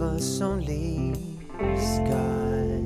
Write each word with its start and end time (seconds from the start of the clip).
Us 0.00 0.40
only 0.40 1.14
sky. 1.76 2.82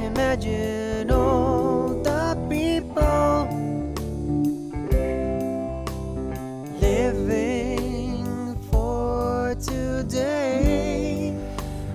Imagine 0.00 1.10
all 1.10 2.00
the 2.02 2.36
people 2.48 3.48
living 6.80 8.56
for 8.70 9.54
today. 9.56 11.34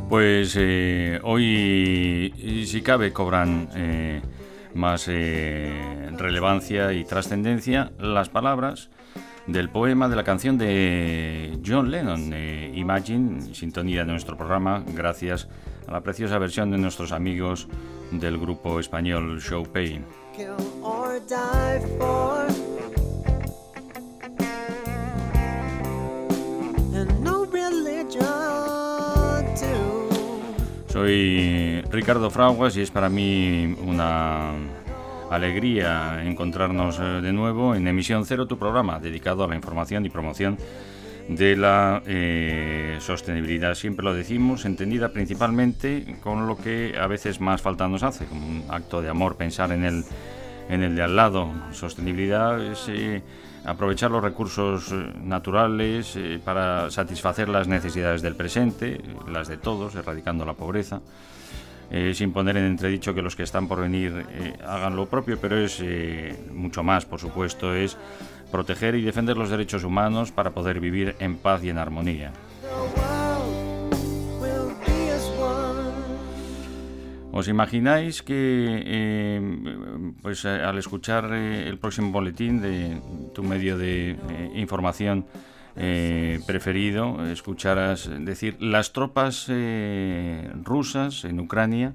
Pues 0.09 0.55
eh, 0.57 1.19
hoy, 1.23 2.33
si 2.65 2.81
cabe, 2.81 3.13
cobran 3.13 3.69
eh, 3.75 4.21
más 4.73 5.05
eh, 5.07 6.09
relevancia 6.17 6.93
y 6.93 7.05
trascendencia 7.05 7.91
las 7.97 8.29
palabras 8.29 8.89
del 9.47 9.69
poema 9.69 10.07
de 10.07 10.15
la 10.15 10.23
canción 10.23 10.57
de 10.57 11.59
John 11.65 11.91
Lennon, 11.91 12.31
eh, 12.33 12.71
Imagine, 12.75 13.53
sintonía 13.53 14.05
de 14.05 14.11
nuestro 14.11 14.37
programa, 14.37 14.83
gracias 14.87 15.47
a 15.87 15.91
la 15.91 16.01
preciosa 16.01 16.37
versión 16.37 16.71
de 16.71 16.77
nuestros 16.77 17.11
amigos 17.11 17.67
del 18.11 18.37
grupo 18.37 18.79
español 18.79 19.39
Showpay. 19.39 20.01
Soy 30.87 31.81
Ricardo 31.89 32.29
Fraguas 32.29 32.75
y 32.75 32.81
es 32.81 32.91
para 32.91 33.09
mí 33.09 33.75
una 33.85 34.53
alegría 35.31 36.23
encontrarnos 36.23 36.99
eh, 36.99 37.03
de 37.21 37.31
nuevo 37.31 37.73
en 37.73 37.87
Emisión 37.87 38.25
Cero, 38.25 38.47
tu 38.47 38.57
programa 38.57 38.99
dedicado 38.99 39.43
a 39.43 39.47
la 39.47 39.55
información 39.55 40.05
y 40.05 40.09
promoción 40.09 40.57
de 41.29 41.55
la 41.55 42.03
eh, 42.05 42.97
sostenibilidad. 42.99 43.73
Siempre 43.75 44.03
lo 44.03 44.13
decimos, 44.13 44.65
entendida 44.65 45.09
principalmente 45.09 46.17
con 46.21 46.47
lo 46.47 46.57
que 46.57 46.95
a 46.99 47.07
veces 47.07 47.39
más 47.39 47.61
falta 47.61 47.87
nos 47.87 48.03
hace, 48.03 48.25
como 48.25 48.45
un 48.45 48.63
acto 48.69 49.01
de 49.01 49.09
amor, 49.09 49.37
pensar 49.37 49.71
en 49.71 49.85
el, 49.85 50.03
en 50.69 50.83
el 50.83 50.95
de 50.95 51.03
al 51.03 51.15
lado. 51.15 51.49
Sostenibilidad 51.71 52.61
es 52.61 52.89
eh, 52.89 53.23
aprovechar 53.63 54.11
los 54.11 54.21
recursos 54.21 54.93
naturales 55.23 56.19
para 56.43 56.91
satisfacer 56.91 57.47
las 57.47 57.67
necesidades 57.69 58.21
del 58.21 58.35
presente, 58.35 58.99
las 59.31 59.47
de 59.47 59.57
todos, 59.57 59.95
erradicando 59.95 60.45
la 60.45 60.53
pobreza. 60.53 61.01
Eh, 61.91 62.13
sin 62.13 62.31
poner 62.31 62.57
en 62.57 62.65
entredicho 62.65 63.13
que 63.13 63.21
los 63.21 63.35
que 63.35 63.43
están 63.43 63.67
por 63.67 63.81
venir 63.81 64.25
eh, 64.31 64.53
hagan 64.65 64.95
lo 64.95 65.07
propio, 65.07 65.37
pero 65.39 65.57
es 65.57 65.79
eh, 65.81 66.35
mucho 66.53 66.83
más, 66.83 67.05
por 67.05 67.19
supuesto, 67.19 67.75
es 67.75 67.97
proteger 68.51 68.95
y 68.95 69.01
defender 69.01 69.37
los 69.37 69.49
derechos 69.49 69.83
humanos 69.83 70.31
para 70.31 70.51
poder 70.51 70.79
vivir 70.79 71.15
en 71.19 71.37
paz 71.37 71.63
y 71.63 71.69
en 71.69 71.77
armonía. 71.77 72.31
¿Os 77.33 77.47
imagináis 77.47 78.21
que 78.21 78.83
eh, 78.85 80.13
pues, 80.21 80.43
al 80.45 80.77
escuchar 80.77 81.31
eh, 81.33 81.67
el 81.67 81.77
próximo 81.77 82.11
boletín 82.11 82.61
de 82.61 83.01
tu 83.33 83.41
medio 83.41 83.77
de 83.77 84.17
información 84.55 85.25
eh, 85.75 86.39
preferido, 86.45 87.25
escucharas 87.27 88.09
decir 88.19 88.57
las 88.59 88.93
tropas 88.93 89.45
eh, 89.49 90.51
rusas 90.63 91.23
en 91.25 91.39
Ucrania 91.39 91.93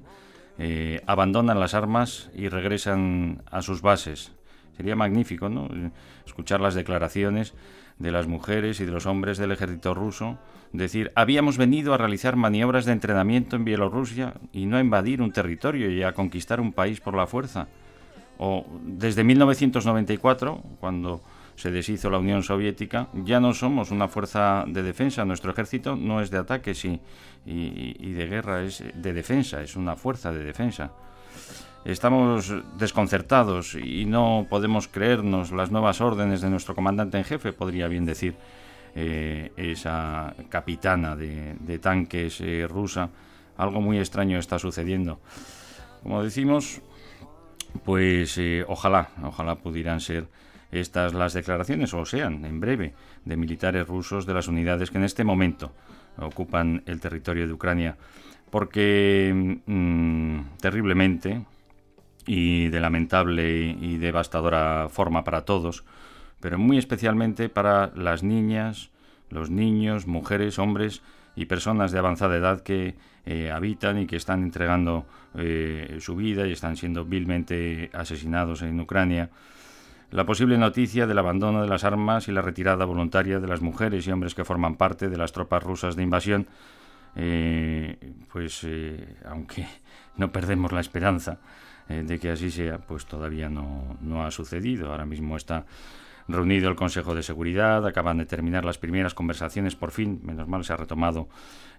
eh, 0.57 1.01
abandonan 1.05 1.59
las 1.59 1.73
armas 1.73 2.29
y 2.35 2.49
regresan 2.49 3.43
a 3.51 3.61
sus 3.61 3.81
bases? 3.81 4.31
Sería 4.75 4.95
magnífico, 4.95 5.49
¿no? 5.49 5.69
Escuchar 6.25 6.61
las 6.61 6.75
declaraciones 6.75 7.53
de 7.99 8.11
las 8.11 8.27
mujeres 8.27 8.79
y 8.79 8.85
de 8.85 8.91
los 8.91 9.05
hombres 9.05 9.37
del 9.37 9.51
ejército 9.51 9.93
ruso 9.93 10.37
decir, 10.71 11.11
habíamos 11.15 11.57
venido 11.57 11.93
a 11.93 11.97
realizar 11.97 12.35
maniobras 12.35 12.85
de 12.85 12.91
entrenamiento 12.91 13.55
en 13.55 13.65
Bielorrusia 13.65 14.33
y 14.51 14.65
no 14.65 14.77
a 14.77 14.81
invadir 14.81 15.21
un 15.21 15.31
territorio 15.31 15.89
y 15.91 16.03
a 16.03 16.13
conquistar 16.13 16.59
un 16.59 16.73
país 16.73 16.99
por 16.99 17.15
la 17.15 17.27
fuerza. 17.27 17.67
O 18.37 18.65
desde 18.83 19.23
1994, 19.23 20.61
cuando 20.79 21.21
se 21.57 21.71
deshizo 21.71 22.09
la 22.09 22.19
Unión 22.19 22.43
Soviética, 22.43 23.07
ya 23.25 23.41
no 23.41 23.53
somos 23.53 23.91
una 23.91 24.07
fuerza 24.07 24.63
de 24.65 24.81
defensa, 24.83 25.25
nuestro 25.25 25.51
ejército 25.51 25.97
no 25.97 26.21
es 26.21 26.29
de 26.31 26.37
ataques 26.37 26.85
y, 26.85 27.01
y- 27.45 27.95
y 27.99 28.11
de 28.13 28.27
guerra, 28.27 28.61
es 28.63 28.81
de 28.93 29.11
defensa, 29.13 29.61
es 29.61 29.75
una 29.75 29.95
fuerza 29.97 30.31
de 30.31 30.43
defensa. 30.45 30.91
Estamos 31.83 32.53
desconcertados 32.77 33.75
y 33.75 34.05
no 34.05 34.45
podemos 34.49 34.87
creernos 34.87 35.51
las 35.51 35.71
nuevas 35.71 35.99
órdenes 36.01 36.41
de 36.41 36.49
nuestro 36.49 36.75
comandante 36.75 37.17
en 37.17 37.23
jefe, 37.23 37.53
podría 37.53 37.87
bien 37.87 38.05
decir 38.05 38.35
eh, 38.95 39.51
esa 39.57 40.35
capitana 40.49 41.15
de, 41.15 41.55
de 41.59 41.79
tanques 41.79 42.39
eh, 42.41 42.67
rusa. 42.69 43.09
Algo 43.57 43.81
muy 43.81 43.99
extraño 43.99 44.37
está 44.37 44.59
sucediendo. 44.59 45.19
Como 46.03 46.21
decimos, 46.23 46.81
pues 47.85 48.37
eh, 48.37 48.63
ojalá, 48.67 49.09
ojalá 49.23 49.55
pudieran 49.55 49.99
ser 50.01 50.27
estas 50.71 51.13
las 51.13 51.33
declaraciones, 51.33 51.93
o 51.93 52.05
sean 52.05 52.45
en 52.45 52.59
breve, 52.59 52.93
de 53.25 53.37
militares 53.37 53.87
rusos 53.87 54.25
de 54.25 54.33
las 54.33 54.47
unidades 54.47 54.91
que 54.91 54.97
en 54.97 55.03
este 55.03 55.23
momento 55.23 55.71
ocupan 56.17 56.83
el 56.85 56.99
territorio 56.99 57.47
de 57.47 57.53
Ucrania. 57.53 57.97
Porque 58.49 59.59
mm, 59.65 60.57
terriblemente 60.59 61.43
y 62.25 62.67
de 62.67 62.79
lamentable 62.79 63.75
y 63.79 63.97
devastadora 63.97 64.87
forma 64.89 65.23
para 65.23 65.45
todos, 65.45 65.85
pero 66.39 66.59
muy 66.59 66.77
especialmente 66.77 67.49
para 67.49 67.91
las 67.95 68.23
niñas, 68.23 68.91
los 69.29 69.49
niños, 69.49 70.07
mujeres, 70.07 70.59
hombres 70.59 71.01
y 71.35 71.45
personas 71.45 71.91
de 71.91 71.99
avanzada 71.99 72.35
edad 72.35 72.61
que 72.61 72.95
eh, 73.25 73.51
habitan 73.51 73.99
y 73.99 74.07
que 74.07 74.15
están 74.15 74.43
entregando 74.43 75.05
eh, 75.35 75.97
su 75.99 76.15
vida 76.15 76.47
y 76.47 76.51
están 76.51 76.75
siendo 76.75 77.05
vilmente 77.05 77.89
asesinados 77.93 78.61
en 78.61 78.79
Ucrania. 78.79 79.29
La 80.09 80.25
posible 80.25 80.57
noticia 80.57 81.05
del 81.05 81.17
abandono 81.17 81.61
de 81.61 81.67
las 81.67 81.83
armas 81.83 82.29
y 82.29 82.31
la 82.31 82.41
retirada 82.41 82.85
voluntaria 82.85 83.39
de 83.39 83.47
las 83.47 83.61
mujeres 83.61 84.07
y 84.07 84.11
hombres 84.11 84.35
que 84.35 84.45
forman 84.45 84.75
parte 84.75 85.09
de 85.09 85.17
las 85.17 85.33
tropas 85.33 85.61
rusas 85.61 85.97
de 85.97 86.03
invasión, 86.03 86.47
eh, 87.15 87.97
pues 88.31 88.61
eh, 88.63 89.17
aunque 89.25 89.67
no 90.15 90.31
perdemos 90.31 90.71
la 90.71 90.79
esperanza 90.79 91.39
eh, 91.89 92.03
de 92.05 92.19
que 92.19 92.31
así 92.31 92.51
sea, 92.51 92.77
pues 92.77 93.05
todavía 93.05 93.49
no, 93.49 93.97
no 93.99 94.25
ha 94.25 94.31
sucedido. 94.31 94.91
Ahora 94.91 95.05
mismo 95.05 95.35
está 95.35 95.65
reunido 96.27 96.69
el 96.69 96.75
Consejo 96.75 97.15
de 97.15 97.23
Seguridad, 97.23 97.85
acaban 97.85 98.17
de 98.17 98.25
terminar 98.25 98.65
las 98.65 98.77
primeras 98.77 99.13
conversaciones, 99.13 99.75
por 99.75 99.91
fin, 99.91 100.19
menos 100.23 100.47
mal 100.47 100.63
se 100.63 100.73
ha 100.73 100.77
retomado 100.77 101.27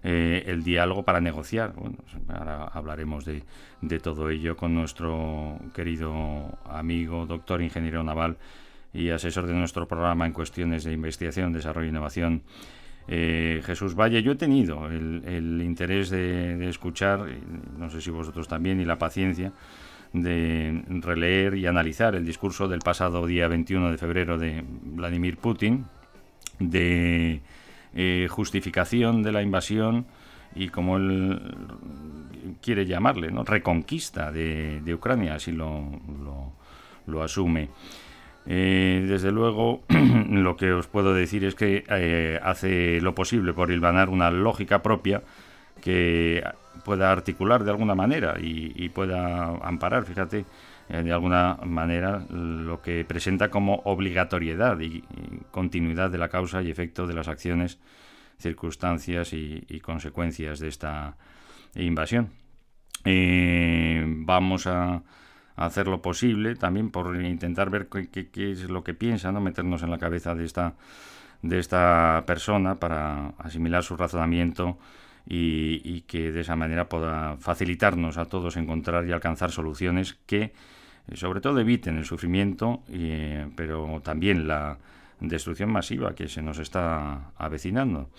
eh, 0.03 0.43
el 0.47 0.63
diálogo 0.63 1.03
para 1.03 1.21
negociar. 1.21 1.73
Bueno, 1.75 1.97
ahora 2.27 2.65
hablaremos 2.65 3.25
de, 3.25 3.43
de 3.81 3.99
todo 3.99 4.29
ello 4.29 4.55
con 4.55 4.73
nuestro 4.73 5.59
querido 5.73 6.57
amigo, 6.65 7.25
doctor 7.25 7.61
ingeniero 7.61 8.03
naval 8.03 8.37
y 8.93 9.09
asesor 9.09 9.45
de 9.45 9.53
nuestro 9.53 9.87
programa 9.87 10.25
en 10.25 10.33
cuestiones 10.33 10.83
de 10.83 10.93
investigación, 10.93 11.53
desarrollo 11.53 11.87
e 11.87 11.89
innovación, 11.89 12.41
eh, 13.07 13.61
Jesús 13.65 13.95
Valle. 13.95 14.21
Yo 14.21 14.33
he 14.33 14.35
tenido 14.35 14.87
el, 14.87 15.23
el 15.25 15.61
interés 15.61 16.09
de, 16.09 16.69
escuchar, 16.69 17.25
no 17.77 17.89
sé 17.89 18.01
si 18.01 18.11
vosotros 18.11 18.47
también, 18.47 18.79
y 18.79 18.85
la 18.85 18.97
paciencia 18.97 19.51
de 20.13 20.83
releer 20.87 21.55
y 21.55 21.67
analizar 21.67 22.15
el 22.15 22.25
discurso 22.25 22.67
del 22.67 22.79
pasado 22.79 23.25
día 23.27 23.47
21 23.47 23.91
de 23.91 23.97
febrero 23.97 24.37
de 24.37 24.63
Vladimir 24.65 25.37
Putin, 25.37 25.85
de 26.59 27.41
eh, 27.93 28.27
justificación 28.29 29.23
de 29.23 29.31
la 29.31 29.41
invasión 29.41 30.05
y 30.55 30.69
como 30.69 30.97
él 30.97 31.39
quiere 32.61 32.85
llamarle, 32.85 33.31
¿no? 33.31 33.43
reconquista 33.43 34.31
de, 34.31 34.93
Ucrania, 34.93 35.35
así 35.35 35.51
lo, 35.51 35.89
lo, 36.23 36.53
lo 37.05 37.23
asume. 37.23 37.69
Eh, 38.45 39.05
desde 39.07 39.31
luego, 39.31 39.83
lo 40.29 40.57
que 40.57 40.71
os 40.71 40.87
puedo 40.87 41.13
decir 41.13 41.43
es 41.43 41.55
que 41.55 41.83
eh, 41.87 42.39
hace 42.41 42.99
lo 43.01 43.13
posible 43.13 43.53
por 43.53 43.71
hilvanar 43.71 44.09
una 44.09 44.31
lógica 44.31 44.81
propia 44.81 45.21
que 45.79 46.43
pueda 46.83 47.11
articular 47.11 47.63
de 47.63 47.71
alguna 47.71 47.95
manera 47.95 48.35
y, 48.39 48.89
pueda 48.89 49.55
amparar, 49.57 50.05
fíjate, 50.05 50.45
eh, 50.89 51.03
de 51.03 51.11
alguna 51.11 51.57
manera 51.63 52.25
lo 52.29 52.81
que 52.81 53.05
presenta 53.05 53.49
como 53.49 53.81
obligatoriedad 53.85 54.79
y, 54.79 55.03
continuidad 55.51 56.09
de 56.09 56.17
la 56.17 56.29
causa 56.29 56.61
y 56.61 56.71
efecto 56.71 57.07
de 57.07 57.13
las 57.13 57.27
acciones, 57.27 57.79
circunstancias 58.37 59.33
y, 59.33 59.79
consecuencias 59.81 60.59
de 60.59 60.69
esta 60.69 61.15
invasión. 61.75 62.29
Eh, 63.05 64.03
vamos 64.07 64.67
a, 64.67 65.03
hacer 65.55 65.87
lo 65.87 66.01
posible 66.01 66.55
también 66.55 66.89
por 66.89 67.21
intentar 67.21 67.69
ver 67.69 67.89
qué, 67.89 68.51
es 68.51 68.69
lo 68.69 68.81
que 68.81 68.93
piensa, 68.93 69.31
¿no? 69.33 69.41
meternos 69.41 69.83
en 69.83 69.91
la 69.91 69.97
cabeza 69.97 70.33
de 70.33 70.45
esta, 70.45 70.75
de 71.41 71.59
esta 71.59 72.23
persona 72.25 72.75
para 72.75 73.33
asimilar 73.39 73.83
su 73.83 73.97
razonamiento 73.97 74.77
y, 75.31 76.01
que 76.07 76.31
de 76.31 76.41
esa 76.41 76.55
manera 76.55 76.89
pueda 76.89 77.37
facilitarnos 77.37 78.17
a 78.17 78.25
todos 78.25 78.57
encontrar 78.57 79.07
y 79.07 79.11
alcanzar 79.11 79.51
soluciones 79.51 80.17
que 80.25 80.53
sobre 81.13 81.39
todo 81.39 81.59
eviten 81.59 81.97
el 81.97 82.05
sufrimiento, 82.05 82.81
pero 83.55 84.01
también 84.03 84.47
la 84.47 84.77
destrucción 85.19 85.71
masiva 85.71 86.15
que 86.15 86.27
se 86.27 86.41
nos 86.41 86.59
está 86.59 87.31
avecinando. 87.37 88.09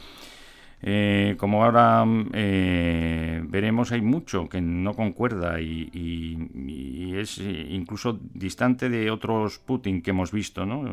Eh, 0.82 1.34
como 1.36 1.62
ahora 1.62 2.04
eh, 2.32 3.42
veremos, 3.44 3.92
hay 3.92 4.00
mucho 4.00 4.48
que 4.48 4.62
no 4.62 4.94
concuerda 4.94 5.60
y, 5.60 7.14
es 7.16 7.38
incluso 7.38 8.18
distante 8.32 8.88
de 8.88 9.10
otros 9.10 9.58
Putin 9.58 10.00
que 10.00 10.10
hemos 10.10 10.32
visto, 10.32 10.64
¿no? 10.64 10.84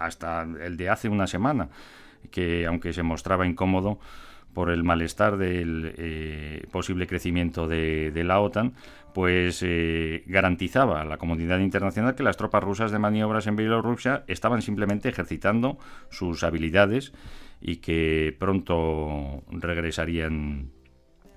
hasta 0.00 0.42
el 0.42 0.76
de 0.76 0.88
hace 0.88 1.08
una 1.08 1.28
semana, 1.28 1.68
que 2.32 2.66
aunque 2.66 2.92
se 2.92 3.04
mostraba 3.04 3.46
incómodo 3.46 4.00
por 4.54 4.70
el 4.70 4.84
malestar 4.84 5.36
del 5.36 5.94
eh, 5.98 6.66
posible 6.70 7.06
crecimiento 7.06 7.68
de, 7.68 8.10
de, 8.12 8.24
la 8.24 8.40
OTAN, 8.40 8.72
pues 9.12 9.64
garantizaba 10.26 11.00
a 11.00 11.04
la 11.04 11.18
comunidad 11.18 11.60
internacional 11.60 12.14
que 12.14 12.22
las 12.22 12.36
tropas 12.36 12.64
rusas 12.64 12.90
de 12.90 12.98
maniobras 12.98 13.46
en 13.46 13.54
Bielorrusia 13.54 14.24
estaban 14.26 14.62
simplemente 14.62 15.08
ejercitando 15.08 15.78
sus 16.10 16.42
habilidades 16.42 17.12
y 17.60 17.76
que 17.76 18.36
pronto 18.38 19.42
regresarían 19.50 20.70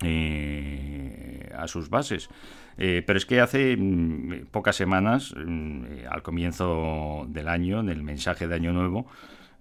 eh, 0.03 1.49
a 1.55 1.67
sus 1.67 1.89
bases. 1.89 2.29
Eh, 2.77 3.01
pero 3.05 3.17
es 3.17 3.25
que 3.25 3.41
hace 3.41 3.75
mm, 3.75 4.47
pocas 4.51 4.75
semanas, 4.75 5.33
mm, 5.35 5.83
al 6.09 6.21
comienzo 6.21 7.25
del 7.29 7.47
año, 7.47 7.79
en 7.79 7.89
el 7.89 8.03
mensaje 8.03 8.47
de 8.47 8.55
Año 8.55 8.73
Nuevo, 8.73 9.07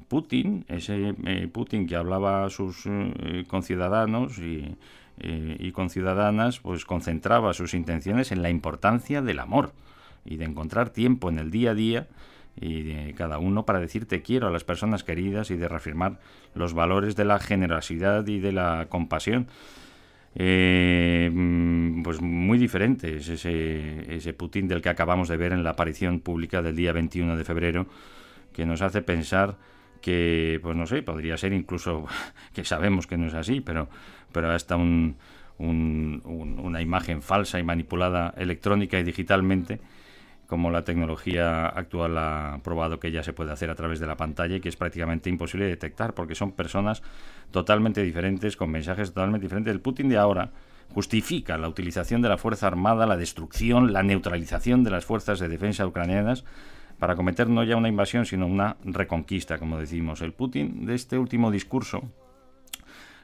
Putin, 0.08 0.64
ese 0.69 1.14
eh, 1.25 1.49
Putin 1.53 1.87
que 1.87 1.97
hablaba 1.97 2.44
a 2.44 2.50
sus 2.50 2.85
conciudadanos 3.49 4.38
y, 4.38 4.76
y 5.19 5.73
conciudadanas, 5.73 6.61
pues 6.61 6.85
concentraba 6.85 7.55
sus 7.55 7.75
intenciones 7.75 8.32
en 8.32 8.43
la 8.43 8.50
importancia 8.50 9.23
del 9.23 9.38
amor 9.38 9.73
y 10.25 10.37
de 10.37 10.44
encontrar 10.44 10.91
tiempo 10.91 11.29
en 11.29 11.38
el 11.38 11.50
día 11.50 11.70
a 11.70 11.75
día 11.75 12.06
y 12.61 12.82
de 12.82 13.14
cada 13.14 13.38
uno 13.38 13.67
para 13.67 13.81
decir 13.81 14.06
te 14.06 14.23
quiero 14.23 14.49
a 14.49 14.50
las 14.50 14.64
personas 14.64 15.05
queridas 15.05 15.50
y 15.50 15.56
de 15.56 15.69
reafirmar 15.69 16.19
los 16.55 16.75
valores 16.75 17.17
de 17.17 17.25
la 17.25 17.38
generosidad 17.38 18.26
y 18.26 18.41
de 18.41 18.52
la 18.52 18.87
compasión. 18.88 19.49
Eh, 20.38 21.31
mm, 21.32 22.02
pues 22.02 22.20
muy 22.20 22.59
diferente 22.59 23.17
es 23.17 23.29
ese, 23.29 24.14
ese 24.14 24.35
Putin 24.35 24.69
del 24.69 24.82
que 24.82 24.91
acabamos 24.91 25.29
de 25.29 25.38
ver 25.38 25.52
en 25.52 25.64
la 25.64 25.70
aparición 25.70 26.20
pública 26.20 26.61
del 26.61 26.76
día 26.76 26.93
21 26.93 27.37
de 27.37 27.44
febrero, 27.44 27.87
que 28.52 28.67
nos 28.67 28.82
hace 28.82 29.02
pensar 29.02 29.56
que, 30.01 30.61
pues 30.63 30.77
no 30.77 30.87
sé, 30.87 31.03
podría 31.03 31.37
ser 31.37 31.53
incluso, 31.53 32.07
que 32.55 32.65
sabemos 32.65 33.07
que 33.07 33.17
no 33.17 33.27
es 33.27 33.35
así, 33.35 33.61
pero, 33.61 33.89
pero 34.33 34.51
hasta 34.51 34.77
un, 34.77 35.17
una 35.59 36.83
imagen 36.83 37.23
falsa 37.23 37.59
y 37.59 37.63
manipulada 37.63 38.35
electrónica 38.37 38.99
y 38.99 39.05
digitalmente 39.05 39.81
como 40.47 40.71
la 40.71 40.85
tecnología 40.85 41.67
actual 41.67 42.17
ha 42.19 42.61
probado 42.63 43.01
que 43.01 43.11
ya 43.11 43.23
se 43.23 43.33
puede 43.33 43.53
hacer 43.53 43.71
a 43.71 43.75
través 43.75 43.99
de 43.99 44.07
la 44.07 44.17
pantalla 44.17 44.57
y 44.57 44.61
que 44.61 44.69
es 44.69 44.77
prácticamente 44.77 45.29
imposible 45.29 45.67
detectar 45.67 46.15
porque 46.15 46.35
son 46.35 46.53
personas 46.53 47.03
totalmente 47.51 48.03
diferentes, 48.03 48.57
con 48.57 48.71
mensajes 48.71 49.09
totalmente 49.09 49.45
diferentes. 49.45 49.73
El 49.73 49.81
Putin 49.81 50.09
de 50.09 50.19
ahora 50.19 50.51
justifica 50.95 51.59
la 51.59 51.69
utilización 51.69 52.23
de 52.23 52.29
la 52.29 52.39
Fuerza 52.39 52.69
Armada, 52.69 53.07
la 53.07 53.17
destrucción, 53.17 53.93
la 53.93 54.05
neutralización 54.05 54.85
de 54.85 54.91
las 54.91 55.05
fuerzas 55.05 55.41
de 55.41 55.49
defensa 55.49 55.87
ucranianas 55.87 56.45
para 56.99 57.17
cometer 57.17 57.49
no 57.49 57.65
ya 57.65 57.77
una 57.77 57.89
invasión, 57.89 58.27
sino 58.27 58.47
una 58.47 58.77
reconquista, 58.85 59.59
como 59.59 59.79
decimos. 59.79 60.23
El 60.23 60.33
Putin 60.33 60.87
de 60.87 60.95
este 60.95 61.19
último 61.19 61.51
discurso, 61.51 62.11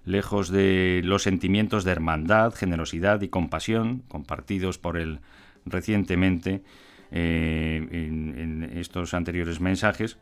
lejos 0.04 0.50
de 0.50 1.00
los 1.04 1.22
sentimientos 1.22 1.84
de 1.84 1.92
hermandad, 1.92 2.54
generosidad 2.54 3.20
y 3.22 3.28
compasión 3.28 4.02
compartidos 4.08 4.78
por 4.78 4.96
él 4.96 5.20
recientemente, 5.64 6.62
eh, 7.10 7.86
en, 7.90 8.70
estos 8.74 9.14
anteriores 9.14 9.60
mensajes, 9.60 10.18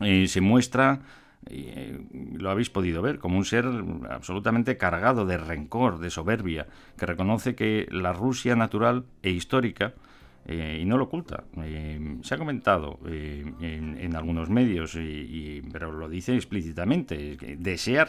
eh, 0.00 0.28
se 0.28 0.40
muestra, 0.40 1.00
eh, 1.48 1.98
lo 2.32 2.50
habéis 2.50 2.70
podido 2.70 3.02
ver, 3.02 3.18
como 3.18 3.38
un 3.38 3.44
ser 3.44 3.66
absolutamente 4.08 4.76
cargado 4.76 5.26
de 5.26 5.36
rencor, 5.36 5.98
de 5.98 6.10
soberbia, 6.10 6.68
que 6.96 7.06
reconoce 7.06 7.54
que 7.54 7.86
la 7.90 8.12
Rusia 8.12 8.56
natural 8.56 9.04
e 9.22 9.30
histórica, 9.30 9.94
y 10.48 10.84
no 10.84 10.96
lo 10.96 11.04
oculta. 11.04 11.44
se 12.22 12.34
ha 12.34 12.38
comentado 12.38 12.98
en, 13.06 14.14
algunos 14.14 14.48
medios, 14.48 14.96
pero 15.72 15.92
lo 15.92 16.08
dice 16.08 16.34
explícitamente, 16.34 17.36
desea 17.58 18.06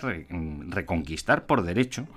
reconquistar 0.69 1.45
por 1.45 1.63
derecho 1.63 2.07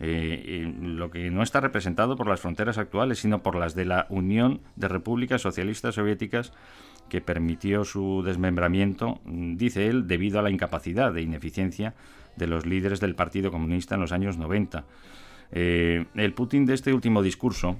eh, 0.00 0.72
lo 0.80 1.10
que 1.10 1.30
no 1.30 1.42
está 1.42 1.60
representado 1.60 2.16
por 2.16 2.28
las 2.28 2.40
fronteras 2.40 2.78
actuales, 2.78 3.18
sino 3.18 3.42
por 3.42 3.56
las 3.56 3.74
de 3.74 3.84
la 3.84 4.06
Unión 4.10 4.60
de 4.76 4.86
Repúblicas 4.86 5.42
Socialistas 5.42 5.96
Soviéticas 5.96 6.52
que 7.08 7.20
permitió 7.20 7.84
su 7.84 8.22
desmembramiento, 8.24 9.20
dice 9.24 9.88
él, 9.88 10.06
debido 10.06 10.38
a 10.38 10.42
la 10.42 10.50
incapacidad 10.50 11.16
e 11.16 11.22
ineficiencia 11.22 11.94
de 12.36 12.46
los 12.46 12.66
líderes 12.66 13.00
del 13.00 13.14
Partido 13.14 13.50
Comunista 13.50 13.94
en 13.96 14.02
los 14.02 14.12
años 14.12 14.36
90. 14.36 14.84
Eh, 15.50 16.04
el 16.14 16.34
Putin 16.34 16.66
de 16.66 16.74
este 16.74 16.92
último 16.92 17.22
discurso 17.22 17.78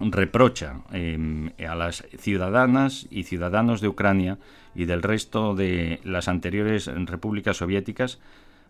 reprocha 0.00 0.82
em, 0.92 1.50
a 1.68 1.74
las 1.74 2.04
ciudadanas 2.18 3.06
y 3.10 3.24
ciudadanos 3.24 3.80
de 3.80 3.88
Ucrania 3.88 4.38
y 4.74 4.86
del 4.86 5.02
resto 5.02 5.54
de 5.54 6.00
las 6.04 6.28
anteriores 6.28 6.86
repúblicas 6.86 7.58
soviéticas 7.58 8.18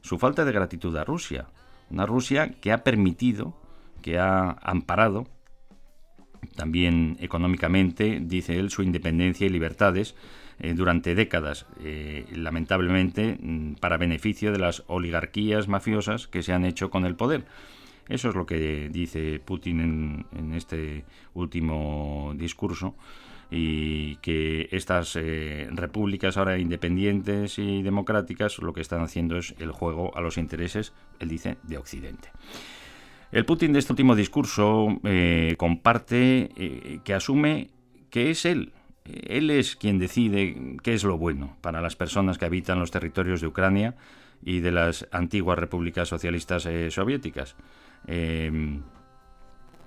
su 0.03 0.19
falta 0.19 0.45
de 0.45 0.53
gratitud 0.53 0.97
a 0.97 1.05
Rusia, 1.05 1.47
una 1.91 2.07
Rusia 2.07 2.55
que 2.61 2.73
ha 2.73 2.83
permitido, 2.83 3.55
que 4.03 4.19
ha 4.19 4.57
amparado 4.63 5.27
también 6.57 7.17
económicamente, 7.21 8.19
dice 8.23 8.59
él, 8.59 8.71
su 8.71 8.83
independencia 8.83 9.47
y 9.47 9.51
libertades 9.51 10.15
eh, 10.59 10.75
durante 10.75 11.15
décadas, 11.15 11.67
eh, 11.83 12.27
lamentablemente 12.33 13.39
mm, 13.41 13.75
para 13.75 13.99
beneficio 13.99 14.53
de 14.53 14.59
las 14.59 14.83
oligarquías 14.87 15.69
mafiosas 15.69 16.27
que 16.27 16.43
se 16.43 16.53
han 16.53 16.65
hecho 16.65 16.91
con 16.91 17.05
el 17.05 17.17
poder. 17.17 17.45
Eso 18.11 18.31
es 18.31 18.35
lo 18.35 18.45
que 18.45 18.89
dice 18.91 19.41
Putin 19.43 20.27
en 20.33 20.53
este 20.55 21.05
último 21.33 22.33
discurso 22.35 22.97
y 23.53 24.17
que 24.17 24.69
estas 24.73 25.15
eh, 25.15 25.69
repúblicas 25.71 26.37
ahora 26.37 26.59
independientes 26.59 27.61
y 27.61 27.83
democráticas 27.83 28.59
lo 28.59 28.73
que 28.73 28.81
están 28.81 29.03
haciendo 29.03 29.37
es 29.37 29.55
el 29.61 29.71
juego 29.71 30.11
a 30.17 30.21
los 30.21 30.39
intereses, 30.39 30.93
él 31.21 31.29
dice, 31.29 31.57
de 31.63 31.79
Occidente. 31.79 32.31
El 33.31 33.45
Putin 33.45 33.73
de 33.73 33.79
este 33.79 33.93
último 33.93 34.17
discurso 34.17 34.89
eh, 35.05 35.55
comparte 35.57 36.51
eh, 36.57 36.99
que 37.05 37.15
asume 37.15 37.71
que 38.11 38.31
es 38.31 38.45
él. 38.45 38.73
Él 39.05 39.51
es 39.51 39.77
quien 39.77 40.01
decide 40.01 40.77
qué 40.83 40.95
es 40.95 41.05
lo 41.05 41.17
bueno 41.17 41.57
para 41.61 41.81
las 41.81 41.95
personas 41.95 42.39
que 42.39 42.45
habitan 42.45 42.81
los 42.81 42.91
territorios 42.91 43.41
de 43.41 43.47
Ucrania 43.47 43.95
y 44.43 44.59
de 44.59 44.73
las 44.73 45.07
antiguas 45.13 45.61
repúblicas 45.61 46.09
socialistas 46.09 46.69
soviéticas. 46.91 47.55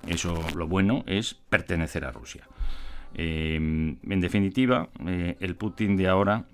Eso, 0.07 0.43
lo 0.55 0.67
bueno 0.67 1.03
es 1.07 1.33
pertenecer 1.33 2.05
a 2.05 2.11
Rusia. 2.11 2.47
Em, 3.15 3.97
en 4.09 4.21
definitiva, 4.21 4.89
eh, 5.05 5.37
el 5.39 5.55
Putin 5.55 5.95
de 5.97 6.07
ahora 6.07 6.45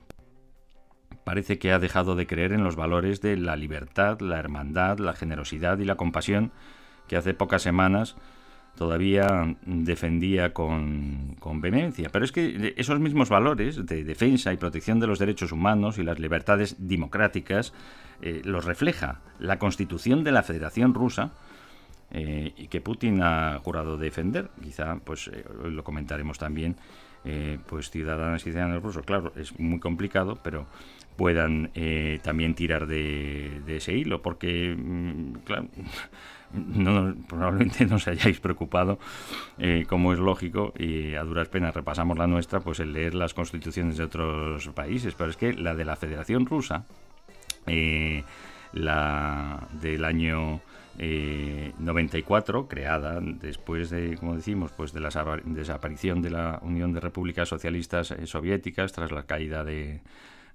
parece 1.23 1.57
que 1.57 1.71
ha 1.71 1.79
dejado 1.79 2.15
de 2.15 2.27
creer 2.27 2.53
en 2.53 2.63
los 2.63 2.75
valores 2.75 3.21
de 3.21 3.37
la 3.37 3.55
libertad, 3.55 4.19
la 4.19 4.39
hermandad, 4.39 4.99
la 4.99 5.13
generosidad 5.13 5.79
y 5.79 5.85
la 5.85 5.95
compasión 5.95 6.51
que 7.07 7.15
hace 7.15 7.33
pocas 7.33 7.61
semanas 7.61 8.15
todavía 8.75 9.55
defendía 9.65 10.53
con, 10.53 11.35
con, 11.39 11.59
vehemencia. 11.59 12.09
Pero 12.11 12.23
es 12.23 12.31
que 12.31 12.73
esos 12.77 12.99
mismos 12.99 13.29
valores 13.29 13.85
de 13.85 14.03
defensa 14.03 14.53
y 14.53 14.57
protección 14.57 14.99
de 14.99 15.07
los 15.07 15.19
derechos 15.19 15.51
humanos 15.51 15.97
y 15.97 16.03
las 16.03 16.19
libertades 16.19 16.75
democráticas 16.79 17.73
eh, 18.21 18.41
los 18.45 18.65
refleja 18.65 19.19
la 19.37 19.59
Constitución 19.59 20.23
de 20.23 20.31
la 20.31 20.43
Federación 20.43 20.93
Rusa, 20.93 21.31
eh, 22.11 22.53
y 22.57 22.67
que 22.67 22.81
Putin 22.81 23.21
ha 23.21 23.59
jurado 23.63 23.97
defender. 23.97 24.49
Quizá, 24.61 24.97
pues 25.03 25.27
eh, 25.27 25.43
lo 25.65 25.83
comentaremos 25.83 26.37
también, 26.37 26.75
eh, 27.25 27.59
pues 27.67 27.89
ciudadanas 27.89 28.41
y 28.41 28.51
ciudadanos 28.51 28.83
rusos. 28.83 29.05
Claro, 29.05 29.33
es 29.35 29.57
muy 29.59 29.79
complicado, 29.79 30.37
pero 30.43 30.65
puedan 31.17 31.69
eh, 31.75 32.19
también 32.23 32.55
tirar 32.55 32.87
de, 32.87 33.61
ese 33.67 33.93
hilo, 33.93 34.21
porque, 34.21 34.75
mm, 34.77 35.33
claro, 35.43 35.67
no, 36.53 37.15
probablemente 37.27 37.85
no 37.85 37.97
os 37.97 38.07
hayáis 38.07 38.39
preocupado, 38.39 38.97
como 39.87 40.13
es 40.13 40.19
lógico, 40.19 40.73
y 40.79 41.13
a 41.15 41.23
duras 41.23 41.49
penas 41.49 41.75
repasamos 41.75 42.17
la 42.17 42.25
nuestra, 42.25 42.61
pues 42.61 42.79
el 42.79 42.93
leer 42.93 43.13
las 43.13 43.33
constituciones 43.33 43.97
de 43.97 44.05
otros 44.05 44.69
países, 44.69 45.13
pero 45.13 45.29
es 45.29 45.37
que 45.37 45.53
la 45.53 45.75
de 45.75 45.85
la 45.85 45.95
Federación 45.95 46.45
Rusa, 46.45 46.85
la 48.73 49.67
del 49.73 50.05
año 50.05 50.61
94, 50.99 52.67
creada 52.67 53.19
después 53.21 53.89
de, 53.89 54.17
como 54.17 54.35
decimos, 54.35 54.71
pues 54.75 54.93
de 54.93 54.99
la 54.99 55.09
desaparición 55.45 56.21
de 56.21 56.29
la 56.29 56.59
Unión 56.61 56.93
de 56.93 56.99
Repúblicas 56.99 57.47
Socialistas 57.47 58.13
Soviéticas 58.25 58.91
tras 58.91 59.11
la 59.11 59.23
caída 59.23 59.63
de, 59.63 60.01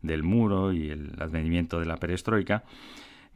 del 0.05 0.23
muro 0.23 0.73
y 0.73 0.91
el 0.91 1.13
advenimiento 1.19 1.81
de 1.81 1.87
la 1.87 1.97
perestroika, 1.97 2.63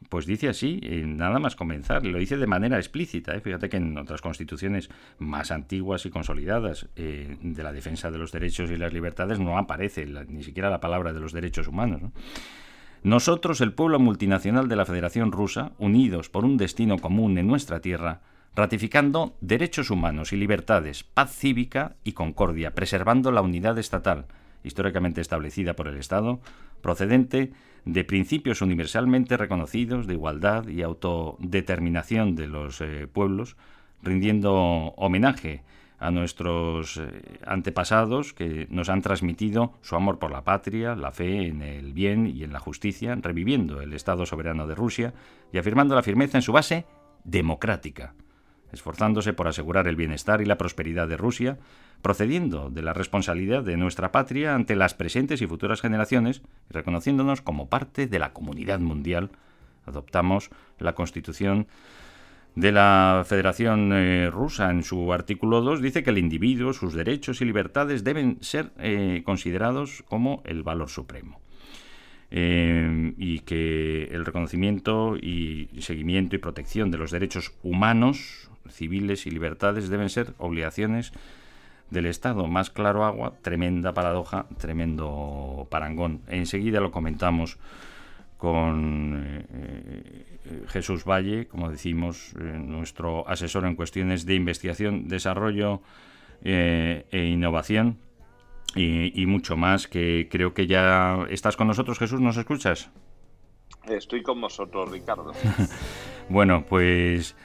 pues 0.07 0.25
dice 0.25 0.47
así, 0.47 0.79
eh, 0.83 1.03
nada 1.05 1.39
más 1.39 1.55
comenzar, 1.55 2.05
lo 2.05 2.17
dice 2.19 2.37
de 2.37 2.47
manera 2.47 2.77
explícita. 2.77 3.35
¿eh? 3.35 3.41
Fíjate 3.41 3.67
que 3.67 3.77
en 3.77 3.97
otras 3.97 4.21
constituciones 4.21 4.89
más 5.17 5.51
antiguas 5.51 6.05
y 6.05 6.09
consolidadas 6.09 6.87
eh, 6.95 7.37
de 7.41 7.63
la 7.63 7.73
defensa 7.73 8.09
de 8.09 8.17
los 8.17 8.31
derechos 8.31 8.71
y 8.71 8.77
las 8.77 8.93
libertades 8.93 9.39
no 9.39 9.57
aparece 9.57 10.05
ni 10.05 10.43
siquiera 10.43 10.69
la 10.69 10.79
palabra 10.79 11.11
de 11.11 11.19
los 11.19 11.33
derechos 11.33 11.67
humanos. 11.67 12.01
Nosotros, 13.03 13.61
el 13.61 13.73
pueblo 13.73 13.97
multinacional 13.97 14.67
de 14.67 14.75
la 14.75 14.85
Federación 14.85 15.31
Rusa, 15.31 15.71
unidos 15.79 16.29
por 16.29 16.43
un 16.43 16.57
destino 16.57 16.97
común 16.97 17.37
en 17.37 17.47
nuestra 17.47 17.79
tierra, 17.79 18.21
ratificando 18.55 19.35
derechos 19.39 19.89
humanos 19.89 20.33
y 20.33 20.37
libertades, 20.37 21.05
paz 21.05 21.33
cívica 21.33 21.95
y 22.03 22.11
concordia, 22.11 22.75
preservando 22.75 23.31
la 23.31 23.41
unidad 23.41 23.77
estatal, 23.77 24.25
históricamente 24.65 25.21
establecida 25.21 25.77
por 25.77 25.87
el 25.87 25.97
Estado, 25.97 26.41
procedente 26.81 27.53
de 27.85 28.03
principios 28.03 28.61
universalmente 28.61 29.37
reconocidos 29.37 30.05
de 30.05 30.15
igualdad 30.15 30.67
y 30.67 30.81
autodeterminación 30.81 32.35
de 32.35 32.47
los 32.47 32.81
eh, 32.81 33.07
pueblos, 33.07 33.55
rindiendo 34.03 34.53
homenaje 34.97 35.63
a 35.99 36.11
nuestros 36.11 36.97
eh, 36.97 37.39
antepasados 37.45 38.33
que 38.33 38.67
nos 38.69 38.89
han 38.89 39.01
transmitido 39.01 39.73
su 39.81 39.95
amor 39.95 40.17
por 40.17 40.31
la 40.31 40.43
patria, 40.43 40.95
la 40.95 41.11
fe 41.11 41.47
en 41.47 41.61
el 41.61 41.93
bien 41.93 42.27
y 42.27 42.43
en 42.43 42.53
la 42.53 42.59
justicia, 42.59 43.15
reviviendo 43.21 43.81
el 43.81 43.93
Estado 43.93 44.25
soberano 44.25 44.65
de 44.65 44.75
Rusia 44.75 45.13
y 45.51 45.57
afirmando 45.57 45.95
la 45.95 46.03
firmeza 46.03 46.37
en 46.37 46.41
su 46.41 46.53
base 46.53 46.85
democrática, 47.25 48.13
esforzándose 48.71 49.33
por 49.33 49.47
asegurar 49.47 49.87
el 49.87 49.97
bienestar 49.97 50.41
y 50.41 50.45
la 50.45 50.57
prosperidad 50.57 51.07
de 51.07 51.17
Rusia, 51.17 51.57
procediendo 52.01 52.69
de 52.69 52.81
la 52.81 52.93
responsabilidad 52.93 53.63
de 53.63 53.75
nuestra 53.75 54.13
patria 54.13 54.55
ante 54.55 54.77
las 54.77 54.93
presentes 54.93 55.41
y 55.41 55.47
futuras 55.47 55.81
generaciones 55.81 56.41
y 56.69 56.73
reconociéndonos 56.73 57.41
como 57.41 57.67
parte 57.67 58.07
de 58.07 58.19
la 58.19 58.31
comunidad 58.31 58.79
mundial, 58.79 59.31
adoptamos 59.85 60.49
la 60.77 60.95
Constitución 60.95 61.67
de 62.55 62.71
la 62.71 63.23
Federación 63.27 63.91
eh, 63.93 64.29
Rusa 64.29 64.69
en 64.69 64.83
su 64.83 65.13
artículo 65.13 65.61
2 65.61 65.81
dice 65.81 66.03
que 66.03 66.09
el 66.09 66.17
individuo, 66.17 66.73
sus 66.73 66.93
derechos 66.93 67.41
y 67.41 67.45
libertades 67.45 68.03
deben 68.03 68.37
ser 68.41 68.71
eh, 68.79 69.21
considerados 69.25 70.03
como 70.07 70.41
el 70.45 70.63
valor 70.63 70.89
supremo. 70.89 71.39
Eh, 72.31 73.13
y 73.17 73.39
que 73.39 74.03
el 74.11 74.23
reconocimiento 74.23 75.17
y 75.17 75.69
seguimiento 75.79 76.35
y 76.35 76.39
protección 76.39 76.91
de 76.91 76.99
los 76.99 77.09
derechos 77.09 77.53
humanos, 77.63 78.49
civiles 78.69 79.25
y 79.25 79.31
libertades 79.31 79.89
deben 79.89 80.09
ser 80.09 80.33
obligaciones 80.37 81.11
del 81.89 82.05
Estado. 82.05 82.47
Más 82.47 82.69
claro 82.69 83.03
agua, 83.03 83.33
tremenda 83.41 83.93
paradoja, 83.93 84.45
tremendo 84.57 85.67
parangón. 85.71 86.21
Enseguida 86.27 86.79
lo 86.79 86.91
comentamos 86.91 87.57
con 88.39 89.21
eh, 89.21 89.45
eh, 90.45 90.63
Jesús 90.69 91.03
Valle, 91.03 91.47
como 91.47 91.69
decimos, 91.69 92.33
eh, 92.39 92.43
nuestro 92.57 93.27
asesor 93.27 93.65
en 93.65 93.75
cuestiones 93.75 94.25
de 94.25 94.35
investigación, 94.35 95.09
desarrollo 95.09 95.81
e 96.41 97.03
innovación. 97.11 97.97
Y, 98.75 99.21
y, 99.21 99.25
mucho 99.25 99.57
más, 99.57 99.87
que 99.87 100.29
creo 100.31 100.53
que 100.53 100.67
ya 100.67 101.25
estás 101.29 101.57
con 101.57 101.67
nosotros, 101.67 101.99
Jesús, 101.99 102.21
¿nos 102.21 102.37
escuchas? 102.37 102.89
Estoy 103.89 104.23
con 104.23 104.39
vosotros, 104.39 104.89
Ricardo. 104.89 105.33
bueno, 106.29 106.63
pues 106.69 107.35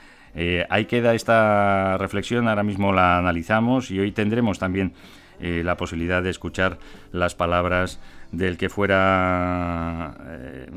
ahí 0.68 0.84
queda 0.84 1.14
esta 1.14 1.98
reflexión, 1.98 2.46
ahora 2.46 2.62
mismo 2.62 2.92
la 2.92 3.18
analizamos 3.18 3.90
y 3.90 3.98
hoy 3.98 4.12
tendremos 4.12 4.60
también 4.60 4.92
la 5.40 5.76
posibilidad 5.76 6.22
de 6.22 6.30
escuchar 6.30 6.78
las 7.10 7.34
palabras 7.34 8.00
del 8.36 8.56
que 8.56 8.68
fuera 8.68 10.16
eh, 10.26 10.70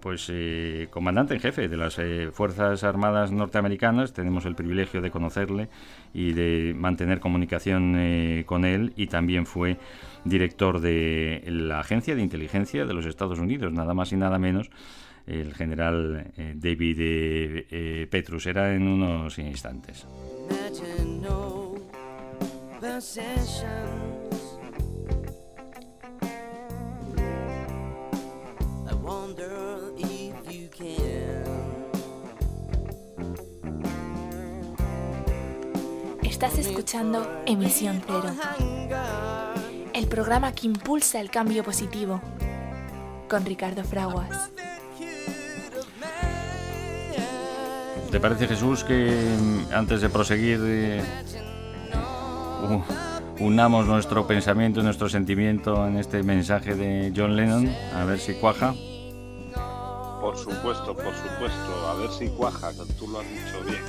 pues 0.00 0.32
comandante 0.90 1.34
en 1.34 1.40
jefe 1.40 1.68
de 1.68 1.76
las 1.76 1.98
Fuerzas 2.32 2.84
Armadas 2.84 3.32
norteamericanas. 3.32 4.12
Tenemos 4.12 4.44
el 4.44 4.54
privilegio 4.54 5.00
de 5.00 5.10
conocerle 5.10 5.68
y 6.12 6.32
de 6.32 6.74
mantener 6.76 7.20
comunicación 7.20 8.44
con 8.46 8.64
él 8.64 8.92
y 8.96 9.06
también 9.06 9.46
fue 9.46 9.78
director 10.24 10.80
de 10.80 11.42
la 11.46 11.80
Agencia 11.80 12.14
de 12.14 12.22
Inteligencia 12.22 12.84
de 12.84 12.94
los 12.94 13.06
Estados 13.06 13.38
Unidos, 13.38 13.72
nada 13.72 13.94
más 13.94 14.12
y 14.12 14.16
nada 14.16 14.38
menos 14.38 14.70
el 15.26 15.54
general 15.54 16.32
eh, 16.36 16.54
David 16.56 16.98
eh, 17.00 17.66
eh, 17.70 18.06
Petrus. 18.10 18.46
Era 18.46 18.74
en 18.74 18.86
unos 18.86 19.38
instantes. 19.38 20.06
Estás 36.22 36.58
escuchando 36.58 37.26
Emisión 37.46 38.02
Cero, 38.06 38.34
el 39.94 40.06
programa 40.08 40.52
que 40.52 40.66
impulsa 40.66 41.20
el 41.20 41.30
cambio 41.30 41.64
positivo, 41.64 42.20
con 43.28 43.46
Ricardo 43.46 43.84
Fraguas. 43.84 44.50
¿Te 48.10 48.20
parece, 48.20 48.46
Jesús, 48.46 48.84
que 48.84 49.36
mm, 49.40 49.74
antes 49.74 50.00
de 50.00 50.08
proseguir 50.08 50.60
eh, 50.62 51.02
unamos 53.38 53.86
nuestro 53.86 54.26
pensamiento, 54.26 54.80
y 54.80 54.82
nuestro 54.82 55.08
sentimiento 55.08 55.86
en 55.86 55.96
este 55.96 56.22
mensaje 56.22 56.74
de 56.74 57.12
John 57.14 57.36
Lennon? 57.36 57.68
A 57.94 58.04
ver 58.04 58.18
si 58.18 58.34
cuaja. 58.34 58.74
Por 60.20 60.36
supuesto, 60.38 60.94
por 60.94 61.14
supuesto. 61.14 61.88
A 61.88 61.94
ver 61.94 62.10
si 62.10 62.28
cuaja, 62.28 62.70
tú 62.98 63.08
lo 63.08 63.20
has 63.20 63.26
dicho 63.28 63.60
bien. 63.66 63.82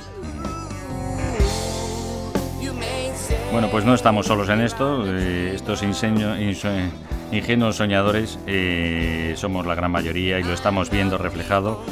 Bueno, 3.52 3.68
pues 3.70 3.84
no 3.84 3.94
estamos 3.94 4.26
solos 4.26 4.48
en 4.48 4.60
esto. 4.60 5.04
Eh, 5.06 5.52
estos 5.54 5.82
ingenuos 5.82 7.76
soñadores 7.76 8.38
eh, 8.46 9.34
somos 9.36 9.66
la 9.66 9.74
gran 9.74 9.90
mayoría 9.90 10.38
y 10.38 10.42
lo 10.42 10.52
estamos 10.52 10.90
viendo 10.90 11.16
reflejado 11.16 11.82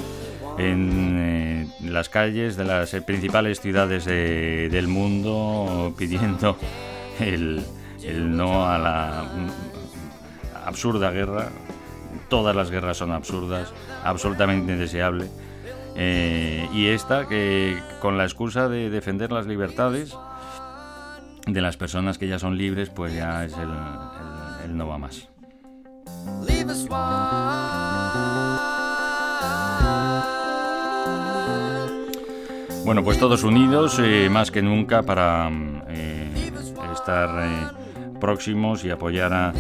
en 0.59 1.17
eh, 1.19 1.67
las 1.83 2.09
calles 2.09 2.57
de 2.57 2.65
las 2.65 2.91
principales 3.07 3.61
ciudades 3.61 4.05
del 4.05 4.89
mundo 4.89 5.95
pidiendo 5.97 6.57
el, 7.21 7.65
no 8.37 8.67
a 8.67 8.79
la 8.79 9.25
absurda 10.65 11.11
guerra. 11.11 11.49
Todas 12.29 12.55
las 12.57 12.71
guerras 12.71 12.97
son 12.97 13.13
absurdas, 13.13 13.73
absolutamente 14.05 14.73
indeseable. 14.73 15.29
Eh, 15.97 16.69
y 16.73 16.87
esta 16.87 17.29
que 17.29 17.79
con 18.01 18.19
la 18.19 18.25
excusa 18.25 18.69
de 18.69 18.91
defender 18.91 19.31
las 19.31 19.47
libertades 19.47 20.17
de 21.47 21.61
las 21.61 21.77
personas 21.77 22.19
que 22.19 22.27
ya 22.27 22.39
son 22.39 22.57
libres, 22.57 22.91
pues 22.91 23.15
ya 23.15 23.45
es 23.45 23.53
el, 23.53 23.69
el 24.65 24.77
no 24.77 24.89
va 24.89 24.99
más. 24.99 25.29
Bueno, 32.85 33.03
pues 33.03 33.19
todos 33.19 33.45
unidos, 33.45 33.99
eh, 33.99 34.29
más 34.31 34.51
que 34.51 34.61
nunca, 34.61 35.03
para 35.03 35.51
eh, 35.89 36.53
estar 37.05 37.29
eh, 37.43 38.17
próximos 38.19 38.83
y 38.83 38.91
apoyar 38.91 39.33
a, 39.35 39.53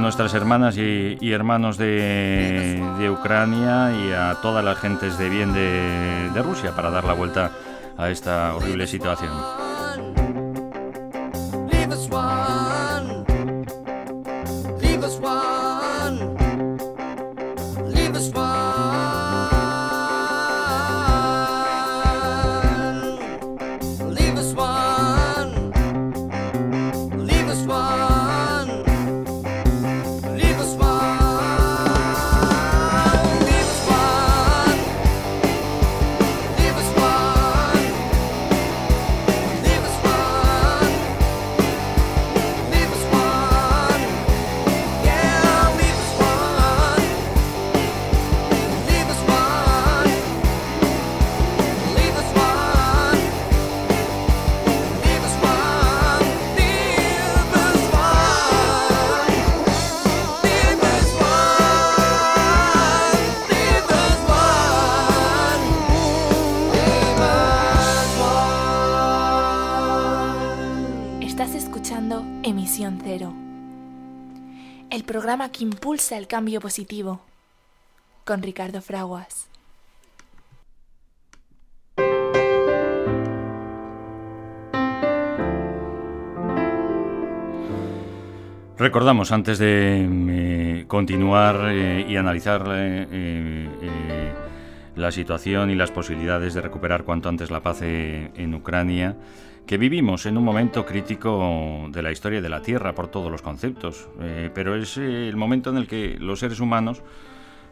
nuestras 0.00 0.32
hermanas 0.34 0.76
y, 0.76 1.32
hermanos 1.32 1.76
de, 1.76 3.10
Ucrania 3.10 3.90
y 3.92 4.12
a 4.12 4.36
todas 4.40 4.64
las 4.64 4.78
gentes 4.78 5.18
de 5.18 5.28
bien 5.28 5.52
de 5.52 6.42
Rusia 6.42 6.70
para 6.76 6.90
dar 6.90 7.02
la 7.02 7.14
vuelta 7.14 7.50
a 7.98 8.08
esta 8.08 8.54
horrible 8.54 8.86
situación. 8.86 9.69
Impulsa 75.60 76.16
el 76.16 76.26
cambio 76.26 76.60
positivo, 76.60 77.20
con 78.24 78.42
Ricardo 78.42 78.80
Fraguas. 78.80 79.46
Recordamos, 88.78 89.30
antes 89.30 89.58
de 89.58 90.08
eh, 90.30 90.84
continuar 90.88 91.68
eh, 91.68 92.06
y 92.08 92.16
analizar 92.16 92.64
eh, 92.70 93.68
la 94.96 95.12
situación 95.12 95.70
y 95.70 95.74
las 95.74 95.90
posibilidades 95.90 96.54
de 96.54 96.62
recuperar 96.62 97.04
cuanto 97.04 97.28
antes 97.28 97.50
la 97.50 97.60
paz 97.60 97.82
en 97.82 98.54
Ucrania, 98.54 99.16
que 99.66 99.78
vivimos 99.78 100.26
en 100.26 100.36
un 100.36 100.44
momento 100.44 100.84
crítico 100.84 101.88
de 101.90 102.02
la 102.02 102.10
historia 102.10 102.40
de 102.40 102.48
la 102.48 102.62
Tierra 102.62 102.94
por 102.94 103.08
todos 103.08 103.30
los 103.30 103.42
conceptos, 103.42 104.08
pero 104.52 104.74
es 104.74 104.96
el 104.96 105.36
momento 105.36 105.70
en 105.70 105.76
el 105.76 105.86
que 105.86 106.16
los 106.18 106.40
seres 106.40 106.58
humanos 106.58 107.02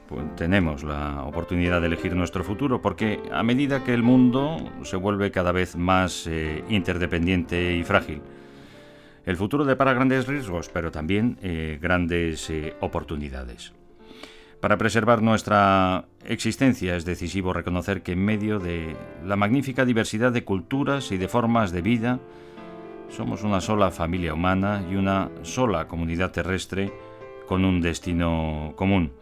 pues, 0.09 0.25
tenemos 0.37 0.85
la 0.85 1.25
oportunidad 1.25 1.81
de 1.81 1.89
elegir 1.89 2.15
nuestro 2.15 2.45
futuro, 2.45 2.81
porque 2.81 3.21
a 3.33 3.43
medida 3.43 3.83
que 3.83 3.95
el 3.95 4.05
mundo 4.05 4.59
se 4.85 4.97
vuelve 4.97 5.33
cada 5.33 5.51
vez 5.51 5.75
más 5.75 6.29
interdependiente 6.69 7.75
y 7.75 7.83
frágil, 7.83 8.23
el 9.29 9.37
futuro 9.37 9.67
depara 9.67 9.93
grandes 9.93 10.27
riesgos, 10.27 10.71
pero 10.73 10.91
también 10.91 11.37
eh, 11.43 11.79
grandes 11.83 12.49
eh, 12.49 12.75
oportunidades. 12.81 13.75
Para 14.61 14.77
preservar 14.77 15.23
nuestra 15.23 16.07
existencia 16.25 16.97
es 16.97 17.05
decisivo 17.05 17.53
reconocer 17.53 18.03
que 18.03 18.13
en 18.13 18.25
medio 18.25 18.59
de 18.59 18.97
la 19.25 19.37
magnífica 19.37 19.85
diversidad 19.85 20.33
de 20.33 20.43
culturas 20.43 21.13
y 21.13 21.17
de 21.17 21.29
formas 21.29 21.71
de 21.71 21.81
vida, 21.81 22.19
somos 23.09 23.45
una 23.45 23.61
sola 23.61 23.93
familia 23.93 24.35
humana 24.35 24.85
y 24.91 24.97
una 24.97 25.31
sola 25.43 25.87
comunidad 25.87 26.33
terrestre 26.33 26.93
con 27.47 27.65
un 27.65 27.81
destino 27.81 28.73
común. 28.75 29.13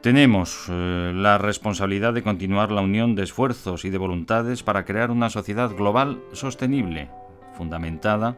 Tenemos 0.00 0.66
eh, 0.68 1.12
la 1.14 1.38
responsabilidad 1.38 2.12
de 2.12 2.24
continuar 2.24 2.72
la 2.72 2.80
unión 2.80 3.14
de 3.14 3.22
esfuerzos 3.22 3.84
y 3.84 3.90
de 3.90 3.98
voluntades 3.98 4.64
para 4.64 4.84
crear 4.84 5.12
una 5.12 5.30
sociedad 5.30 5.70
global 5.70 6.20
sostenible, 6.32 7.08
fundamentada 7.56 8.36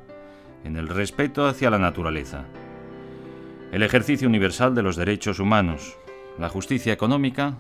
en 0.65 0.77
el 0.77 0.89
respeto 0.89 1.47
hacia 1.47 1.71
la 1.71 1.79
naturaleza, 1.79 2.45
el 3.73 3.83
ejercicio 3.83 4.29
universal 4.29 4.75
de 4.75 4.83
los 4.83 4.97
derechos 4.97 5.41
humanos, 5.41 5.97
la 6.39 6.49
justicia 6.49 6.93
económica 6.93 7.59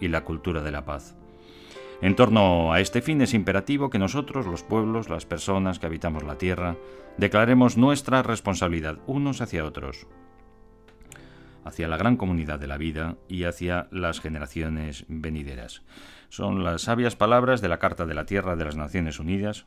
y 0.00 0.08
la 0.08 0.24
cultura 0.24 0.62
de 0.62 0.70
la 0.70 0.84
paz. 0.84 1.16
En 2.02 2.16
torno 2.16 2.72
a 2.72 2.80
este 2.80 3.02
fin 3.02 3.20
es 3.20 3.34
imperativo 3.34 3.90
que 3.90 3.98
nosotros, 3.98 4.46
los 4.46 4.62
pueblos, 4.62 5.10
las 5.10 5.26
personas 5.26 5.78
que 5.78 5.86
habitamos 5.86 6.22
la 6.22 6.38
tierra, 6.38 6.76
declaremos 7.18 7.76
nuestra 7.76 8.22
responsabilidad 8.22 8.98
unos 9.06 9.42
hacia 9.42 9.66
otros, 9.66 10.06
hacia 11.64 11.88
la 11.88 11.98
gran 11.98 12.16
comunidad 12.16 12.58
de 12.58 12.66
la 12.66 12.78
vida 12.78 13.16
y 13.28 13.44
hacia 13.44 13.88
las 13.90 14.20
generaciones 14.20 15.04
venideras. 15.08 15.82
Son 16.30 16.64
las 16.64 16.82
sabias 16.82 17.16
palabras 17.16 17.60
de 17.60 17.68
la 17.68 17.78
Carta 17.78 18.06
de 18.06 18.14
la 18.14 18.24
Tierra 18.24 18.56
de 18.56 18.64
las 18.64 18.76
Naciones 18.76 19.18
Unidas, 19.18 19.66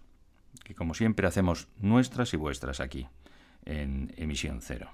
que 0.63 0.73
como 0.73 0.95
siempre 0.95 1.27
hacemos 1.27 1.67
nuestras 1.79 2.33
y 2.33 2.37
vuestras 2.37 2.79
aquí, 2.79 3.07
en 3.65 4.11
Emisión 4.17 4.59
Cero. 4.61 4.89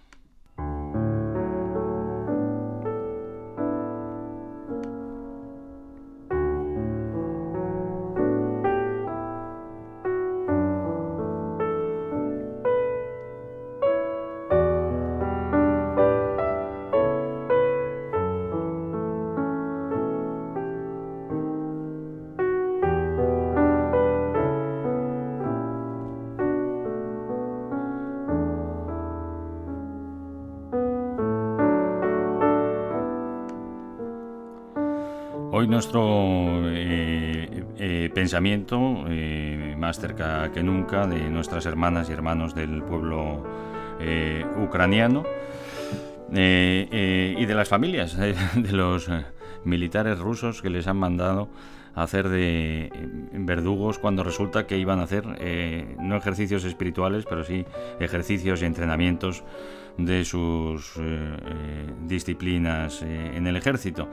Nuestro 35.79 36.61
eh, 36.65 37.63
eh, 37.77 38.11
pensamiento 38.13 39.05
eh, 39.07 39.75
más 39.77 39.97
cerca 39.97 40.51
que 40.51 40.61
nunca 40.61 41.07
de 41.07 41.29
nuestras 41.29 41.65
hermanas 41.65 42.09
y 42.09 42.11
hermanos 42.11 42.53
del 42.53 42.83
pueblo 42.83 43.45
ucraniano 44.61 45.23
y 46.33 47.45
de 47.45 47.53
las 47.55 47.69
familias 47.69 48.17
de 48.55 48.71
los 48.73 49.09
militares 49.63 50.19
rusos 50.19 50.61
que 50.61 50.69
les 50.69 50.85
han 50.85 50.97
mandado 50.97 51.47
hacer 51.95 52.29
de 52.29 52.89
verdugos 53.33 53.99
cuando 53.99 54.23
resulta 54.23 54.67
que 54.67 54.77
iban 54.77 54.99
a 54.99 55.03
hacer 55.03 55.25
no 55.99 56.15
ejercicios 56.15 56.63
espirituales, 56.63 57.25
pero 57.29 57.43
sí 57.43 57.65
ejercicios 57.99 58.61
y 58.61 58.65
entrenamientos 58.65 59.43
de 60.05 60.25
sus 60.25 60.95
eh, 60.97 61.01
eh, 61.01 61.93
disciplinas 62.05 63.01
eh, 63.01 63.31
en 63.35 63.47
el 63.47 63.55
ejército 63.55 64.07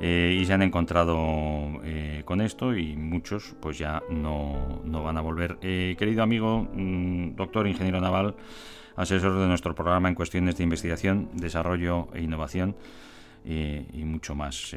y 0.00 0.44
se 0.44 0.52
han 0.52 0.62
encontrado 0.62 1.16
con 2.24 2.40
esto 2.40 2.76
y 2.76 2.96
muchos 2.96 3.56
pues 3.60 3.78
ya 3.78 4.00
no, 4.10 4.80
no 4.84 5.02
van 5.02 5.16
a 5.16 5.20
volver. 5.20 5.58
querido 5.58 6.22
amigo, 6.22 6.68
mm, 6.72 7.34
doctor 7.34 7.66
ingeniero 7.66 8.00
naval, 8.00 8.36
asesor 8.94 9.40
de 9.40 9.48
nuestro 9.48 9.74
programa 9.74 10.08
en 10.08 10.14
cuestiones 10.14 10.56
de 10.56 10.62
investigación, 10.62 11.30
desarrollo 11.34 12.08
e 12.14 12.22
innovación 12.22 12.76
y 13.48 14.04
mucho 14.04 14.34
más. 14.34 14.76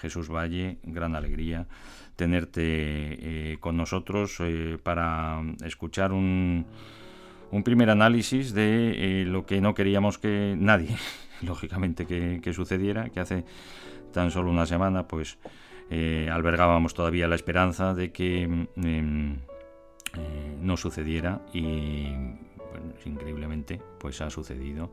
Jesús 0.00 0.28
Valle, 0.28 0.78
gran 0.82 1.16
alegría 1.16 1.66
tenerte 2.14 3.56
con 3.60 3.76
nosotros 3.76 4.38
para 4.82 5.42
escuchar 5.64 6.12
un 6.12 6.66
un 7.54 7.62
primer 7.62 7.88
análisis 7.88 8.52
de 8.52 9.20
eh, 9.22 9.24
lo 9.24 9.46
que 9.46 9.60
no 9.60 9.74
queríamos 9.74 10.18
que 10.18 10.56
nadie, 10.58 10.96
lógicamente, 11.42 12.04
que, 12.04 12.52
sucediera, 12.52 13.10
que 13.10 13.20
hace 13.20 13.44
tan 14.12 14.32
solo 14.32 14.50
una 14.50 14.66
semana, 14.66 15.06
pues 15.06 15.38
eh, 15.88 16.28
albergábamos 16.32 16.94
todavía 16.94 17.28
la 17.28 17.36
esperanza 17.36 17.94
de 17.94 18.10
que 18.10 18.48
mm, 18.48 18.66
em, 18.84 19.32
eh, 20.14 20.56
no 20.60 20.76
sucediera 20.76 21.42
y, 21.52 22.08
increíblemente, 23.04 23.80
pues 24.00 24.20
ha 24.20 24.30
sucedido. 24.30 24.90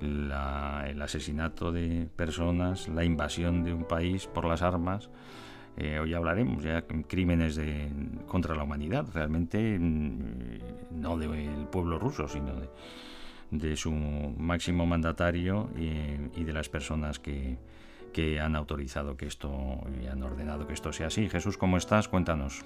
El 0.00 1.02
asesinato 1.02 1.72
de 1.72 2.08
personas, 2.16 2.88
la 2.88 3.04
invasión 3.04 3.64
de 3.64 3.72
un 3.72 3.84
país 3.84 4.26
por 4.26 4.44
las 4.44 4.62
armas, 4.62 5.08
eh, 5.76 5.98
hoy 5.98 6.14
hablaremos 6.14 6.62
ya 6.62 6.82
crímenes 6.82 7.54
de, 7.56 7.88
contra 8.26 8.54
la 8.54 8.62
humanidad, 8.62 9.04
realmente 9.12 9.78
mm, 9.78 11.00
no 11.02 11.18
del 11.18 11.66
pueblo 11.70 11.98
ruso, 11.98 12.28
sino 12.28 12.52
de, 13.50 13.76
su 13.76 13.92
máximo 13.92 14.86
mandatario 14.86 15.68
y, 15.76 16.44
de 16.44 16.52
las 16.52 16.70
personas 16.70 17.18
que, 17.18 17.58
que, 18.12 18.40
han 18.40 18.56
autorizado 18.56 19.16
que 19.16 19.26
esto 19.26 19.80
y 20.02 20.06
han 20.06 20.22
ordenado 20.22 20.66
que 20.66 20.72
esto 20.72 20.92
sea 20.92 21.08
así. 21.08 21.28
Jesús, 21.28 21.58
¿cómo 21.58 21.76
estás? 21.76 22.08
Cuéntanos. 22.08 22.64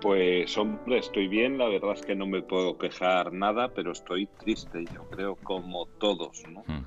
Pues 0.00 0.56
hombre, 0.56 0.98
estoy 0.98 1.28
bien, 1.28 1.58
la 1.58 1.68
verdad 1.68 1.92
es 1.92 2.02
que 2.02 2.14
no 2.14 2.26
me 2.26 2.42
puedo 2.42 2.78
quejar 2.78 3.32
nada, 3.32 3.72
pero 3.74 3.92
estoy 3.92 4.26
triste, 4.38 4.84
yo 4.92 5.04
creo, 5.10 5.36
como 5.36 5.86
todos, 5.86 6.42
¿no? 6.48 6.64
Hmm. 6.66 6.86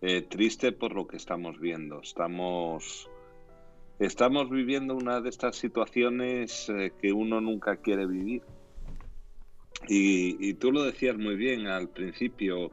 Eh, 0.00 0.22
triste 0.22 0.72
por 0.72 0.94
lo 0.94 1.06
que 1.06 1.16
estamos 1.16 1.58
viendo. 1.58 2.00
Estamos 2.00 3.08
Estamos 3.98 4.50
viviendo 4.50 4.96
una 4.96 5.20
de 5.20 5.28
estas 5.28 5.56
situaciones 5.56 6.68
eh, 6.68 6.92
que 7.00 7.12
uno 7.12 7.40
nunca 7.40 7.76
quiere 7.76 8.06
vivir. 8.06 8.42
Y, 9.86 10.54
tú 10.54 10.72
lo 10.72 10.82
decías 10.82 11.16
muy 11.16 11.36
bien 11.36 11.66
al 11.66 11.88
principio. 11.90 12.72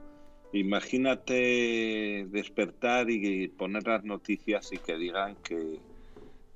Imagínate 0.53 2.25
despertar 2.29 3.09
y 3.09 3.47
poner 3.49 3.85
las 3.85 4.03
noticias 4.03 4.71
y 4.73 4.77
que 4.77 4.97
digan 4.97 5.35
que, 5.43 5.79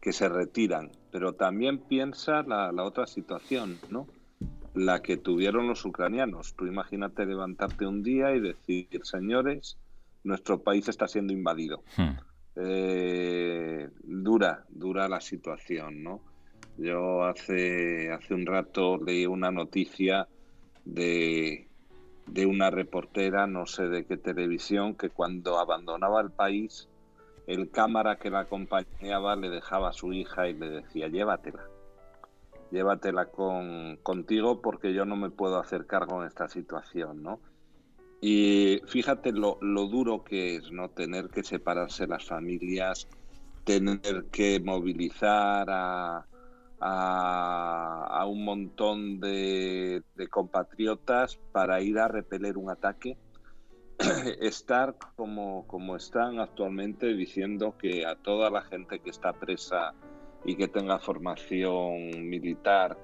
que 0.02 0.12
se 0.12 0.30
retiran. 0.30 0.92
Pero 1.16 1.32
también 1.32 1.80
piensa 1.80 2.44
la, 2.44 2.84
otra 2.84 3.08
situación, 3.08 3.80
¿no? 3.90 4.06
La 4.74 5.02
que 5.02 5.16
tuvieron 5.16 5.66
los 5.66 5.86
ucranianos. 5.86 6.56
Tú 6.58 6.66
imagínate 6.66 7.26
levantarte 7.26 7.88
un 7.88 8.04
día 8.04 8.36
y 8.36 8.42
decir, 8.42 8.90
señores, 9.04 9.78
nuestro 10.26 10.60
país 10.60 10.90
está 10.90 11.08
siendo 11.08 11.32
invadido. 11.32 11.84
Hmm 11.96 12.18
eh, 12.56 13.90
dura, 14.04 14.66
dura 14.70 15.08
la 15.08 15.22
situación, 15.22 16.04
¿no? 16.04 16.22
Yo 16.78 17.24
hace, 17.24 18.12
hace 18.12 18.34
un 18.34 18.46
rato 18.46 18.98
leí 18.98 19.26
una 19.26 19.52
noticia 19.52 20.28
de, 20.84 21.68
de 22.28 22.46
una 22.46 22.70
reportera, 22.70 23.48
no 23.48 23.66
sé 23.66 23.88
de 23.88 24.06
qué 24.06 24.18
televisión, 24.18 24.96
que 24.96 25.10
cuando 25.10 25.58
abandonaba 25.60 26.22
el 26.22 26.32
país, 26.32 26.88
el 27.48 27.70
cámara 27.70 28.18
que 28.18 28.30
la 28.30 28.42
acompañaba 28.42 29.36
le 29.36 29.50
dejaba 29.50 29.90
a 29.90 29.94
su 29.94 30.14
hija 30.14 30.48
y 30.48 30.54
le 30.54 30.70
decía, 30.70 31.08
llévatela, 31.08 31.64
llévatela 32.72 33.26
con, 33.26 33.98
contigo 34.04 34.62
porque 34.62 34.94
yo 34.94 35.06
no 35.06 35.16
me 35.16 35.30
puedo 35.30 35.60
hacer 35.60 35.86
cargo 35.86 36.22
en 36.22 36.28
esta 36.28 36.48
situación, 36.48 37.24
¿no? 37.24 37.40
Y 38.22 38.82
fíjate 38.88 39.32
lo, 39.32 39.58
lo 39.62 39.88
duro 39.88 40.24
que 40.24 40.56
es, 40.56 40.72
¿no? 40.72 40.90
Tener 40.90 41.30
que 41.30 41.44
separarse 41.44 42.08
las 42.08 42.26
familias, 42.26 43.08
tener 43.66 44.26
que 44.32 44.60
movilizar 44.60 45.68
a, 45.70 46.26
a, 46.80 48.26
un 48.28 48.44
montón 48.44 49.20
de, 49.20 50.04
compatriotas 50.30 51.38
para 51.52 51.82
ir 51.82 52.00
a 52.00 52.08
repeler 52.08 52.58
un 52.58 52.70
ataque, 52.70 53.18
estar 54.42 54.96
como, 55.16 55.66
como 55.68 55.96
están 55.96 56.40
actualmente 56.40 57.14
diciendo 57.14 57.76
que 57.78 58.06
a 58.06 58.16
toda 58.16 58.50
la 58.50 58.62
gente 58.62 59.00
que 59.00 59.10
está 59.10 59.34
presa 59.34 59.94
y 60.44 60.56
que 60.56 60.68
tenga 60.68 61.00
formación 61.00 62.28
militar 62.30 62.98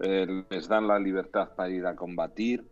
eh, 0.00 0.44
les 0.50 0.68
dan 0.68 0.88
la 0.88 0.98
libertad 0.98 1.50
para 1.54 1.70
ir 1.70 1.86
a 1.86 1.94
combatir. 1.94 2.64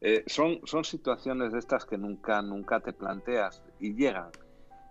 Eh, 0.00 0.22
son, 0.26 0.60
son 0.64 0.84
situaciones 0.84 1.52
de 1.52 1.58
estas 1.58 1.84
que 1.84 1.98
nunca, 1.98 2.40
nunca 2.40 2.80
te 2.80 2.92
planteas 2.92 3.62
y 3.80 3.94
llegan. 3.94 4.30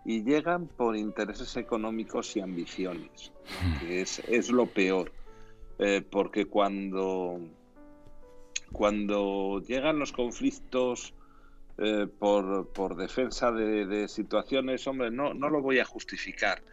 Y 0.03 0.23
llegan 0.23 0.67
por 0.67 0.95
intereses 0.95 1.55
económicos 1.57 2.35
y 2.35 2.41
ambiciones, 2.41 3.31
que 3.79 4.01
es, 4.01 4.19
es 4.19 4.49
lo 4.49 4.65
peor, 4.65 5.11
eh, 5.79 6.01
porque 6.01 6.45
cuando, 6.45 7.39
cuando 8.71 9.61
llegan 9.67 9.99
los 9.99 10.13
conflictos 10.13 11.13
eh, 11.79 12.07
por, 12.07 12.73
por, 12.73 12.95
defensa 12.95 13.51
de, 13.51 14.07
situaciones, 14.07 14.87
hombre, 14.87 15.11
no, 15.11 15.35
no 15.35 15.49
lo 15.49 15.61
voy 15.61 15.77
a 15.79 15.85
justificar, 15.85 16.63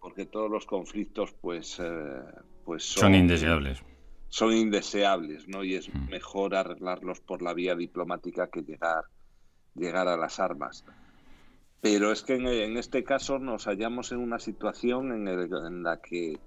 porque 0.00 0.24
todos 0.24 0.50
los 0.50 0.64
conflictos 0.64 1.34
pues, 1.40 1.78
eh, 1.80 2.22
pues 2.64 2.82
son, 2.84 3.14
indeseables. 3.14 3.82
Son 4.30 4.54
indeseables, 4.54 5.48
¿no? 5.48 5.64
Y 5.64 5.74
es 5.74 5.92
mejor 5.94 6.54
arreglarlos 6.54 7.20
por 7.20 7.42
la 7.42 7.52
vía 7.52 7.74
diplomática 7.74 8.48
que 8.48 8.62
llegar, 8.62 9.04
llegar 9.74 10.08
a 10.08 10.16
las 10.16 10.40
armas. 10.40 10.84
Pero 11.80 12.10
es 12.10 12.22
que 12.22 12.34
en, 12.34 12.76
este 12.76 13.04
caso 13.04 13.38
nos 13.38 13.66
hallamos 13.66 14.12
en 14.12 14.18
una 14.18 14.38
situación 14.38 15.28
en, 15.28 15.82
la 15.82 16.00
que 16.00 16.38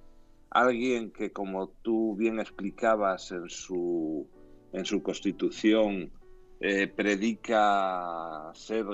alguien 0.49 1.11
que, 1.11 1.31
como 1.31 1.69
tú 1.83 2.15
bien 2.15 2.39
explicabas 2.39 3.31
en 3.31 3.47
su, 3.47 4.27
en 4.73 4.85
su 4.85 5.01
constitución, 5.01 6.11
eh, 6.61 6.87
predica 6.87 8.51
ser 8.53 8.85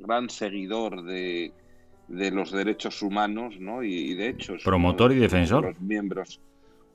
gran 0.00 0.28
seguidor 0.28 1.02
de, 1.02 1.52
de 2.08 2.30
los 2.30 2.52
derechos 2.52 3.02
humanos, 3.02 3.54
¿no? 3.58 3.82
Y, 3.82 4.14
de 4.14 4.28
hecho... 4.28 4.54
Promotor 4.62 5.12
y 5.12 5.16
defensor. 5.16 5.64
Los 5.64 5.80
miembros 5.80 6.40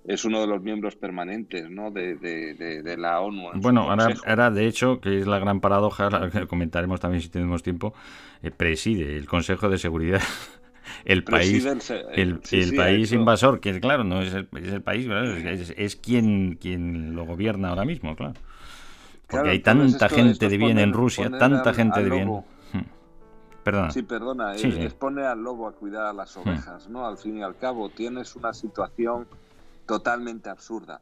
es 0.05 0.25
uno 0.25 0.41
de 0.41 0.47
los 0.47 0.61
miembros 0.61 0.95
permanentes 0.95 1.69
¿no? 1.69 1.91
de, 1.91 2.15
de, 2.15 2.97
la 2.97 3.19
ONU. 3.21 3.49
Bueno, 3.55 3.89
ahora, 3.89 4.49
de 4.49 4.67
hecho, 4.67 4.99
que 4.99 5.19
es 5.19 5.27
la 5.27 5.39
gran 5.39 5.59
paradoja, 5.59 6.09
la 6.09 6.29
que 6.29 6.47
comentaremos 6.47 6.99
también 6.99 7.21
si 7.21 7.29
tenemos 7.29 7.61
tiempo, 7.63 7.93
eh, 8.41 8.51
preside 8.51 9.17
el 9.17 9.27
Consejo 9.27 9.69
de 9.69 9.77
Seguridad. 9.77 10.21
El 11.05 11.23
país, 11.23 11.63
el, 12.11 12.41
el, 12.51 12.75
país 12.75 13.11
invasor, 13.11 13.59
que 13.59 13.79
claro, 13.79 14.03
no 14.03 14.21
es 14.21 14.33
el, 14.33 14.49
es 14.57 14.73
el 14.73 14.81
país, 14.81 15.07
es, 15.77 15.95
quien, 15.95 16.57
quien 16.59 17.15
lo 17.15 17.25
gobierna 17.25 17.69
ahora 17.69 17.85
mismo, 17.85 18.15
claro. 18.15 18.33
Porque 19.31 19.49
hay 19.49 19.59
tanta 19.59 20.09
gente 20.09 20.49
de 20.49 20.57
bien 20.57 20.77
en 20.77 20.93
Rusia, 20.93 21.29
tanta 21.29 21.73
gente 21.73 22.03
de 22.03 22.09
bien. 22.09 22.29
Hmm. 22.73 22.81
Perdona. 23.63 23.91
Sí, 23.91 24.03
perdona, 24.03 24.55
es, 24.55 24.93
pone 24.93 25.25
al 25.25 25.41
lobo 25.43 25.67
a 25.67 25.73
cuidar 25.73 26.05
a 26.05 26.13
las 26.13 26.35
hmm. 26.35 26.41
ovejas, 26.41 26.89
¿no? 26.89 27.05
Al 27.07 27.17
fin 27.17 27.37
y 27.37 27.43
al 27.43 27.57
cabo, 27.57 27.89
tienes 27.89 28.35
una 28.35 28.53
situación 28.53 29.27
totalmente 29.85 30.49
absurda. 30.49 31.01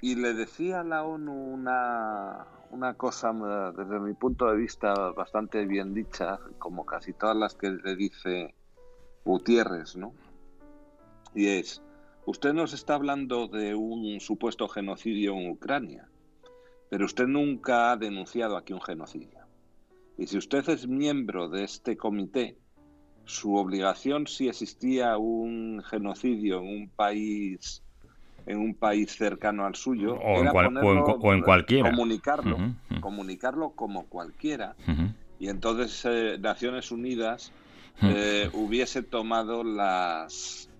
Y 0.00 0.14
le 0.16 0.34
decía 0.34 0.80
a 0.80 0.84
la 0.84 1.04
ONU 1.04 1.32
una, 1.32 2.46
una 2.70 2.94
cosa, 2.94 3.32
desde 3.76 3.98
mi 4.00 4.12
punto 4.14 4.50
de 4.50 4.56
vista, 4.56 4.92
bastante 5.12 5.64
bien 5.66 5.94
dicha, 5.94 6.38
como 6.58 6.84
casi 6.84 7.12
todas 7.12 7.36
las 7.36 7.54
que 7.54 7.70
le 7.70 7.96
dice 7.96 8.54
Gutiérrez, 9.24 9.96
¿no? 9.96 10.12
Y 11.34 11.48
es, 11.48 11.82
usted 12.26 12.52
nos 12.52 12.72
está 12.72 12.94
hablando 12.94 13.48
de 13.48 13.74
un 13.74 14.20
supuesto 14.20 14.68
genocidio 14.68 15.34
en 15.34 15.50
Ucrania, 15.50 16.08
pero 16.90 17.04
usted 17.04 17.26
nunca 17.26 17.92
ha 17.92 17.96
denunciado 17.96 18.56
aquí 18.56 18.72
un 18.72 18.82
genocidio. 18.82 19.40
Y 20.18 20.26
si 20.26 20.38
usted 20.38 20.68
es 20.68 20.86
miembro 20.86 21.48
de 21.48 21.64
este 21.64 21.96
comité, 21.96 22.56
su 23.24 23.56
obligación 23.56 24.26
si 24.26 24.48
existía 24.48 25.16
un 25.18 25.82
genocidio 25.84 26.60
en 26.60 26.68
un 26.68 26.88
país 26.88 27.82
en 28.46 28.58
un 28.58 28.74
país 28.74 29.10
cercano 29.16 29.66
al 29.66 29.74
suyo, 29.74 30.14
o, 30.14 30.40
en, 30.40 31.42
cualquiera. 31.42 31.90
Comunicarlo, 31.90 32.56
comunicarlo 33.00 33.70
como 33.70 34.06
cualquiera. 34.06 34.76
Y 35.38 35.48
entonces 35.48 36.02
eh, 36.04 36.38
Naciones 36.40 36.92
Unidas 36.92 37.52
eh, 38.02 38.48
hubiese 38.52 39.02
tomado 39.02 39.64
las, 39.64 40.70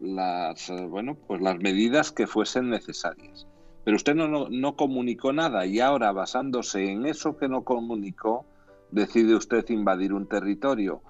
las, 0.00 0.68
eh, 0.68 0.84
bueno, 0.84 1.16
pues 1.26 1.40
las 1.40 1.58
medidas 1.58 2.12
que 2.12 2.26
fuesen 2.26 2.68
necesarias. 2.68 3.46
Pero 3.84 3.96
usted 3.96 4.14
no, 4.14 4.48
no 4.48 4.76
comunicó 4.76 5.32
nada 5.32 5.66
y 5.66 5.80
ahora, 5.80 6.12
basándose 6.12 6.90
en 6.90 7.06
eso 7.06 7.36
que 7.36 7.48
no 7.48 7.62
comunicó, 7.62 8.44
decide 8.90 9.34
usted 9.34 9.68
invadir 9.68 10.12
un 10.12 10.26
territorio. 10.26 11.02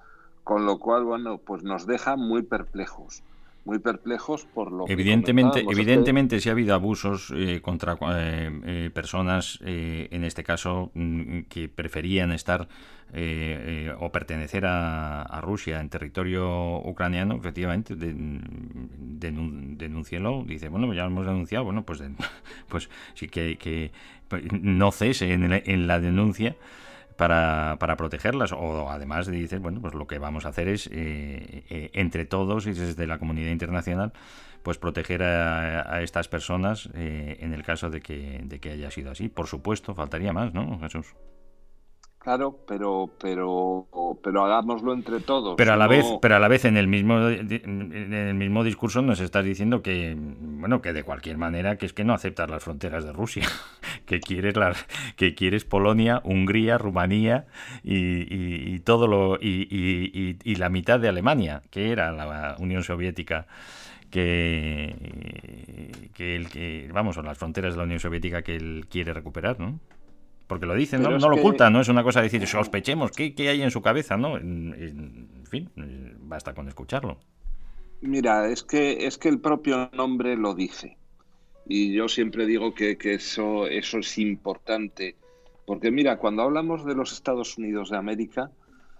Con 0.43 0.65
lo 0.65 0.77
cual, 0.77 1.05
bueno, 1.05 1.37
pues 1.39 1.63
nos 1.63 1.87
deja 1.87 2.15
muy 2.15 2.43
perplejos 2.43 3.23
muy 3.65 3.79
perplejos 3.79 4.45
por 4.45 4.71
lo 4.71 4.85
evidentemente 4.87 5.65
que 5.65 5.71
evidentemente 5.71 6.39
si 6.39 6.49
ha 6.49 6.51
habido 6.51 6.75
abusos 6.75 7.33
eh, 7.35 7.59
contra 7.61 7.97
eh, 8.15 8.61
eh, 8.63 8.89
personas 8.93 9.59
en 9.61 10.23
este 10.23 10.43
caso 10.43 10.91
mm, 10.93 11.41
que 11.49 11.67
preferían 11.67 12.31
estar 12.31 12.67
o 13.99 14.11
pertenecer 14.11 14.65
a, 14.65 15.39
Rusia 15.41 15.79
en 15.79 15.89
territorio 15.89 16.79
ucraniano 16.79 17.35
efectivamente 17.35 17.95
de, 17.95 18.13
denúncielo 19.77 20.43
dice 20.45 20.69
bueno 20.69 20.93
ya 20.93 21.03
lo 21.03 21.09
hemos 21.09 21.25
denunciado 21.25 21.65
bueno 21.65 21.83
pues 21.83 22.03
pues 22.67 22.89
sí 23.13 23.27
que, 23.27 23.57
que 23.57 23.91
no 24.61 24.91
cese 24.91 25.33
en, 25.33 25.51
en 25.51 25.87
la 25.87 25.99
denuncia 25.99 26.55
para, 27.15 27.77
para 27.79 27.97
protegerlas. 27.97 28.51
O 28.51 28.89
además 28.89 29.27
dices, 29.27 29.59
bueno, 29.59 29.81
pues 29.81 29.93
lo 29.93 30.07
que 30.07 30.19
vamos 30.19 30.45
a 30.45 30.49
hacer 30.49 30.67
es, 30.67 30.87
eh, 30.87 31.63
eh, 31.69 31.89
entre 31.93 32.25
todos 32.25 32.67
y 32.67 32.73
desde 32.73 33.07
la 33.07 33.19
comunidad 33.19 33.51
internacional, 33.51 34.13
pues 34.63 34.77
proteger 34.77 35.23
a, 35.23 36.01
estas 36.01 36.27
personas 36.27 36.89
eh, 36.95 37.37
en 37.39 37.53
el 37.53 37.63
caso 37.63 37.89
de 37.89 38.01
que, 38.01 38.41
de 38.43 38.59
que 38.59 38.71
haya 38.71 38.91
sido 38.91 39.11
así. 39.11 39.29
Por 39.29 39.47
supuesto, 39.47 39.93
faltaría 39.93 40.33
más, 40.33 40.53
¿no, 40.53 40.79
Jesús? 40.79 41.15
Claro, 42.25 42.57
pero 42.67 43.11
pero 43.19 43.85
pero 44.23 44.43
hagámoslo 44.43 44.93
entre 44.93 45.19
todos. 45.19 45.53
Pero 45.57 45.73
a 45.73 45.77
la 45.77 45.85
vez, 45.85 46.07
pero 46.23 46.35
a 46.35 46.39
la 46.39 46.47
vez 46.47 46.65
en 46.65 46.75
el 46.75 46.87
mismo 46.87 47.29
en 47.29 48.13
el 48.13 48.33
mismo 48.33 48.63
discurso 48.63 49.03
nos 49.03 49.19
estás 49.19 49.45
diciendo 49.45 49.83
que 49.83 50.15
bueno, 50.17 50.81
que 50.81 50.91
de 50.91 51.03
cualquier 51.03 51.37
manera 51.37 51.77
que 51.77 51.85
es 51.85 51.93
que 51.93 52.03
no 52.03 52.15
aceptas 52.15 52.49
las 52.49 52.63
fronteras 52.63 53.03
de 53.05 53.13
Rusia, 53.13 53.47
que 54.07 54.21
quieres 54.21 54.55
las 54.55 54.87
que 55.17 55.35
quieres 55.35 55.65
Polonia, 55.65 56.21
Hungría, 56.23 56.79
Rumanía 56.79 57.45
y, 57.83 58.79
todo 58.79 59.05
lo 59.05 59.35
y, 59.39 60.39
y, 60.43 60.55
la 60.55 60.69
mitad 60.69 60.99
de 60.99 61.09
Alemania, 61.09 61.61
que 61.69 61.91
era 61.91 62.11
la 62.11 62.55
Unión 62.57 62.81
Soviética 62.81 63.45
que 64.09 64.95
que 66.15 66.35
el 66.35 66.49
que 66.49 66.89
vamos, 66.91 67.17
las 67.17 67.37
fronteras 67.37 67.73
de 67.73 67.77
la 67.77 67.83
Unión 67.83 67.99
Soviética 67.99 68.41
que 68.41 68.55
él 68.55 68.87
quiere 68.89 69.13
recuperar, 69.13 69.59
¿no? 69.59 69.79
Porque 70.47 70.65
lo 70.65 70.75
dicen, 70.75 71.01
¿no? 71.01 71.17
lo 71.17 71.35
ocultan, 71.35 71.73
no 71.73 71.81
es 71.81 71.87
una 71.87 72.03
cosa 72.03 72.21
de 72.21 72.29
decir, 72.29 72.45
sospechemos, 72.47 73.11
¿qué, 73.11 73.33
¿qué, 73.33 73.49
hay 73.49 73.61
en 73.61 73.71
su 73.71 73.81
cabeza? 73.81 74.15
¿no? 74.15 74.37
En, 74.37 75.43
fin, 75.49 75.69
basta 76.19 76.53
con 76.53 76.67
escucharlo. 76.67 77.17
Mira, 78.01 78.47
es 78.49 78.63
que, 78.63 79.07
es 79.07 79.17
que 79.17 79.29
el 79.29 79.39
propio 79.39 79.89
nombre 79.93 80.35
lo 80.35 80.53
dice. 80.53 80.97
Y 81.67 81.93
yo 81.93 82.07
siempre 82.07 82.45
digo 82.45 82.75
que, 82.75 82.97
que 82.97 83.15
eso, 83.15 83.65
eso 83.65 83.97
es 83.97 84.17
importante. 84.19 85.15
Porque 85.65 85.89
mira, 85.89 86.17
cuando 86.17 86.43
hablamos 86.43 86.85
de 86.85 86.93
los 86.93 87.11
Estados 87.11 87.57
Unidos 87.57 87.89
de 87.89 87.97
América, 87.97 88.51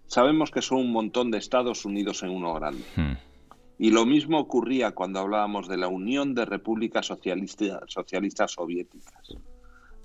sabemos 0.07 0.49
que 0.49 0.63
son 0.63 0.79
un 0.79 0.91
montón 0.91 1.29
de 1.29 1.37
Estados 1.37 1.85
Unidos 1.85 2.23
en 2.23 2.31
uno 2.31 2.55
grande. 2.55 2.83
Hmm. 2.95 3.13
Y 3.77 3.91
lo 3.91 4.05
mismo 4.05 4.39
ocurría 4.39 4.91
cuando 4.91 5.19
hablábamos 5.19 5.67
de 5.67 5.77
la 5.77 5.89
Unión 5.89 6.33
de 6.33 6.45
Repúblicas 6.45 7.05
Socialistas 7.05 8.51
Soviéticas. 8.51 9.35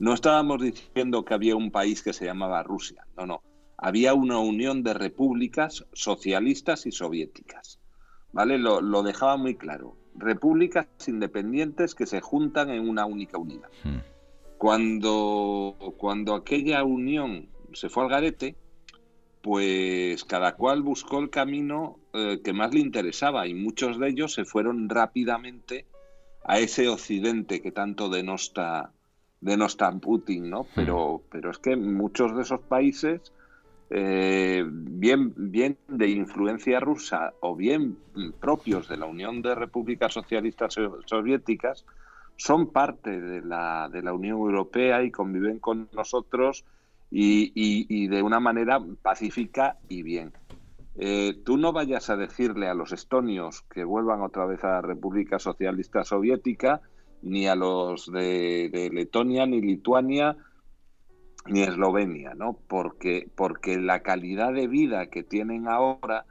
No 0.00 0.14
estábamos 0.14 0.62
diciendo 0.62 1.26
que 1.26 1.34
había 1.34 1.54
un 1.56 1.70
país 1.70 2.02
que 2.02 2.14
se 2.14 2.24
llamaba 2.24 2.62
Rusia, 2.62 3.06
no, 3.18 3.26
no. 3.26 3.42
Había 3.76 4.14
una 4.14 4.38
unión 4.38 4.82
de 4.82 4.94
repúblicas 4.94 5.84
socialistas 5.92 6.86
y 6.86 6.90
soviéticas. 6.90 7.78
¿Vale? 8.32 8.58
Lo, 8.58 9.02
dejaba 9.02 9.36
muy 9.36 9.56
claro. 9.56 9.98
Repúblicas 10.14 10.86
independientes 11.06 11.94
que 11.94 12.06
se 12.06 12.22
juntan 12.22 12.70
en 12.70 12.88
una 12.88 13.04
única 13.04 13.36
unidad. 13.36 13.68
Hmm. 13.84 13.98
Cuando, 14.56 15.76
cuando 15.98 16.34
aquella 16.34 16.82
unión 16.82 17.50
se 17.74 17.90
fue 17.90 18.04
al 18.04 18.10
garete, 18.10 18.56
pues 19.42 20.24
cada 20.24 20.56
cual 20.56 20.80
buscó 20.80 21.18
el 21.18 21.28
camino 21.28 21.98
eh, 22.14 22.40
que 22.42 22.54
más 22.54 22.72
le 22.72 22.80
interesaba 22.80 23.46
y 23.46 23.52
muchos 23.52 23.98
de 23.98 24.08
ellos 24.08 24.32
se 24.32 24.46
fueron 24.46 24.88
rápidamente 24.88 25.84
a 26.44 26.58
ese 26.58 26.88
occidente 26.88 27.60
que 27.60 27.70
tanto 27.70 28.08
denosta 28.08 28.94
de 29.40 29.56
no 29.56 29.66
estar 29.66 29.98
Putin, 30.00 30.50
¿no? 30.50 30.66
Pero, 30.74 31.22
pero 31.30 31.50
es 31.50 31.58
que 31.58 31.76
muchos 31.76 32.36
de 32.36 32.42
esos 32.42 32.60
países, 32.60 33.32
eh, 33.88 34.64
bien, 34.66 35.32
bien 35.36 35.78
de 35.88 36.08
influencia 36.08 36.78
rusa 36.78 37.32
o 37.40 37.56
bien 37.56 37.96
propios 38.38 38.88
de 38.88 38.96
la 38.96 39.06
Unión 39.06 39.42
de 39.42 39.54
Repúblicas 39.54 40.12
Socialistas 40.12 40.76
Soviéticas, 41.06 41.84
son 42.36 42.68
parte 42.68 43.20
de 43.20 43.42
la, 43.42 43.88
de 43.90 44.02
la 44.02 44.12
Unión 44.14 44.38
Europea 44.38 45.02
y 45.02 45.10
conviven 45.10 45.58
con 45.58 45.88
nosotros 45.92 46.64
y, 47.10 47.52
y, 47.54 48.06
de 48.06 48.22
una 48.22 48.40
manera 48.40 48.80
pacífica 49.02 49.76
y 49.88 50.02
bien. 50.02 50.32
Eh, 50.96 51.40
tú 51.44 51.56
no 51.56 51.72
vayas 51.72 52.08
a 52.08 52.16
decirle 52.16 52.68
a 52.68 52.74
los 52.74 52.92
estonios 52.92 53.62
que 53.62 53.84
vuelvan 53.84 54.22
otra 54.22 54.46
vez 54.46 54.62
a 54.64 54.68
la 54.68 54.80
República 54.80 55.38
Socialista 55.38 56.04
Soviética, 56.04 56.80
ni 57.22 57.46
a 57.46 57.54
los 57.54 58.10
de, 58.10 58.90
Letonia, 58.92 59.46
ni 59.46 59.60
Lituania, 59.60 60.36
ni 61.46 61.62
Eslovenia, 61.62 62.34
¿no? 62.34 62.58
Porque, 62.68 63.28
porque 63.34 63.78
la 63.78 64.00
calidad 64.00 64.52
de 64.52 64.68
vida 64.68 65.06
que 65.06 65.22
tienen 65.22 65.68
ahora 65.68 66.26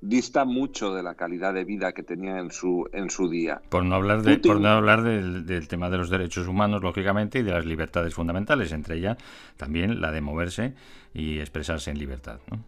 dista 0.00 0.44
mucho 0.44 0.94
de 0.94 1.02
la 1.02 1.14
calidad 1.14 1.52
de 1.52 1.64
vida 1.64 1.92
que 1.92 2.02
tenían 2.02 2.38
en 2.38 2.50
su 2.50 2.88
en 2.92 3.10
su 3.10 3.28
día. 3.28 3.60
Por 3.68 3.84
no 3.84 3.96
hablar 3.96 4.22
de, 4.22 4.38
por 4.38 4.60
no 4.60 4.68
hablar 4.68 5.02
del, 5.02 5.68
tema 5.68 5.90
de 5.90 5.98
los 5.98 6.08
derechos 6.08 6.48
humanos, 6.48 6.82
lógicamente, 6.82 7.40
y 7.40 7.42
de 7.42 7.52
las 7.52 7.66
libertades 7.66 8.14
fundamentales, 8.14 8.72
entre 8.72 8.96
ellas 8.96 9.18
también 9.56 10.00
la 10.00 10.10
de 10.10 10.20
moverse 10.20 10.74
y 11.12 11.38
expresarse 11.38 11.90
en 11.90 11.98
libertad, 11.98 12.40
¿no? 12.50 12.64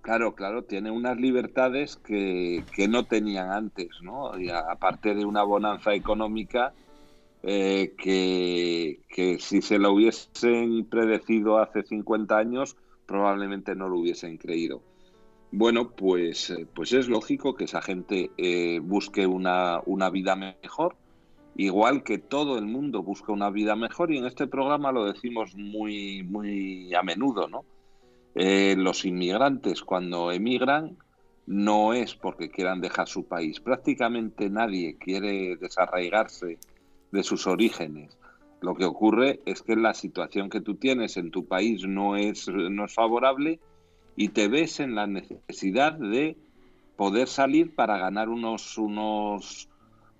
Claro, 0.00 0.34
claro, 0.34 0.62
tiene 0.62 0.90
unas 0.90 1.18
libertades 1.18 1.96
que, 1.96 2.64
que 2.74 2.88
no 2.88 3.04
tenían 3.04 3.50
antes, 3.50 3.88
¿no? 4.02 4.38
Y 4.38 4.48
aparte 4.50 5.14
de 5.14 5.24
una 5.24 5.42
bonanza 5.42 5.92
económica 5.92 6.72
eh, 7.42 7.94
que, 7.96 9.00
que 9.08 9.38
si 9.38 9.62
se 9.62 9.78
lo 9.78 9.92
hubiesen 9.92 10.86
predecido 10.86 11.58
hace 11.58 11.82
50 11.82 12.36
años, 12.36 12.76
probablemente 13.06 13.74
no 13.74 13.88
lo 13.88 13.98
hubiesen 13.98 14.38
creído. 14.38 14.82
Bueno, 15.50 15.90
pues, 15.90 16.50
eh, 16.50 16.66
pues 16.74 16.92
es 16.92 17.08
lógico 17.08 17.54
que 17.54 17.64
esa 17.64 17.80
gente 17.80 18.30
eh, 18.36 18.80
busque 18.82 19.26
una, 19.26 19.80
una, 19.86 20.10
vida 20.10 20.36
mejor, 20.36 20.96
igual 21.56 22.02
que 22.02 22.18
todo 22.18 22.58
el 22.58 22.66
mundo 22.66 23.02
busca 23.02 23.32
una 23.32 23.50
vida 23.50 23.76
mejor, 23.76 24.12
y 24.12 24.18
en 24.18 24.26
este 24.26 24.46
programa 24.46 24.92
lo 24.92 25.04
decimos 25.04 25.54
muy, 25.54 26.22
muy 26.24 26.92
a 26.94 27.02
menudo, 27.02 27.48
¿no? 27.48 27.64
Eh, 28.40 28.76
los 28.78 29.04
inmigrantes 29.04 29.82
cuando 29.82 30.30
emigran 30.30 30.96
no 31.46 31.92
es 31.92 32.14
porque 32.14 32.50
quieran 32.50 32.80
dejar 32.80 33.08
su 33.08 33.26
país, 33.26 33.58
prácticamente 33.58 34.48
nadie 34.48 34.96
quiere 34.96 35.56
desarraigarse 35.56 36.58
de 37.10 37.22
sus 37.24 37.48
orígenes. 37.48 38.16
Lo 38.60 38.76
que 38.76 38.84
ocurre 38.84 39.40
es 39.44 39.62
que 39.62 39.74
la 39.74 39.92
situación 39.92 40.50
que 40.50 40.60
tú 40.60 40.76
tienes 40.76 41.16
en 41.16 41.32
tu 41.32 41.46
país 41.46 41.84
no 41.84 42.14
es, 42.14 42.46
no 42.48 42.84
es 42.84 42.94
favorable 42.94 43.58
y 44.14 44.28
te 44.28 44.46
ves 44.46 44.78
en 44.78 44.94
la 44.94 45.08
necesidad 45.08 45.94
de 45.94 46.36
poder 46.96 47.26
salir 47.26 47.74
para 47.74 47.98
ganar 47.98 48.28
unos, 48.28 48.78
unos 48.78 49.68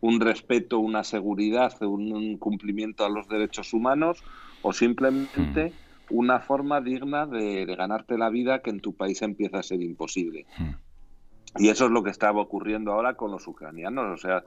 un 0.01 0.21
respeto, 0.21 0.81
una 0.81 1.05
seguridad, 1.05 1.73
un, 1.83 2.37
cumplimiento 2.39 3.05
a 3.05 3.11
los 3.11 3.29
derechos 3.29 3.73
humanos 3.73 4.25
o 4.63 4.73
simplemente 4.73 5.67
hmm. 5.67 5.88
Una 6.11 6.41
forma 6.41 6.81
digna 6.81 7.27
de, 7.27 7.65
ganarte 7.67 8.19
la 8.19 8.31
vida 8.31 8.61
que 8.61 8.71
en 8.71 8.81
tu 8.81 8.95
país 8.95 9.23
empieza 9.23 9.59
a 9.59 9.63
ser 9.63 9.83
imposible. 9.83 10.47
Hmm. 10.57 10.75
Y 11.57 11.69
eso 11.69 11.87
es 11.87 11.91
lo 11.91 12.03
que 12.03 12.11
estaba 12.11 12.41
ocurriendo 12.41 12.93
ahora 12.93 13.15
con 13.15 13.31
los 13.31 13.47
ucranianos. 13.47 14.13
O 14.13 14.17
sea, 14.17 14.45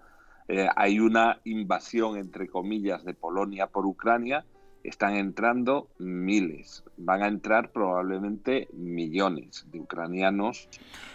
eh, 0.47 0.67
hay 0.75 0.99
una 0.99 1.39
invasión, 1.45 2.17
entre 2.17 2.47
comillas, 2.47 3.03
de 3.03 3.13
Polonia 3.13 3.67
por 3.67 3.85
Ucrania 3.85 4.45
están 4.83 5.15
entrando 5.15 5.89
miles, 5.99 6.83
van 6.97 7.23
a 7.23 7.27
entrar 7.27 7.71
probablemente 7.71 8.67
millones 8.73 9.65
de 9.71 9.79
ucranianos. 9.79 10.67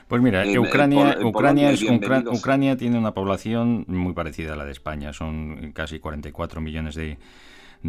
Pues 0.09 0.23
mira, 0.23 0.45
Ucrania, 0.59 1.19
Ucrania, 1.25 1.71
es, 1.71 1.83
Ucrania 1.83 2.77
tiene 2.77 2.99
una 2.99 3.13
población 3.13 3.85
muy 3.89 4.13
parecida 4.13 4.53
a 4.53 4.57
la 4.57 4.65
de 4.65 4.73
España, 4.73 5.13
son 5.13 5.73
casi 5.73 5.99
44 5.99 6.61
millones 6.61 6.95
de, 6.95 7.19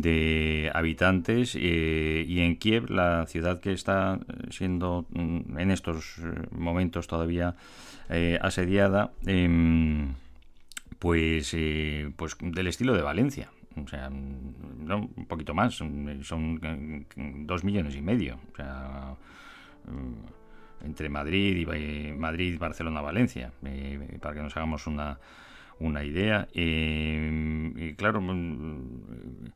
de 0.01 0.71
habitantes 0.73 1.55
eh, 1.55 2.25
y 2.27 2.41
en 2.41 2.57
Kiev, 2.57 2.89
la 2.89 3.25
ciudad 3.27 3.59
que 3.59 3.73
está 3.73 4.19
siendo 4.49 5.05
mm, 5.09 5.57
en 5.57 5.71
estos 5.71 6.17
eh, 6.19 6.47
momentos 6.51 7.07
todavía 7.07 7.55
eh, 8.09 8.39
asediada, 8.41 9.11
em, 9.25 10.13
pues, 10.99 11.55
pues 12.15 12.37
del 12.41 12.67
estilo 12.67 12.93
de 12.93 13.01
Valencia 13.01 13.49
o 13.83 13.87
sea, 13.87 14.09
un 14.09 15.25
poquito 15.27 15.53
más, 15.53 15.75
son 15.75 17.05
dos 17.45 17.63
millones 17.63 17.95
y 17.95 18.01
medio, 18.01 18.39
o 18.51 18.55
sea, 18.55 19.15
mm, 19.85 20.85
entre 20.85 21.09
Madrid 21.09 21.57
y 21.57 22.13
Madrid, 22.13 22.57
Barcelona, 22.59 23.01
Valencia, 23.01 23.51
eh, 23.63 24.17
para 24.21 24.35
que 24.35 24.41
nos 24.41 24.55
hagamos 24.55 24.87
una, 24.87 25.19
una 25.79 26.03
idea. 26.03 26.47
Eh, 26.53 27.73
y 27.75 27.93
claro, 27.93 28.21
mm, 28.21 29.51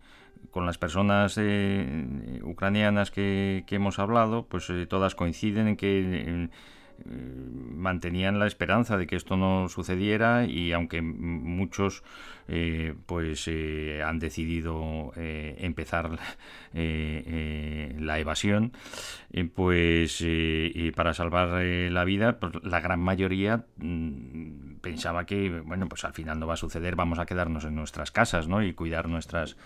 con 0.50 0.66
las 0.66 0.78
personas 0.78 1.38
eh, 1.38 2.42
ucranianas 2.44 3.12
que, 3.12 3.64
hemos 3.70 4.00
hablado, 4.00 4.46
pues 4.48 4.72
todas 4.90 5.16
coinciden 5.16 5.68
en 5.68 5.78
que 5.78 6.50
mantenían 7.06 8.40
la 8.40 8.48
esperanza 8.48 8.98
de 8.98 9.08
que 9.08 9.16
esto 9.16 9.38
no 9.38 9.70
sucediera 9.70 10.46
y 10.46 10.72
aunque 10.72 11.02
muchos 11.02 12.04
eh, 12.48 12.94
pues 13.06 13.48
eh, 13.48 14.04
han 14.06 14.20
decidido 14.20 15.12
eh, 15.16 15.56
empezar 15.60 16.12
la 16.74 18.20
evasión 18.20 18.72
pues 19.56 20.24
para 20.96 21.14
salvar 21.14 21.64
la 21.64 22.04
vida 22.04 22.40
pues 22.40 22.54
la 22.64 22.80
gran 22.80 23.00
mayoría 23.00 23.66
mm, 23.78 24.76
pensaba 24.82 25.26
que 25.26 25.62
bueno 25.62 25.88
pues 25.88 26.04
al 26.06 26.14
final 26.14 26.40
no 26.40 26.48
va 26.48 26.54
a 26.56 26.58
suceder 26.58 26.96
vamos 26.96 27.20
a 27.20 27.26
quedarnos 27.26 27.66
en 27.66 27.76
nuestras 27.76 28.12
casas 28.12 28.48
¿no? 28.48 28.64
y 28.64 28.74
cuidar 28.74 29.08
nuestras 29.08 29.58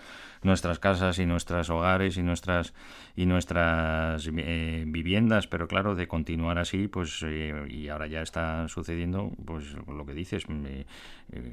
nuestras 0.42 0.78
casas 0.78 1.18
y 1.18 1.26
nuestros 1.26 1.70
hogares 1.70 2.16
y 2.16 2.22
nuestras 2.22 2.74
y 3.16 3.26
nuestras 3.26 4.30
viviendas 4.30 5.46
pero 5.46 5.68
claro 5.68 5.94
de 5.94 6.06
continuar 6.06 6.58
así 6.58 6.88
pues 6.88 7.24
y 7.68 7.88
ahora 7.88 8.06
ya 8.06 8.22
está 8.22 8.68
sucediendo 8.68 9.32
pues 9.44 9.74
lo 9.86 10.04
que 10.04 10.14
dices 10.14 10.44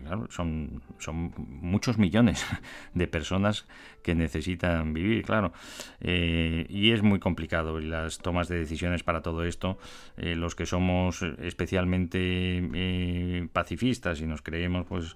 claro, 0.04 0.28
son 0.30 0.82
son 1.00 1.34
muchos 1.38 1.98
millones 1.98 2.46
de 2.94 3.08
personas 3.08 3.66
que 4.04 4.16
necesitan 4.16 4.94
vivir, 4.94 5.24
claro. 5.24 5.54
Eh, 6.02 6.66
y 6.70 6.92
es 6.92 7.02
muy 7.02 7.20
complicado 7.20 7.80
y 7.80 7.86
las 7.86 8.20
tomas 8.20 8.48
de 8.48 8.60
decisiones 8.60 9.04
para 9.04 9.22
todo 9.22 9.44
esto, 9.46 9.78
eh, 10.18 10.36
los 10.36 10.56
que 10.56 10.66
somos 10.66 11.22
especialmente 11.40 12.20
eh, 12.20 13.48
pacifistas 13.52 14.22
y 14.22 14.26
nos 14.26 14.42
creemos 14.42 14.86
pues 14.86 15.16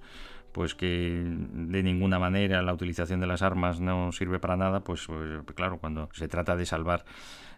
pues 0.58 0.74
que 0.74 1.24
de 1.24 1.84
ninguna 1.84 2.18
manera 2.18 2.64
la 2.64 2.74
utilización 2.74 3.20
de 3.20 3.28
las 3.28 3.44
armas 3.44 3.80
no 3.80 4.12
sirve 4.12 4.40
para 4.40 4.58
nada, 4.58 4.80
pues, 4.80 5.06
pues 5.06 5.44
claro, 5.54 5.78
cuando 5.78 6.10
se 6.14 6.28
trata 6.28 6.56
de 6.56 6.66
salvar 6.66 7.06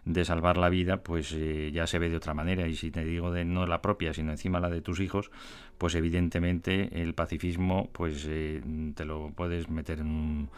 de 0.04 0.22
salvar 0.26 0.58
la 0.58 0.68
vida, 0.68 1.02
pues 1.02 1.32
eh, 1.32 1.70
ya 1.72 1.86
se 1.86 1.98
ve 1.98 2.10
de 2.10 2.18
otra 2.18 2.34
manera. 2.34 2.68
Y 2.68 2.76
si 2.76 2.90
te 2.90 3.02
digo 3.02 3.32
de 3.32 3.46
no 3.46 3.66
la 3.66 3.80
propia, 3.80 4.12
sino 4.12 4.32
encima 4.32 4.60
la 4.60 4.68
de 4.68 4.82
tus 4.82 5.00
hijos, 5.00 5.30
pues 5.78 5.94
evidentemente 5.94 7.00
el 7.00 7.14
pacifismo, 7.14 7.88
pues 7.94 8.26
eh, 8.28 8.60
te 8.94 9.06
lo 9.06 9.30
puedes 9.34 9.70
meter 9.70 10.00
en 10.00 10.06
un, 10.06 10.50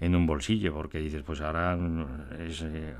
en 0.00 0.16
un 0.16 0.26
bolsillo, 0.26 0.72
porque 0.74 0.98
dices, 0.98 1.22
pues 1.22 1.40
ahora 1.40 1.78
es 2.38 2.62
eh, 2.62 2.94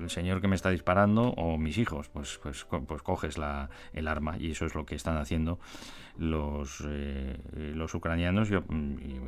el 0.00 0.10
señor 0.10 0.40
que 0.40 0.48
me 0.48 0.54
está 0.54 0.70
disparando 0.70 1.30
o 1.30 1.56
mis 1.56 1.78
hijos, 1.78 2.08
pues, 2.08 2.38
pues, 2.42 2.66
pues 2.86 3.02
coges 3.02 3.38
la, 3.38 3.70
el 3.92 4.06
arma 4.06 4.36
y 4.38 4.50
eso 4.50 4.66
es 4.66 4.74
lo 4.74 4.84
que 4.84 4.94
están 4.94 5.16
haciendo 5.16 5.58
los, 6.18 6.86
los 7.54 7.94
ucranianos 7.94 8.50
y, 8.50 8.54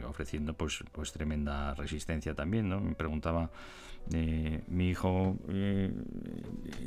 ofreciendo 0.05 0.55
pues, 0.55 0.85
pues 0.93 1.13
tremenda 1.13 1.75
resistencia 1.75 2.35
también. 2.35 2.69
¿no? 2.69 2.81
Me 2.81 2.95
preguntaba 2.95 3.51
mi 4.11 4.89
hijo 4.89 5.37
eh, 5.49 5.93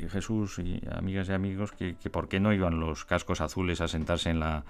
Jesús 0.08 0.60
y 0.60 0.80
amigas 0.90 1.28
y 1.28 1.32
amigos 1.32 1.72
que, 1.72 1.94
por 2.10 2.28
qué 2.28 2.40
no 2.40 2.52
iban 2.52 2.78
los 2.78 3.04
cascos 3.04 3.40
azules 3.40 3.80
a 3.80 3.88
sentarse 3.88 4.30
en 4.30 4.40
la 4.40 4.64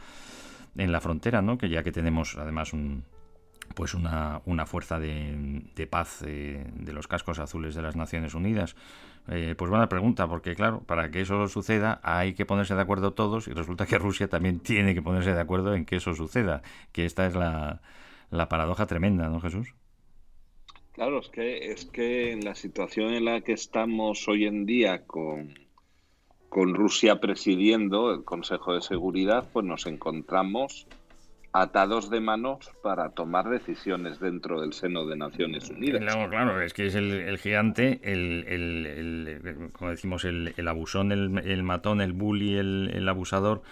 en 0.76 0.92
la 0.92 1.00
frontera, 1.00 1.42
¿no? 1.42 1.58
Que 1.58 1.68
ya 1.68 1.82
que 1.82 1.90
tenemos 1.90 2.36
además 2.38 2.72
un, 2.72 3.02
pues 3.74 3.94
una, 3.94 4.40
una 4.44 4.66
fuerza 4.66 4.98
de, 4.98 5.62
de 5.74 5.86
paz 5.86 6.22
eh, 6.26 6.64
de 6.74 6.92
los 6.92 7.08
cascos 7.08 7.38
azules 7.38 7.74
de 7.74 7.82
las 7.82 7.96
Naciones 7.96 8.34
Unidas. 8.34 8.76
Eh, 9.30 9.54
pues 9.58 9.68
buena 9.68 9.88
pregunta, 9.88 10.26
porque 10.26 10.54
claro, 10.54 10.80
para 10.80 11.10
que 11.10 11.20
eso 11.20 11.48
suceda 11.48 12.00
hay 12.02 12.34
que 12.34 12.46
ponerse 12.46 12.74
de 12.74 12.80
acuerdo 12.80 13.12
todos 13.12 13.46
y 13.46 13.52
resulta 13.52 13.86
que 13.86 13.98
Rusia 13.98 14.28
también 14.28 14.60
tiene 14.60 14.94
que 14.94 15.02
ponerse 15.02 15.34
de 15.34 15.40
acuerdo 15.40 15.74
en 15.74 15.84
que 15.84 15.96
eso 15.96 16.14
suceda, 16.14 16.62
que 16.92 17.04
esta 17.04 17.26
es 17.26 17.34
la, 17.34 17.82
la 18.30 18.48
paradoja 18.48 18.86
tremenda, 18.86 19.28
¿no, 19.28 19.40
Jesús? 19.40 19.74
Claro, 20.92 21.20
es 21.20 21.28
que, 21.28 21.70
es 21.70 21.84
que 21.84 22.32
en 22.32 22.44
la 22.44 22.54
situación 22.54 23.12
en 23.12 23.24
la 23.24 23.40
que 23.42 23.52
estamos 23.52 24.26
hoy 24.26 24.46
en 24.46 24.66
día 24.66 25.06
con, 25.06 25.54
con 26.48 26.74
Rusia 26.74 27.20
presidiendo 27.20 28.12
el 28.12 28.24
Consejo 28.24 28.74
de 28.74 28.80
Seguridad, 28.80 29.48
pues 29.52 29.64
nos 29.64 29.86
encontramos 29.86 30.88
atados 31.52 32.10
de 32.10 32.20
manos 32.20 32.70
para 32.82 33.10
tomar 33.10 33.48
decisiones 33.48 34.20
dentro 34.20 34.60
del 34.60 34.72
seno 34.72 35.06
de 35.06 35.16
Naciones 35.16 35.70
Unidas. 35.70 36.00
Claro, 36.02 36.28
claro 36.28 36.62
es 36.62 36.74
que 36.74 36.86
es 36.86 36.94
el, 36.94 37.38
gigante, 37.38 38.00
el, 38.02 39.70
como 39.72 39.90
decimos, 39.90 40.24
el, 40.24 40.68
abusón, 40.68 41.12
el, 41.12 41.62
matón, 41.62 42.00
el 42.00 42.12
bully, 42.12 42.58
el, 42.58 43.08
abusador 43.08 43.62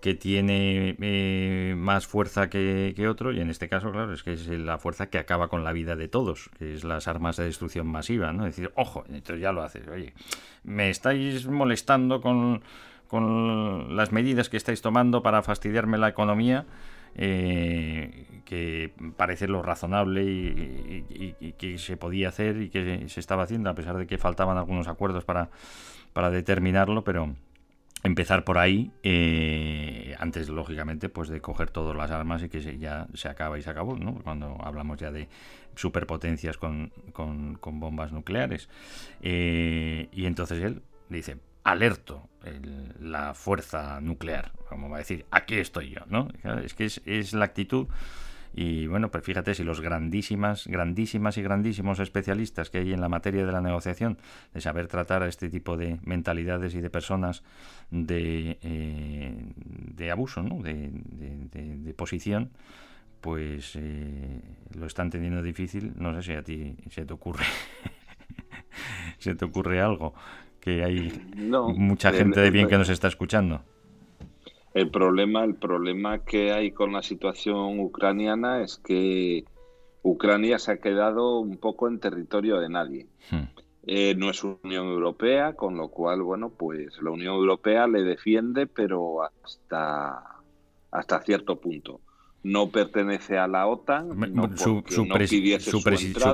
que 0.00 0.14
tiene 0.14 0.96
eh, 1.00 1.74
más 1.76 2.06
fuerza 2.06 2.50
que, 2.50 3.06
otro 3.08 3.32
y 3.32 3.40
en 3.40 3.48
este 3.48 3.68
caso, 3.70 3.90
claro, 3.90 4.12
es 4.12 4.22
que 4.22 4.34
es 4.34 4.46
la 4.48 4.78
fuerza 4.78 5.08
que 5.08 5.18
acaba 5.18 5.48
con 5.48 5.64
la 5.64 5.72
vida 5.72 5.96
de 5.96 6.08
todos, 6.08 6.50
que 6.58 6.74
es 6.74 6.84
las 6.84 7.08
armas 7.08 7.38
de 7.38 7.44
destrucción 7.44 7.86
masiva, 7.86 8.32
¿no? 8.32 8.46
Es 8.46 8.54
decir, 8.54 8.70
ojo, 8.76 9.04
entonces 9.08 9.40
ya 9.40 9.52
lo 9.52 9.62
haces, 9.62 9.88
oye, 9.88 10.12
me 10.62 10.90
estáis 10.90 11.46
molestando 11.46 12.20
con, 12.20 12.62
con 13.08 13.96
las 13.96 14.12
medidas 14.12 14.50
que 14.50 14.58
estáis 14.58 14.82
tomando 14.82 15.22
para 15.22 15.42
fastidiarme 15.42 15.96
la 15.96 16.08
economía, 16.08 16.66
eh, 17.16 18.42
que 18.44 18.92
parece 19.16 19.48
lo 19.48 19.62
razonable 19.62 20.24
y, 20.24 21.54
que 21.58 21.78
se 21.78 21.96
podía 21.96 22.28
hacer 22.28 22.60
y 22.62 22.70
que 22.70 23.08
se 23.08 23.20
estaba 23.20 23.44
haciendo, 23.44 23.70
a 23.70 23.74
pesar 23.74 23.96
de 23.96 24.06
que 24.06 24.18
faltaban 24.18 24.58
algunos 24.58 24.88
acuerdos 24.88 25.24
para, 25.24 25.50
para 26.12 26.30
determinarlo, 26.30 27.04
pero 27.04 27.34
empezar 28.04 28.44
por 28.44 28.58
ahí, 28.58 28.92
eh, 29.02 30.14
antes 30.18 30.48
lógicamente 30.50 31.08
pues 31.08 31.28
de 31.30 31.40
coger 31.40 31.70
todas 31.70 31.96
las 31.96 32.10
armas 32.10 32.42
y 32.42 32.48
que 32.50 32.78
ya 32.78 33.06
se 33.14 33.28
acaba 33.28 33.58
y 33.58 33.62
se 33.62 33.70
acabó, 33.70 33.98
cuando 34.22 34.58
hablamos 34.62 34.98
ya 34.98 35.10
de 35.10 35.28
superpotencias 35.74 36.58
con, 36.58 36.92
con, 37.12 37.80
bombas 37.80 38.12
nucleares. 38.12 38.68
Eh, 39.22 40.08
y 40.12 40.26
entonces 40.26 40.62
él 40.62 40.82
dice, 41.08 41.38
alerto 41.64 42.28
la 43.00 43.34
fuerza 43.34 44.00
nuclear, 44.00 44.52
como 44.68 44.90
va 44.90 44.96
a 44.96 44.98
decir, 44.98 45.24
aquí 45.30 45.56
estoy 45.56 45.90
yo, 45.90 46.00
¿no? 46.08 46.28
Es 46.62 46.74
que 46.74 46.84
es, 46.84 47.32
la 47.32 47.46
actitud 47.46 47.88
y 48.56 48.86
bueno, 48.86 49.10
pues 49.10 49.24
fíjate 49.24 49.54
si 49.54 49.64
los 49.64 49.80
grandísimas, 49.80 50.68
grandísimas 50.68 51.38
y 51.38 51.42
grandísimos 51.42 51.98
especialistas 51.98 52.70
que 52.70 52.78
hay 52.78 52.92
en 52.92 53.00
la 53.00 53.08
materia 53.08 53.44
de 53.44 53.50
la 53.50 53.60
negociación, 53.60 54.18
de 54.52 54.60
saber 54.60 54.86
tratar 54.86 55.24
a 55.24 55.28
este 55.28 55.48
tipo 55.48 55.76
de 55.76 55.98
mentalidades 56.04 56.74
y 56.74 56.80
de 56.80 56.90
personas 56.90 57.42
de, 57.90 58.58
eh, 58.62 59.52
de 59.56 60.10
abuso, 60.12 60.42
¿no? 60.42 60.62
de, 60.62 60.90
de, 60.92 61.94
posición, 61.94 62.50
pues 63.20 63.72
eh, 63.74 64.40
lo 64.78 64.86
están 64.86 65.10
teniendo 65.10 65.42
difícil. 65.42 65.92
No 65.96 66.14
sé 66.14 66.22
si 66.22 66.32
a 66.34 66.42
ti 66.42 66.76
se 66.90 67.04
te 67.04 67.12
ocurre, 67.12 67.44
se 69.18 69.34
te 69.34 69.44
ocurre 69.44 69.80
algo 69.80 70.14
que 70.64 70.82
hay 70.82 71.12
mucha 71.76 72.10
gente 72.10 72.40
de 72.40 72.50
bien 72.50 72.68
que 72.68 72.78
nos 72.78 72.88
está 72.88 73.08
escuchando. 73.08 73.60
El 74.72 74.90
problema, 74.90 75.44
el 75.44 75.54
problema 75.54 76.24
que 76.24 76.52
hay 76.52 76.70
con 76.72 76.92
la 76.92 77.02
situación 77.02 77.78
ucraniana 77.78 78.62
es 78.62 78.78
que 78.78 79.44
Ucrania 80.02 80.58
se 80.58 80.72
ha 80.72 80.76
quedado 80.78 81.38
un 81.38 81.58
poco 81.58 81.86
en 81.86 82.00
territorio 82.00 82.58
de 82.58 82.68
nadie. 82.70 83.06
Hmm. 83.30 83.44
Eh, 83.86 84.14
no 84.16 84.30
es 84.30 84.42
Unión 84.42 84.86
Europea, 84.86 85.52
con 85.52 85.76
lo 85.76 85.88
cual, 85.88 86.22
bueno, 86.22 86.48
pues 86.48 87.00
la 87.02 87.10
Unión 87.10 87.34
Europea 87.34 87.86
le 87.86 88.02
defiende, 88.02 88.66
pero 88.66 89.22
hasta, 89.22 90.40
hasta 90.90 91.20
cierto 91.20 91.60
punto 91.60 92.00
no 92.44 92.70
pertenece 92.70 93.38
a 93.38 93.48
la 93.48 93.66
OTAN. 93.66 94.10
su, 94.56 94.84
su, 94.86 95.08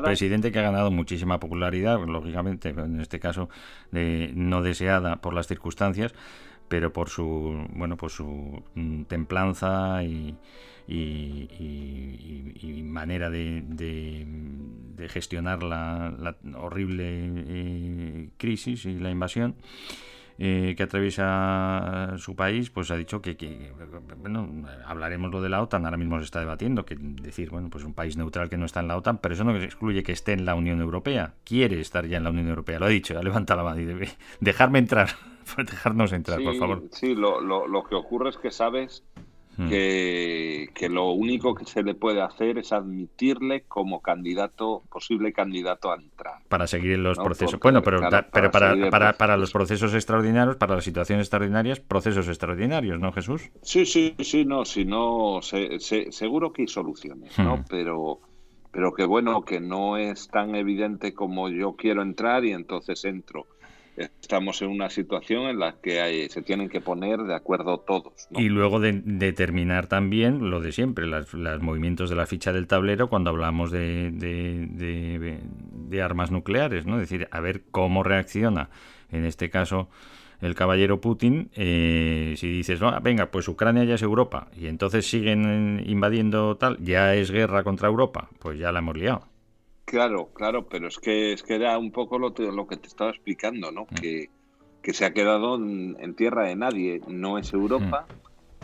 presidente 0.02 0.52
que 0.52 0.58
ha 0.58 0.62
ganado 0.62 0.90
muchísima 0.90 1.38
popularidad, 1.38 2.04
lógicamente, 2.04 2.70
en 2.70 3.00
este 3.00 3.20
caso 3.20 3.48
no 3.92 4.62
deseada 4.62 5.16
por 5.16 5.32
las 5.32 5.46
circunstancias, 5.46 6.12
pero 6.68 6.92
por 6.92 7.08
su 7.08 7.66
bueno 7.70 7.96
por 7.96 8.10
su 8.10 8.62
mm, 8.74 9.04
templanza 9.04 10.02
y, 10.02 10.36
manera 12.82 13.30
de, 13.30 14.26
gestionar 15.08 15.62
la, 15.62 16.36
horrible 16.56 17.04
eh, 17.06 18.30
crisis 18.36 18.84
y 18.84 18.98
la 18.98 19.10
invasión 19.10 19.54
eh, 20.42 20.72
que 20.74 20.84
atraviesa 20.84 22.14
su 22.16 22.34
país, 22.34 22.70
pues 22.70 22.90
ha 22.90 22.96
dicho 22.96 23.20
que, 23.20 23.72
bueno, 24.16 24.48
hablaremos 24.86 25.30
lo 25.30 25.42
de 25.42 25.50
la 25.50 25.60
OTAN, 25.60 25.84
ahora 25.84 25.98
mismo 25.98 26.18
se 26.18 26.24
está 26.24 26.40
debatiendo, 26.40 26.86
que 26.86 26.96
decir, 26.98 27.50
bueno, 27.50 27.68
pues 27.68 27.84
un 27.84 27.92
país 27.92 28.16
neutral 28.16 28.48
que 28.48 28.56
no 28.56 28.64
está 28.64 28.80
en 28.80 28.88
la 28.88 28.96
OTAN, 28.96 29.18
pero 29.18 29.34
eso 29.34 29.44
no 29.44 29.54
excluye 29.54 30.02
que 30.02 30.12
esté 30.12 30.32
en 30.32 30.46
la 30.46 30.54
Unión 30.54 30.80
Europea, 30.80 31.34
quiere 31.44 31.78
estar 31.78 32.06
ya 32.06 32.16
en 32.16 32.24
la 32.24 32.30
Unión 32.30 32.48
Europea, 32.48 32.78
lo 32.78 32.86
ha 32.86 32.88
dicho, 32.88 33.18
ha 33.18 33.22
levantado 33.22 33.58
la 33.58 33.64
mano 33.64 33.82
y 33.82 33.84
debe 33.84 34.08
dejarme 34.40 34.78
entrar, 34.78 35.10
dejarnos 35.58 36.10
entrar, 36.14 36.42
por 36.42 36.56
favor. 36.56 36.84
Sí, 36.90 37.14
lo, 37.14 37.42
lo, 37.42 37.68
lo 37.68 37.84
que 37.84 37.94
ocurre 37.94 38.30
es 38.30 38.38
que 38.38 38.50
sabes 38.50 39.04
Hmm. 39.60 39.68
que, 39.68 40.88
lo 40.88 41.10
único 41.10 41.54
que 41.54 41.66
se 41.66 41.82
le 41.82 41.94
puede 41.94 42.22
hacer 42.22 42.56
es 42.56 42.72
admitirle 42.72 43.64
como 43.68 44.00
candidato, 44.00 44.82
posible 44.90 45.34
candidato 45.34 45.92
a 45.92 45.96
entrar. 45.96 46.38
Para 46.48 46.66
seguir 46.66 46.98
los 46.98 47.18
procesos. 47.18 47.60
bueno, 47.60 47.82
pero, 47.82 48.00
pero 48.32 48.50
para, 48.50 48.74
para, 48.90 49.12
para, 49.12 49.36
los 49.36 49.52
procesos 49.52 49.92
extraordinarios, 49.92 50.56
para 50.56 50.76
las 50.76 50.84
situaciones 50.84 51.24
extraordinarias, 51.24 51.78
procesos 51.78 52.26
extraordinarios, 52.28 52.98
¿no, 52.98 53.12
Jesús? 53.12 53.50
Sí, 53.60 53.84
sí, 53.84 54.14
sí, 54.20 54.46
no, 54.46 54.64
si 54.64 54.86
no, 54.86 55.40
seguro 55.42 56.54
que 56.54 56.62
hay 56.62 56.68
soluciones, 56.68 57.38
¿no? 57.38 57.58
Hmm. 57.58 57.64
Pero, 57.68 58.20
pero 58.72 58.94
que 58.94 59.04
bueno, 59.04 59.42
que 59.42 59.60
no 59.60 59.98
es 59.98 60.28
tan 60.28 60.54
evidente 60.54 61.12
como 61.12 61.50
yo 61.50 61.74
quiero 61.74 62.00
entrar 62.00 62.46
y 62.46 62.52
entonces 62.52 63.04
entro 63.04 63.46
estamos 64.20 64.62
en 64.62 64.70
una 64.70 64.90
situación 64.90 65.48
en 65.48 65.58
la 65.58 65.76
que 65.82 66.28
se 66.30 66.42
tienen 66.42 66.68
que 66.68 66.80
poner 66.80 67.18
de 67.20 67.34
acuerdo 67.34 67.78
todos. 67.78 68.28
Y 68.30 68.48
luego 68.48 68.80
de 68.80 69.00
determinar 69.04 69.86
también 69.86 70.50
lo 70.50 70.60
de 70.60 70.72
siempre, 70.72 71.06
los 71.06 71.62
movimientos 71.62 72.10
de 72.10 72.16
la 72.16 72.26
ficha 72.26 72.52
del 72.52 72.66
tablero 72.66 73.08
cuando 73.08 73.30
hablamos 73.30 73.70
de, 73.70 75.40
armas 76.02 76.30
nucleares, 76.30 76.86
¿no? 76.86 76.94
Es 76.94 77.10
decir, 77.10 77.28
a 77.30 77.40
ver 77.40 77.62
cómo 77.70 78.02
reacciona, 78.02 78.70
en 79.10 79.24
este 79.24 79.50
caso, 79.50 79.88
el 80.40 80.54
caballero 80.54 81.00
Putin, 81.00 81.50
eh, 81.54 82.34
si 82.36 82.48
dices, 82.50 82.80
venga, 83.02 83.30
pues 83.30 83.46
Ucrania 83.48 83.84
ya 83.84 83.94
es 83.96 84.02
Europa, 84.02 84.48
y 84.56 84.66
entonces 84.66 85.08
siguen 85.08 85.82
invadiendo 85.86 86.56
tal, 86.56 86.78
ya 86.78 87.14
es 87.14 87.30
guerra 87.30 87.62
contra 87.62 87.88
Europa, 87.88 88.28
pues 88.38 88.58
ya 88.58 88.72
la 88.72 88.78
hemos 88.78 88.96
liado. 88.96 89.29
Claro, 89.90 90.28
claro, 90.32 90.68
pero 90.68 90.86
es 90.86 90.98
que 90.98 91.32
es 91.32 91.42
que 91.42 91.56
era 91.56 91.76
un 91.76 91.90
poco 91.90 92.16
lo, 92.16 92.28
lo 92.30 92.68
que 92.68 92.76
te 92.76 92.86
estaba 92.86 93.10
explicando, 93.10 93.72
¿no? 93.72 93.86
Mm. 93.90 93.94
Que, 93.96 94.30
que, 94.84 94.94
se 94.94 95.04
ha 95.04 95.12
quedado 95.12 95.56
en, 95.56 96.14
tierra 96.14 96.46
de 96.46 96.54
nadie, 96.54 97.00
no 97.08 97.38
es 97.38 97.52
Europa. 97.52 98.06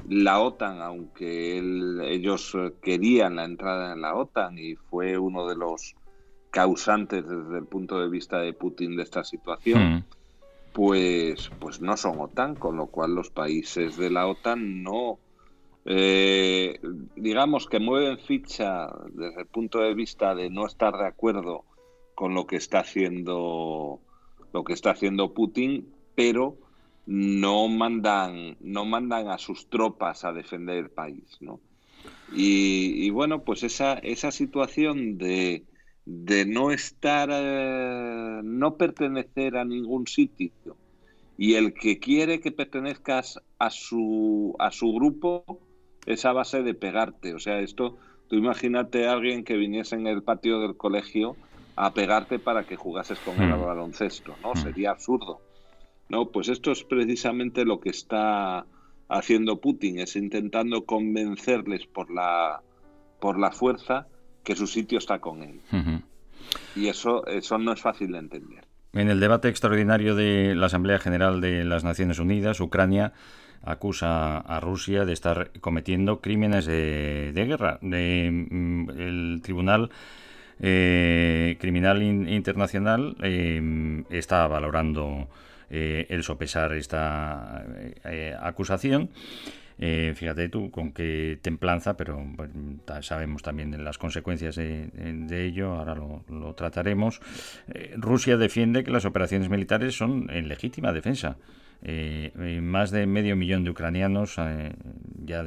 Mm. 0.05 0.23
La 0.23 0.39
OTAN, 0.39 0.81
aunque 0.83 1.59
ellos 1.59 2.57
querían 2.81 3.35
la 3.35 3.45
entrada 3.45 3.95
en 3.95 4.03
la 4.03 4.15
OTAN 4.15 4.57
y 4.57 4.77
fue 4.77 5.19
uno 5.19 5.49
de 5.49 5.57
los 5.57 5.97
causantes 6.51 7.29
desde 7.29 7.59
el 7.59 7.67
punto 7.67 7.99
de 7.99 8.09
vista 8.09 8.39
de 8.39 8.53
Putin 8.53 8.95
de 8.95 9.03
esta 9.03 9.25
situación, 9.25 9.97
mm. 9.97 10.05
pues, 10.75 11.51
pues 11.59 11.81
no 11.81 11.97
son 11.97 12.21
OTAN, 12.21 12.55
con 12.55 12.77
lo 12.77 12.87
cual 12.87 13.17
los 13.17 13.31
países 13.31 13.97
de 13.97 14.11
la 14.11 14.29
OTAN 14.29 14.85
no, 14.85 15.19
eh, 15.89 16.81
digamos 17.15 17.69
que 17.69 17.79
mueven 17.79 18.19
ficha 18.19 18.89
desde 19.11 19.43
el 19.43 19.47
punto 19.47 19.79
de 19.79 19.95
vista 19.95 20.35
de 20.35 20.51
no 20.51 20.67
estar 20.67 20.97
de 20.97 21.07
acuerdo 21.07 21.65
con 22.17 22.35
lo 22.35 22.47
que 22.49 22.57
está 22.57 22.81
haciendo 22.81 24.01
lo 24.53 24.65
que 24.65 24.73
está 24.73 24.91
haciendo 24.91 25.33
Putin, 25.33 25.89
pero 26.17 26.57
no 27.07 27.69
mandan 27.69 28.57
no 28.61 28.85
mandan 28.85 29.29
a 29.29 29.39
sus 29.39 29.69
tropas 29.69 30.25
a 30.25 30.33
defender 30.33 30.79
el 30.79 30.91
país, 30.91 31.37
¿no? 31.41 31.61
Y, 32.33 33.11
bueno, 33.11 33.45
pues 33.45 33.63
esa 33.63 33.95
esa 33.95 34.33
situación 34.33 35.19
de 35.19 35.63
de 36.05 36.47
no 36.47 36.73
estar 36.73 37.29
eh, 37.33 38.41
no 38.43 38.77
pertenecer 38.77 39.57
a 39.57 39.65
ningún 39.65 40.09
sitio 40.09 40.77
y 41.39 41.55
el 41.55 41.75
que 41.75 42.01
quiere 42.01 42.41
que 42.41 42.51
pertenezcas 42.51 43.41
a 43.59 43.71
su 43.71 44.57
a 44.59 44.73
su 44.73 44.93
grupo 44.93 45.61
esa 46.07 46.33
base 46.33 46.63
de 46.63 46.75
pegarte. 46.75 47.35
O 47.35 47.39
sea, 47.39 47.59
esto, 47.59 47.99
tú 48.29 48.37
imagínate 48.37 49.07
a 49.07 49.13
alguien 49.13 49.45
que 49.45 49.57
viniese 49.57 49.97
en 49.97 50.07
el 50.07 50.23
patio 50.23 50.61
del 50.61 50.77
colegio 50.77 51.37
a 51.75 51.93
pegarte 51.93 52.39
para 52.39 52.65
que 52.65 52.77
jugases 52.77 53.19
con 53.19 53.41
el 53.41 53.55
hmm. 53.55 53.65
baloncesto, 53.65 54.35
¿no? 54.43 54.53
Hmm. 54.53 54.57
Sería 54.57 54.93
absurdo. 54.93 55.41
No, 56.09 56.31
pues 56.31 56.49
esto 56.49 56.73
es 56.73 56.85
precisamente 56.85 57.65
lo 57.65 57.81
que 57.81 57.91
está 57.91 58.65
haciendo 59.09 59.61
Putin, 59.61 60.01
es 60.01 60.17
intentando 60.17 60.85
convencerles 60.85 61.87
por 61.87 62.11
la 62.11 62.61
por 63.21 63.39
la 63.39 63.51
fuerza 63.51 64.07
que 64.45 64.55
su 64.55 64.67
sitio 64.67 64.99
está 64.99 65.19
con 65.19 65.43
él. 65.43 65.61
Y 66.77 66.89
eso 66.89 67.27
eso 67.27 67.59
no 67.59 67.73
es 67.73 67.81
fácil 67.81 68.13
de 68.13 68.19
entender. 68.19 68.65
En 68.93 69.11
el 69.11 69.21
debate 69.21 69.49
extraordinario 69.49 70.15
de 70.15 70.55
la 70.55 70.67
Asamblea 70.67 70.99
General 70.99 71.41
de 71.41 71.65
las 71.65 71.85
Naciones 71.85 72.19
Unidas, 72.19 72.61
Ucrania 72.61 73.13
acusa 73.67 74.39
a 74.39 74.61
Rusia 74.61 75.05
de 75.05 75.13
estar 75.13 75.51
cometiendo 75.61 76.21
crímenes 76.21 76.67
de, 76.67 77.33
guerra. 77.35 77.79
Mm, 77.83 78.91
el 78.91 79.41
Tribunal 79.43 79.91
eh, 80.61 81.57
Criminal 81.61 82.03
Internacional 82.03 83.17
eh, 83.23 84.05
está 84.11 84.47
valorando 84.47 85.29
eh, 85.69 86.07
el 86.09 86.23
sopesar 86.23 86.73
esta 86.73 87.65
acusación. 88.41 89.11
Eh, 89.79 90.15
fíjate 90.17 90.49
tú 90.49 90.71
con 90.71 90.93
qué 90.93 91.39
templanza, 91.43 91.97
pero 91.97 92.25
sabemos 93.03 93.43
también 93.43 93.85
las 93.85 93.99
consecuencias 93.99 94.57
de, 94.57 95.47
ello, 95.47 95.75
ahora 95.75 95.95
lo, 95.95 96.55
trataremos. 96.55 97.21
Eh, 97.69 97.95
Rusia 97.97 98.37
defiende 98.37 98.85
que 98.85 98.91
las 98.91 99.05
operaciones 99.05 99.51
militares 99.51 99.97
son 99.97 100.31
en 100.31 100.49
legítima 100.49 100.93
defensa. 100.93 101.37
Eh, 101.83 102.61
más 102.63 102.91
de 102.91 103.07
medio 103.07 103.37
millón 103.37 103.65
de 103.65 103.71
ucranianos 103.71 104.37
ya 105.25 105.45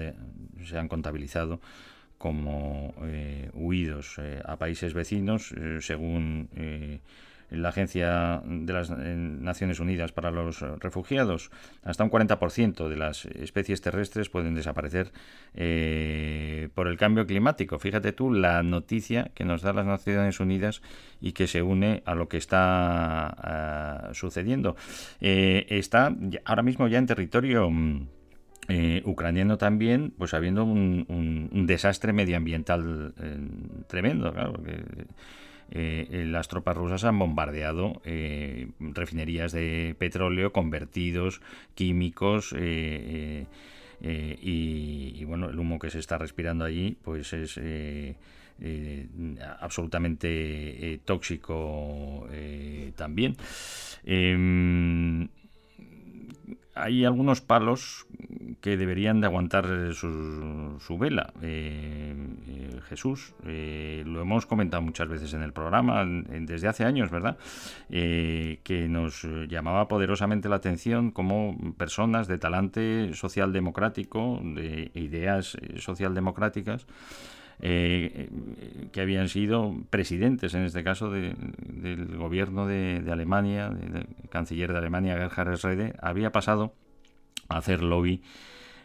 se 0.63 0.77
han 0.77 0.87
contabilizado 0.87 1.59
como 2.17 2.93
huidos 3.53 4.19
a 4.45 4.57
países 4.57 4.93
vecinos, 4.93 5.53
según 5.79 6.49
la 7.51 7.69
Agencia 7.69 8.41
de 8.45 8.73
las 8.73 8.89
Naciones 8.89 9.79
Unidas 9.79 10.11
para 10.11 10.31
los 10.31 10.61
Refugiados, 10.61 11.51
hasta 11.83 12.03
un 12.03 12.11
40% 12.11 12.87
de 12.87 12.95
las 12.95 13.25
especies 13.25 13.81
terrestres 13.81 14.29
pueden 14.29 14.55
desaparecer 14.55 15.11
eh, 15.53 16.69
por 16.73 16.87
el 16.87 16.97
cambio 16.97 17.25
climático. 17.25 17.79
Fíjate 17.79 18.11
tú 18.11 18.31
la 18.31 18.63
noticia 18.63 19.31
que 19.33 19.45
nos 19.45 19.61
da 19.61 19.73
las 19.73 19.85
Naciones 19.85 20.39
Unidas 20.39 20.81
y 21.21 21.31
que 21.33 21.47
se 21.47 21.61
une 21.61 22.03
a 22.05 22.15
lo 22.15 22.27
que 22.27 22.37
está 22.37 23.27
ah, 23.27 24.09
sucediendo. 24.13 24.75
Eh, 25.21 25.65
está 25.69 26.15
ahora 26.45 26.63
mismo 26.63 26.87
ya 26.87 26.97
en 26.97 27.05
territorio... 27.07 27.69
Mm, 27.69 28.07
eh, 28.71 29.01
ucraniano 29.03 29.57
también, 29.57 30.13
pues 30.15 30.35
habiendo 30.35 30.63
un, 30.63 31.65
desastre 31.65 32.13
medioambiental 32.13 33.15
tremendo, 33.87 34.31
claro, 34.31 34.61
eh, 34.67 34.83
eh, 35.71 36.25
las 36.27 36.47
tropas 36.47 36.75
rusas 36.75 37.03
han 37.03 37.19
bombardeado 37.19 38.01
eh, 38.05 38.69
refinerías 38.79 39.51
de 39.51 39.95
petróleo, 39.97 40.51
convertidos, 40.51 41.41
químicos. 41.75 42.53
Y, 44.01 45.25
bueno, 45.25 45.49
el 45.49 45.59
humo 45.59 45.79
que 45.79 45.89
se 45.89 45.99
está 45.99 46.17
respirando 46.17 46.65
allí, 46.65 46.97
pues 47.03 47.33
es 47.33 47.59
absolutamente 49.59 50.99
tóxico 51.05 52.27
también. 52.95 53.35
Hay 56.79 57.05
algunos 57.05 57.41
palos 57.41 58.07
que 58.61 58.77
deberían 58.77 59.21
de 59.21 59.27
aguantar 59.27 59.65
su, 59.93 60.97
vela. 60.99 61.33
Eh, 61.41 62.15
eh, 62.47 62.79
Jesús, 62.87 63.33
eh, 63.45 64.03
lo 64.05 64.21
hemos 64.21 64.45
comentado 64.45 64.81
muchas 64.81 65.07
veces 65.07 65.33
en 65.33 65.43
el 65.43 65.53
programa, 65.53 66.05
desde 66.05 66.67
hace 66.67 66.83
años, 66.83 67.11
¿verdad? 67.11 67.37
que 67.89 68.87
nos 68.89 69.23
llamaba 69.47 69.87
poderosamente 69.87 70.49
la 70.49 70.57
atención 70.57 71.11
como 71.11 71.57
personas 71.77 72.27
de 72.27 72.37
talante 72.37 73.13
socialdemocrático, 73.13 74.39
de 74.43 74.91
ideas 74.93 75.57
socialdemocráticas, 75.77 76.85
eh, 77.61 78.29
que 78.93 79.01
habían 79.01 79.27
sido 79.27 79.75
presidentes, 79.89 80.53
en 80.53 80.63
este 80.63 80.83
caso, 80.83 81.11
del 81.11 81.35
gobierno 82.17 82.65
de, 82.65 83.03
Alemania, 83.11 83.69
del 83.69 84.07
canciller 84.29 84.71
de 84.71 84.77
Alemania, 84.77 85.15
Gerhard 85.15 85.57
Schröder, 85.57 85.95
había 86.01 86.31
pasado 86.31 86.73
a 87.49 87.57
hacer 87.57 87.83
lobby 87.83 88.21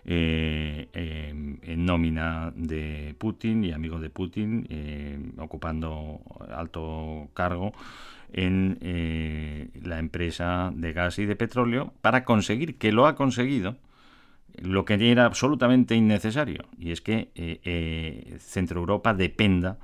eh, 0.06 0.88
en 0.92 1.86
nómina 1.86 2.52
de 2.56 3.14
Putin 3.16 3.62
y 3.62 3.72
amigo 3.72 4.00
de 4.00 4.10
Putin, 4.10 4.66
eh, 4.68 5.18
ocupando 5.38 6.20
alto 6.50 7.28
cargo 7.32 7.72
en 8.32 8.78
la 9.84 10.00
empresa 10.00 10.72
de 10.74 10.92
gas 10.92 11.20
y 11.20 11.26
de 11.26 11.36
petróleo, 11.36 11.92
para 12.00 12.24
conseguir, 12.24 12.76
que 12.76 12.90
lo 12.90 13.06
ha 13.06 13.14
conseguido, 13.14 13.76
lo 14.62 14.84
que 14.84 14.94
era 15.10 15.24
absolutamente 15.24 15.94
innecesario, 15.94 16.64
y 16.78 16.92
es 16.92 17.00
que 17.00 17.30
eh, 17.34 17.60
eh, 17.64 18.36
Centro 18.38 18.80
Europa 18.80 19.14
dependa 19.14 19.78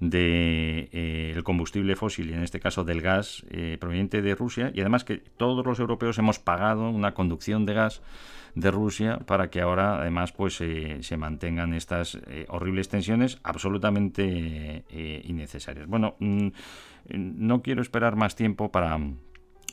del 0.00 0.10
de, 0.10 0.88
eh, 0.92 1.40
combustible 1.44 1.96
fósil, 1.96 2.30
y 2.30 2.34
en 2.34 2.42
este 2.42 2.60
caso 2.60 2.84
del 2.84 3.00
gas 3.00 3.44
proveniente 3.78 4.22
de 4.22 4.34
Rusia, 4.34 4.70
y 4.74 4.80
además 4.80 5.04
que 5.04 5.18
todos 5.18 5.64
los 5.64 5.78
europeos 5.78 6.18
hemos 6.18 6.38
pagado 6.38 6.90
una 6.90 7.14
conducción 7.14 7.64
de 7.64 7.74
gas 7.74 8.02
de 8.54 8.70
Rusia 8.70 9.18
para 9.26 9.50
que 9.50 9.60
ahora 9.60 10.00
además 10.00 10.32
pues 10.32 10.54
se 10.54 11.16
mantengan 11.16 11.74
estas 11.74 12.18
horribles 12.48 12.88
tensiones 12.88 13.38
absolutamente 13.42 14.84
innecesarias. 15.24 15.88
Bueno, 15.88 16.16
mm, 16.18 16.48
no 17.12 17.62
quiero 17.62 17.82
esperar 17.82 18.16
más 18.16 18.36
tiempo 18.36 18.70
para 18.70 18.98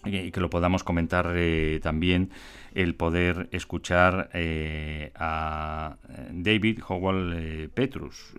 que 0.04 0.40
lo 0.40 0.50
podamos 0.50 0.84
comentar 0.84 1.32
eh, 1.36 1.80
también 1.82 2.32
el 2.74 2.96
poder 2.96 3.50
escuchar 3.52 4.30
eh, 4.34 5.12
a 5.16 5.98
David 6.32 6.80
Howell 6.88 7.34
eh, 7.36 7.70
Petrus 7.74 8.34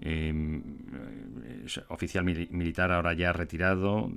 em, 0.00 0.62
oficial 1.88 2.24
militar 2.24 2.92
ahora 2.92 3.12
ya 3.12 3.32
retirado 3.32 4.10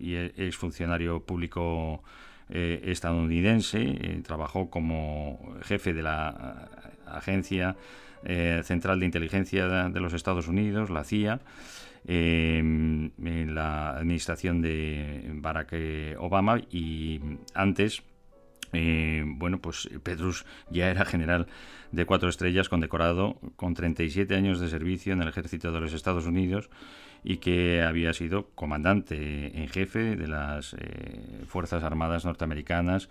y 0.00 0.14
es 0.14 0.56
funcionario 0.56 1.20
público 1.20 2.02
estadounidense 2.50 4.20
trabajó 4.22 4.68
como 4.68 5.56
jefe 5.62 5.94
de 5.94 6.02
la 6.02 6.68
agencia 7.06 7.74
central 8.64 9.00
de 9.00 9.06
inteligencia 9.06 9.88
de 9.88 10.00
los 10.00 10.12
Estados 10.12 10.46
Unidos 10.46 10.90
la 10.90 11.04
CIA 11.04 11.40
en 12.06 13.54
la 13.54 13.96
administración 13.96 14.60
de 14.60 15.30
Barack 15.34 15.74
Obama 16.18 16.60
y 16.70 17.20
antes 17.54 18.02
eh, 18.74 19.22
bueno, 19.26 19.58
pues 19.58 19.88
Petrus 20.02 20.44
ya 20.70 20.90
era 20.90 21.04
general 21.04 21.46
de 21.92 22.06
cuatro 22.06 22.28
estrellas 22.28 22.68
condecorado 22.68 23.38
con 23.56 23.74
37 23.74 24.34
años 24.34 24.58
de 24.58 24.68
servicio 24.68 25.12
en 25.12 25.22
el 25.22 25.28
ejército 25.28 25.72
de 25.72 25.80
los 25.80 25.92
Estados 25.92 26.26
Unidos 26.26 26.68
y 27.22 27.38
que 27.38 27.82
había 27.82 28.12
sido 28.12 28.48
comandante 28.54 29.58
en 29.58 29.68
jefe 29.68 30.16
de 30.16 30.26
las 30.26 30.74
eh, 30.74 31.44
Fuerzas 31.46 31.84
Armadas 31.84 32.24
norteamericanas 32.24 33.08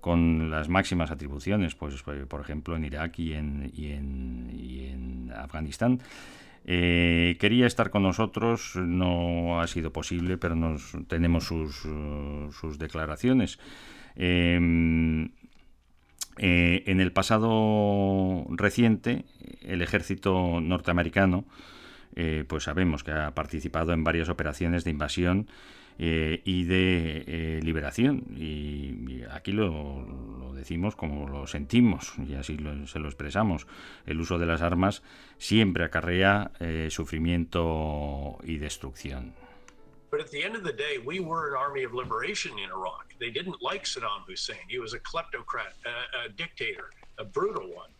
con 0.00 0.50
las 0.50 0.68
máximas 0.68 1.10
atribuciones, 1.10 1.74
pues 1.74 2.02
por 2.02 2.40
ejemplo 2.40 2.76
en 2.76 2.84
Irak 2.84 3.18
y 3.18 3.32
en, 3.32 3.72
y 3.74 3.92
en, 3.92 4.50
y 4.52 4.86
en 4.88 5.32
Afganistán. 5.34 6.00
Eh, 6.66 7.36
quería 7.40 7.66
estar 7.66 7.90
con 7.90 8.02
nosotros, 8.02 8.76
no 8.76 9.60
ha 9.60 9.66
sido 9.66 9.92
posible, 9.92 10.38
pero 10.38 10.56
tenemos 11.08 11.44
sus, 11.44 11.86
sus 12.58 12.78
declaraciones. 12.78 13.58
Em, 14.16 15.30
eh, 16.38 16.82
en 16.86 17.00
el 17.00 17.12
pasado 17.12 18.46
reciente, 18.50 19.24
el 19.62 19.82
ejército 19.82 20.60
norteamericano, 20.60 21.44
eh, 22.16 22.44
pues 22.46 22.64
sabemos 22.64 23.04
que 23.04 23.12
ha 23.12 23.34
participado 23.34 23.92
en 23.92 24.04
varias 24.04 24.28
operaciones 24.28 24.84
de 24.84 24.90
invasión 24.90 25.48
eh, 25.98 26.42
y 26.44 26.64
de 26.64 27.24
eh, 27.26 27.60
liberación. 27.62 28.24
Y, 28.36 29.22
aquí 29.30 29.52
lo, 29.52 30.52
decimos 30.54 30.96
como 30.96 31.28
lo 31.28 31.46
sentimos 31.46 32.14
y 32.26 32.34
así 32.34 32.58
se 32.86 32.98
lo 32.98 33.08
expresamos. 33.08 33.66
El 34.06 34.20
uso 34.20 34.38
de 34.38 34.46
las 34.46 34.62
armas 34.62 35.02
siempre 35.38 35.84
acarrea 35.84 36.50
eh, 36.60 36.88
sufrimiento 36.90 38.38
y 38.44 38.58
destrucción. 38.58 39.34
But 40.10 40.20
at 40.20 40.30
the 40.30 40.44
end 40.44 40.54
of 40.54 40.62
the 40.62 40.72
day, 40.72 40.98
we 41.04 41.18
were 41.18 41.48
an 41.48 41.56
army 41.56 41.82
of 41.82 41.92
liberation 41.92 42.52
in 42.56 42.70
Iraq. 42.70 43.14
They 43.18 43.30
didn't 43.30 43.60
like 43.60 43.84
Saddam 43.84 44.24
Hussein. 44.28 44.64
He 44.68 44.78
was 44.78 44.94
a 44.94 45.00
kleptocrat, 45.00 45.74
a, 45.84 46.26
a 46.26 46.28
dictator, 46.28 46.90
a 47.18 47.24
brutal 47.24 47.68
one. 47.74 47.90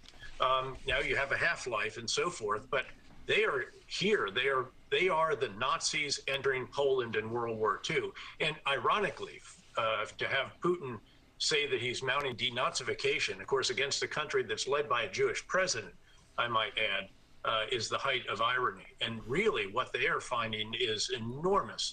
Um, 0.40 0.76
now 0.86 1.00
you 1.00 1.16
have 1.16 1.32
a 1.32 1.36
half 1.36 1.66
life 1.66 1.98
and 1.98 2.08
so 2.08 2.30
forth, 2.30 2.70
but 2.70 2.84
they 3.26 3.44
are 3.44 3.72
here. 3.86 4.28
They 4.32 4.46
are 4.46 4.66
they 4.94 5.08
are 5.08 5.34
the 5.34 5.50
Nazis 5.58 6.20
entering 6.28 6.66
Poland 6.68 7.16
in 7.16 7.30
World 7.30 7.58
War 7.58 7.80
II. 7.90 8.10
And 8.40 8.54
ironically, 8.66 9.40
uh, 9.76 10.04
to 10.18 10.26
have 10.36 10.48
Putin 10.60 10.98
say 11.38 11.66
that 11.66 11.80
he's 11.80 12.00
mounting 12.02 12.36
denazification, 12.36 13.40
of 13.40 13.46
course, 13.46 13.70
against 13.70 14.02
a 14.02 14.08
country 14.08 14.42
that's 14.48 14.66
led 14.68 14.88
by 14.88 15.02
a 15.02 15.10
Jewish 15.10 15.46
president, 15.46 15.94
I 16.38 16.46
might 16.48 16.74
add, 16.92 17.04
uh, 17.44 17.64
is 17.78 17.88
the 17.88 17.98
height 17.98 18.24
of 18.32 18.40
irony. 18.40 18.86
And 19.00 19.20
really, 19.26 19.66
what 19.66 19.92
they 19.92 20.06
are 20.06 20.20
finding 20.20 20.72
is 20.78 21.10
enormous 21.10 21.84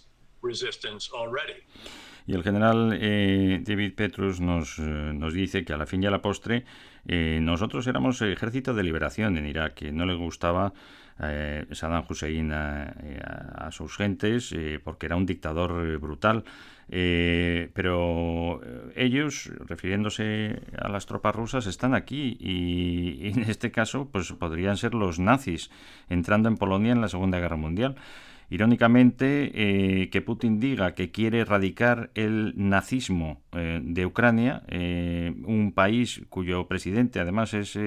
resistance 0.41 1.09
already. 1.13 1.59
Y 2.27 2.35
el 2.35 2.43
general 2.43 2.93
eh, 2.93 3.59
David 3.63 3.95
Petrus 3.95 4.39
nos, 4.39 4.77
eh, 4.77 4.83
nos 4.83 5.33
dice 5.33 5.65
que 5.65 5.73
a 5.73 5.77
la 5.77 5.85
fin 5.85 6.03
y 6.03 6.05
a 6.05 6.11
la 6.11 6.21
postre 6.21 6.65
eh, 7.07 7.39
nosotros 7.41 7.87
éramos 7.87 8.21
el 8.21 8.31
ejército 8.31 8.73
de 8.73 8.83
liberación 8.83 9.37
en 9.37 9.47
Irak, 9.47 9.73
que 9.73 9.91
no 9.91 10.05
le 10.05 10.13
gustaba 10.13 10.73
eh, 11.23 11.65
Saddam 11.71 12.05
Hussein 12.07 12.51
a, 12.51 13.69
sus 13.71 13.95
gentes 13.95 14.51
eh, 14.51 14.79
porque 14.83 15.05
era 15.05 15.15
un 15.15 15.25
dictador 15.25 15.97
brutal. 15.99 16.43
Eh, 16.93 17.69
pero 17.73 18.59
ellos, 18.95 19.49
refiriéndose 19.65 20.61
a 20.77 20.89
las 20.89 21.05
tropas 21.05 21.33
rusas, 21.33 21.65
están 21.65 21.95
aquí 21.95 22.37
y, 22.39 23.29
en 23.29 23.43
este 23.43 23.71
caso 23.71 24.09
pues 24.11 24.31
podrían 24.33 24.75
ser 24.75 24.93
los 24.93 25.17
nazis 25.17 25.71
entrando 26.09 26.49
en 26.49 26.57
Polonia 26.57 26.91
en 26.91 27.01
la 27.01 27.07
Segunda 27.07 27.39
Guerra 27.39 27.55
Mundial. 27.55 27.95
Irónicamente, 28.51 29.49
eh, 29.53 30.09
que 30.09 30.21
Putin 30.21 30.59
diga 30.59 30.93
que 30.93 31.09
quiere 31.09 31.39
erradicar 31.39 32.11
el 32.15 32.51
nazismo 32.57 33.41
eh, 33.53 33.79
de 33.81 34.05
Ucrania, 34.05 34.63
eh, 34.67 35.33
un 35.45 35.71
país 35.71 36.21
cuyo 36.27 36.67
presidente 36.67 37.21
además 37.21 37.53
es 37.53 37.79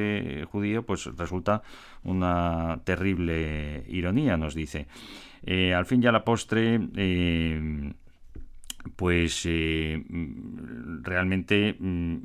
judío, 0.49 0.87
pues 0.87 1.05
resulta 1.19 1.63
una 2.03 2.81
terrible 2.85 3.85
ironía, 3.89 4.39
nos 4.39 4.55
dice. 4.55 4.87
al 5.47 5.85
fin 5.85 6.03
y 6.03 6.07
a 6.07 6.13
la 6.13 6.25
postre, 6.25 6.81
pues 8.97 9.47
realmente 11.03 11.77
mm, 11.79 12.19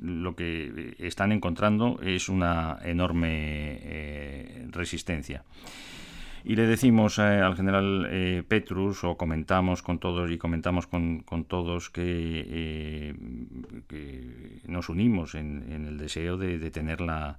lo 0.00 0.34
que 0.34 0.94
están 0.98 1.30
encontrando 1.30 2.00
es 2.02 2.30
una 2.30 2.78
enorme 2.82 4.64
resistencia. 4.70 5.44
Y 6.44 6.56
le 6.56 6.66
decimos 6.66 7.18
eh, 7.18 7.22
al 7.22 7.56
general 7.56 8.08
eh, 8.10 8.42
Petrus, 8.46 9.04
o 9.04 9.16
comentamos 9.16 9.82
con 9.82 9.98
todos 9.98 10.30
y 10.30 10.38
comentamos 10.38 10.86
con, 10.86 11.20
con 11.20 11.44
todos 11.44 11.90
que, 11.90 12.44
eh, 12.48 13.14
nos 14.66 14.88
unimos 14.88 15.34
en, 15.34 15.70
en 15.72 15.86
el 15.86 15.98
deseo 15.98 16.36
de, 16.36 16.58
de 16.58 16.70
tener 16.70 17.00
la, 17.00 17.38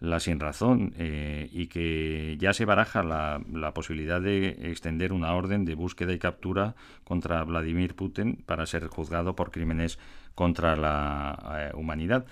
la 0.00 0.20
sin 0.20 0.40
razón 0.40 0.92
y 0.98 1.68
que 1.68 2.36
ya 2.38 2.52
se 2.52 2.64
baraja 2.64 3.02
la, 3.02 3.40
la, 3.52 3.72
posibilidad 3.72 4.20
de 4.20 4.48
extender 4.70 5.12
una 5.12 5.32
orden 5.32 5.64
de 5.64 5.74
búsqueda 5.74 6.12
y 6.12 6.18
captura 6.18 6.74
contra 7.04 7.42
Vladimir 7.44 7.94
Putin 7.94 8.42
para 8.44 8.66
ser 8.66 8.86
juzgado 8.88 9.36
por 9.36 9.50
crímenes 9.50 9.98
contra 10.36 10.76
la 10.76 11.72
humanidad. 11.74 12.26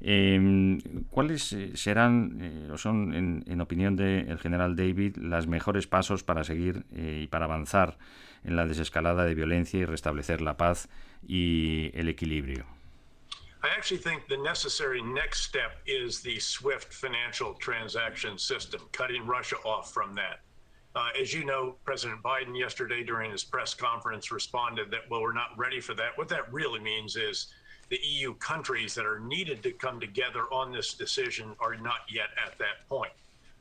Eh, 0.00 0.78
¿Cuáles 1.10 1.52
eh, 1.52 1.72
serán, 1.74 2.38
eh, 2.40 2.70
o 2.70 2.78
son, 2.78 3.14
en, 3.14 3.44
en 3.46 3.60
opinión 3.60 3.96
del 3.96 4.26
de 4.26 4.36
general 4.36 4.76
David, 4.76 5.16
los 5.16 5.46
mejores 5.46 5.86
pasos 5.86 6.22
para 6.22 6.44
seguir 6.44 6.84
eh, 6.92 7.22
y 7.24 7.26
para 7.26 7.46
avanzar 7.46 7.98
en 8.44 8.56
la 8.56 8.66
desescalada 8.66 9.24
de 9.24 9.34
violencia 9.34 9.80
y 9.80 9.84
restablecer 9.84 10.40
la 10.42 10.56
paz 10.56 10.88
y 11.26 11.90
el 11.94 12.08
equilibrio? 12.08 12.66
I 13.64 13.68
actually 13.76 14.00
think 14.00 14.28
the 14.28 14.36
necessary 14.36 15.02
next 15.02 15.42
step 15.42 15.80
is 15.86 16.20
the 16.22 16.38
SWIFT 16.38 16.92
financial 16.92 17.54
transaction 17.58 18.38
system, 18.38 18.82
cutting 18.92 19.26
Russia 19.26 19.56
off 19.64 19.92
from 19.92 20.14
that. 20.14 20.45
Uh, 20.96 21.08
as 21.20 21.34
you 21.34 21.44
know, 21.44 21.74
President 21.84 22.22
Biden 22.22 22.58
yesterday 22.58 23.04
during 23.04 23.30
his 23.30 23.44
press 23.44 23.74
conference 23.74 24.32
responded 24.32 24.90
that, 24.90 25.02
well, 25.10 25.20
we're 25.20 25.34
not 25.34 25.50
ready 25.58 25.78
for 25.78 25.92
that. 25.92 26.16
What 26.16 26.26
that 26.30 26.50
really 26.50 26.80
means 26.80 27.16
is 27.16 27.48
the 27.90 28.00
EU 28.02 28.32
countries 28.36 28.94
that 28.94 29.04
are 29.04 29.20
needed 29.20 29.62
to 29.64 29.72
come 29.72 30.00
together 30.00 30.44
on 30.50 30.72
this 30.72 30.94
decision 30.94 31.54
are 31.60 31.76
not 31.76 32.00
yet 32.10 32.28
at 32.42 32.56
that 32.58 32.88
point. 32.88 33.12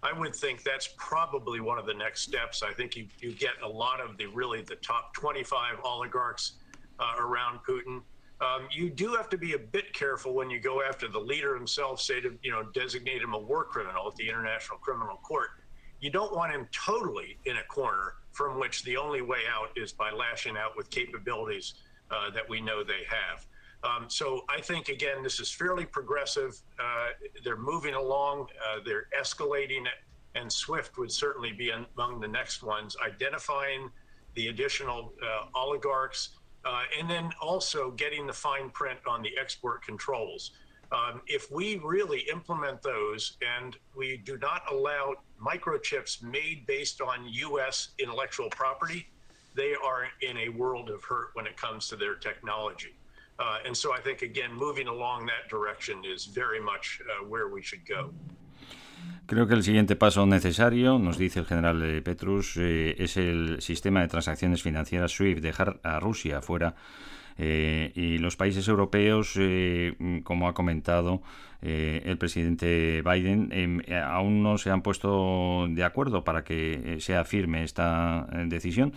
I 0.01 0.17
would 0.17 0.33
think 0.33 0.63
that's 0.63 0.93
probably 0.95 1.59
one 1.59 1.77
of 1.77 1.85
the 1.85 1.93
next 1.93 2.21
steps. 2.21 2.63
I 2.63 2.71
think 2.71 2.95
you, 2.95 3.05
you 3.19 3.33
get 3.33 3.53
a 3.61 3.67
lot 3.67 3.99
of 3.99 4.15
the 4.15 4.27
really 4.27 4.61
the 4.61 4.77
top 4.77 5.13
25 5.13 5.79
oligarchs 5.83 6.53
uh, 6.99 7.15
around 7.19 7.59
Putin. 7.67 8.01
Um, 8.39 8.69
you 8.71 8.89
do 8.89 9.13
have 9.13 9.27
to 9.29 9.37
be 9.37 9.53
a 9.53 9.59
bit 9.59 9.93
careful 9.93 10.33
when 10.33 10.49
you 10.49 10.61
go 10.61 10.81
after 10.81 11.09
the 11.09 11.19
leader 11.19 11.53
himself, 11.53 11.99
say 11.99 12.21
to 12.21 12.37
you 12.43 12.51
know 12.51 12.63
designate 12.73 13.21
him 13.21 13.33
a 13.33 13.39
war 13.39 13.65
criminal 13.65 14.07
at 14.07 14.15
the 14.15 14.27
International 14.27 14.77
Criminal 14.77 15.17
Court. 15.17 15.49
You 16.05 16.11
don't 16.11 16.35
want 16.35 16.51
him 16.51 16.67
totally 16.71 17.39
in 17.45 17.57
a 17.57 17.63
corner 17.63 18.13
from 18.31 18.59
which 18.59 18.83
the 18.83 18.95
only 18.95 19.23
way 19.23 19.39
out 19.51 19.75
is 19.75 19.91
by 19.91 20.11
lashing 20.11 20.55
out 20.55 20.77
with 20.77 20.91
capabilities 20.91 21.73
uh, 22.11 22.29
that 22.29 22.47
we 22.47 22.61
know 22.61 22.83
they 22.83 23.05
have. 23.09 23.47
Um, 23.83 24.07
so 24.07 24.45
I 24.47 24.61
think 24.61 24.89
again, 24.89 25.23
this 25.23 25.39
is 25.39 25.49
fairly 25.49 25.83
progressive. 25.83 26.61
Uh, 26.79 27.07
they're 27.43 27.57
moving 27.57 27.95
along. 27.95 28.49
Uh, 28.63 28.81
they're 28.85 29.07
escalating 29.19 29.81
it, 29.87 29.97
and 30.35 30.53
Swift 30.53 30.95
would 30.99 31.11
certainly 31.11 31.53
be 31.53 31.71
among 31.71 32.19
the 32.19 32.27
next 32.27 32.61
ones, 32.61 32.95
identifying 33.03 33.89
the 34.35 34.49
additional 34.49 35.11
uh, 35.23 35.47
oligarchs, 35.55 36.35
uh, 36.65 36.83
and 36.99 37.09
then 37.09 37.31
also 37.41 37.89
getting 37.89 38.27
the 38.27 38.33
fine 38.33 38.69
print 38.69 38.99
on 39.07 39.23
the 39.23 39.31
export 39.41 39.83
controls. 39.83 40.51
Um, 40.95 41.21
if 41.27 41.51
we 41.51 41.77
really 41.83 42.21
implement 42.31 42.81
those 42.81 43.37
and 43.57 43.75
we 43.95 44.17
do 44.17 44.37
not 44.37 44.61
allow 44.71 45.15
microchips 45.43 46.23
made 46.23 46.65
based 46.67 47.01
on 47.01 47.27
U.S. 47.27 47.89
intellectual 47.99 48.49
property, 48.49 49.07
they 49.55 49.73
are 49.73 50.07
in 50.21 50.37
a 50.37 50.49
world 50.49 50.89
of 50.89 51.03
hurt 51.03 51.29
when 51.33 51.45
it 51.47 51.57
comes 51.57 51.89
to 51.89 51.95
their 51.95 52.15
technology. 52.15 52.93
Uh, 53.39 53.57
and 53.65 53.75
so 53.75 53.93
I 53.93 53.99
think, 53.99 54.21
again, 54.21 54.53
moving 54.53 54.87
along 54.87 55.25
that 55.25 55.49
direction 55.49 56.03
is 56.05 56.25
very 56.25 56.61
much 56.61 57.01
uh, 57.01 57.25
where 57.25 57.49
we 57.49 57.61
should 57.61 57.85
go. 57.85 58.13
Creo 59.27 59.47
que 59.47 59.55
el 59.55 59.63
siguiente 59.63 59.95
paso 59.95 60.25
necesario, 60.25 60.99
nos 60.99 61.17
dice 61.17 61.39
el 61.39 61.45
general 61.45 62.01
Petrus, 62.03 62.57
eh, 62.57 62.95
es 62.99 63.17
el 63.17 63.61
sistema 63.61 64.01
de 64.01 64.07
transacciones 64.07 64.61
financieras 64.61 65.11
SWIFT, 65.11 65.41
dejar 65.41 65.79
a 65.83 65.99
Rusia 65.99 66.41
fuera 66.41 66.75
eh, 67.37 67.91
y 67.95 68.17
los 68.17 68.35
países 68.35 68.67
europeos, 68.67 69.33
eh, 69.37 70.21
como 70.23 70.47
ha 70.47 70.53
comentado 70.53 71.21
eh, 71.61 72.01
el 72.05 72.17
presidente 72.17 73.01
Biden, 73.01 73.49
em, 73.51 73.81
aún 74.03 74.43
no 74.43 74.57
se 74.57 74.69
han 74.69 74.81
puesto 74.81 75.67
de 75.69 75.83
acuerdo 75.83 76.23
para 76.23 76.43
que 76.43 76.97
sea 76.99 77.23
firme 77.25 77.63
esta 77.63 78.27
decisión. 78.45 78.93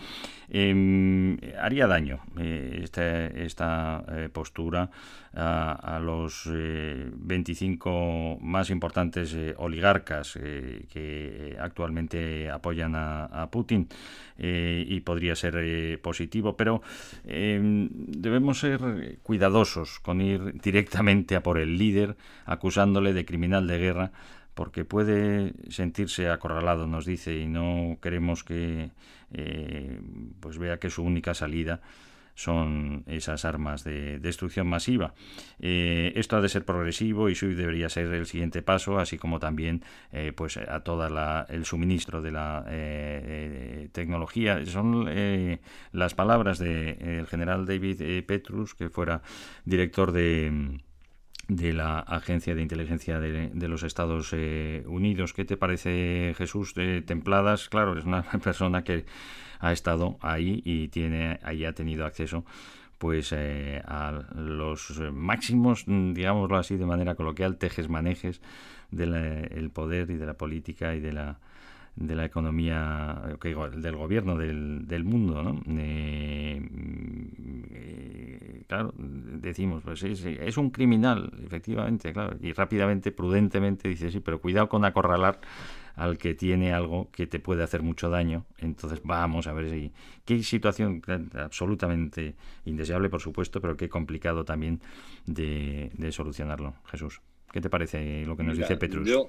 Em, 0.49 1.37
haría 1.61 1.87
daño 1.87 2.19
esta, 2.37 3.27
esta 3.27 4.03
postura 4.33 4.89
a, 5.33 5.99
los 6.01 6.49
25 6.49 8.39
más 8.41 8.71
importantes 8.71 9.35
oligarcas 9.57 10.33
que 10.33 11.55
actualmente 11.59 12.49
apoyan 12.49 12.95
a, 12.95 13.25
a 13.25 13.51
Putin 13.51 13.87
y 14.37 14.99
podría 15.01 15.35
ser 15.35 15.99
positivo, 16.01 16.55
pero 16.57 16.81
em, 17.25 17.89
debemos 17.91 18.59
ser 18.59 19.19
cuidadosos 19.21 19.99
con 19.99 20.21
ir 20.21 20.59
directamente 20.61 21.35
a 21.35 21.43
por 21.43 21.57
el 21.57 21.77
líder 21.77 22.15
acusándole 22.49 23.13
de 23.13 23.25
criminal 23.25 23.67
de 23.67 23.77
guerra 23.77 24.11
porque 24.55 24.83
puede 24.83 25.53
sentirse 25.69 26.29
acorralado, 26.29 26.87
nos 26.87 27.05
dice, 27.05 27.37
y 27.37 27.47
no 27.47 27.97
queremos 28.01 28.43
que 28.43 28.89
eh, 29.31 30.01
pues 30.39 30.57
vea 30.57 30.79
que 30.79 30.89
su 30.89 31.03
única 31.03 31.33
salida 31.33 31.79
son 32.33 33.03
esas 33.05 33.45
armas 33.45 33.83
de 33.83 34.17
destrucción 34.19 34.67
masiva. 34.67 35.13
Eh, 35.59 36.11
esto 36.15 36.37
ha 36.37 36.41
de 36.41 36.49
ser 36.49 36.65
progresivo 36.65 37.29
y 37.29 37.35
SWIFT 37.35 37.57
debería 37.57 37.87
ser 37.89 38.07
el 38.13 38.25
siguiente 38.25 38.61
paso, 38.61 38.97
así 38.97 39.17
como 39.17 39.39
también 39.39 39.83
eh, 40.11 40.33
pues 40.35 40.57
a 40.57 40.79
todo 40.81 41.07
el 41.47 41.65
suministro 41.65 42.21
de 42.21 42.31
la 42.31 42.65
tecnología. 43.91 44.65
Son 44.65 45.07
las 45.91 46.15
palabras 46.15 46.57
del 46.59 47.27
general 47.27 47.65
David 47.65 48.25
Petrus, 48.25 48.73
que 48.73 48.89
fuera 48.89 49.21
director 49.65 50.11
de 50.11 50.81
de 51.49 51.73
la 51.73 51.99
Agencia 51.99 52.55
de 52.55 52.61
Inteligencia 52.61 53.19
de, 53.19 53.67
los 53.67 53.83
Estados 53.83 54.33
Unidos. 54.33 55.33
¿Qué 55.33 55.43
te 55.43 55.57
parece, 55.57 56.33
Jesús? 56.37 56.73
templadas, 57.05 57.67
claro, 57.67 57.97
es 57.97 58.05
una 58.05 58.21
persona 58.43 58.83
que 58.83 59.05
ha 59.59 59.73
estado 59.73 60.17
ahí 60.21 60.61
y 60.63 60.87
tiene 60.87 61.39
ahí 61.43 61.65
ha 61.65 61.73
tenido 61.73 62.05
acceso 62.05 62.45
pues 62.97 63.31
eh, 63.31 63.81
a 63.85 64.11
los 64.35 64.99
máximos, 65.11 65.85
digámoslo 65.87 66.57
así 66.57 66.75
de 66.75 66.85
manera 66.85 67.15
coloquial, 67.15 67.57
tejes 67.57 67.89
manejes 67.89 68.41
del 68.91 69.71
poder 69.71 70.11
y 70.11 70.17
de 70.17 70.25
la 70.25 70.33
política 70.33 70.93
y 70.95 70.99
de 70.99 71.13
la 71.13 71.39
de 71.99 72.15
la 72.15 72.25
economía, 72.25 73.21
del 73.75 73.95
gobierno 73.95 74.37
del, 74.37 74.87
del 74.87 75.03
mundo, 75.03 75.43
¿no? 75.43 75.61
Eh, 75.67 76.63
claro, 78.67 78.93
decimos, 78.97 79.83
pues 79.83 80.03
es, 80.03 80.23
es, 80.25 80.57
un 80.57 80.69
criminal, 80.69 81.31
efectivamente, 81.45 82.13
claro, 82.13 82.37
y 82.39 82.53
rápidamente, 82.53 83.11
prudentemente 83.11 83.89
dice, 83.89 84.09
sí, 84.11 84.21
pero 84.21 84.39
cuidado 84.39 84.69
con 84.69 84.85
acorralar 84.85 85.41
al 85.95 86.17
que 86.17 86.33
tiene 86.33 86.73
algo 86.73 87.09
que 87.11 87.27
te 87.27 87.39
puede 87.41 87.61
hacer 87.63 87.81
mucho 87.83 88.09
daño. 88.09 88.45
Entonces 88.59 89.01
vamos 89.03 89.47
a 89.47 89.53
ver 89.53 89.69
si... 89.69 89.91
Qué 90.23 90.41
situación 90.43 91.01
absolutamente 91.33 92.35
indeseable, 92.63 93.09
por 93.09 93.19
supuesto, 93.19 93.59
pero 93.59 93.75
qué 93.75 93.89
complicado 93.89 94.45
también 94.45 94.79
de, 95.25 95.91
solucionarlo. 96.11 96.75
Jesús, 96.85 97.19
¿qué 97.51 97.59
te 97.59 97.69
parece 97.69 98.25
lo 98.25 98.37
que 98.37 98.43
nos 98.43 98.57
dice 98.57 98.77
Petrus? 98.77 99.05
Yo, 99.05 99.27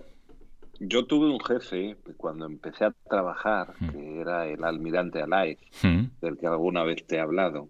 yo 0.81 1.05
tuve 1.05 1.29
un 1.29 1.41
jefe 1.41 1.97
cuando 2.17 2.47
empecé 2.47 2.87
a 2.87 2.95
trabajar, 3.09 3.75
hmm. 3.79 3.89
que 3.91 4.21
era 4.21 4.49
el 4.49 4.65
almirante 4.65 5.23
Alay, 5.23 5.59
hmm. 5.83 6.05
del 6.23 6.39
que 6.39 6.47
alguna 6.47 6.83
vez 6.83 7.07
te 7.07 7.17
he 7.17 7.21
hablado, 7.21 7.69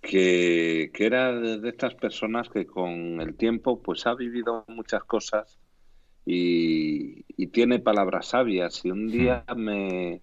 que, 0.00 0.90
que 0.94 1.04
era 1.04 1.32
de 1.32 1.68
estas 1.68 1.96
personas 1.96 2.48
que 2.48 2.64
con 2.64 3.20
el 3.20 3.34
tiempo 3.34 3.82
pues 3.82 4.06
ha 4.06 4.14
vivido 4.14 4.64
muchas 4.68 5.02
cosas 5.02 5.58
y, 6.24 7.24
tiene 7.48 7.80
palabras 7.80 8.28
sabias. 8.28 8.84
Y 8.84 8.90
un 8.90 9.08
día 9.08 9.44
hmm. 9.48 9.58
me, 9.58 10.20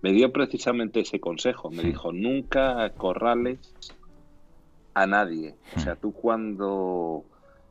me 0.00 0.12
dio 0.12 0.32
precisamente 0.32 1.00
ese 1.00 1.20
consejo. 1.20 1.70
Me 1.70 1.82
hmm. 1.82 1.86
dijo, 1.86 2.12
nunca 2.12 2.88
corrales 2.96 3.58
a 4.94 5.06
nadie. 5.06 5.54
O 5.76 5.80
sea, 5.80 5.96
tú 5.96 6.12
cuando, 6.12 7.24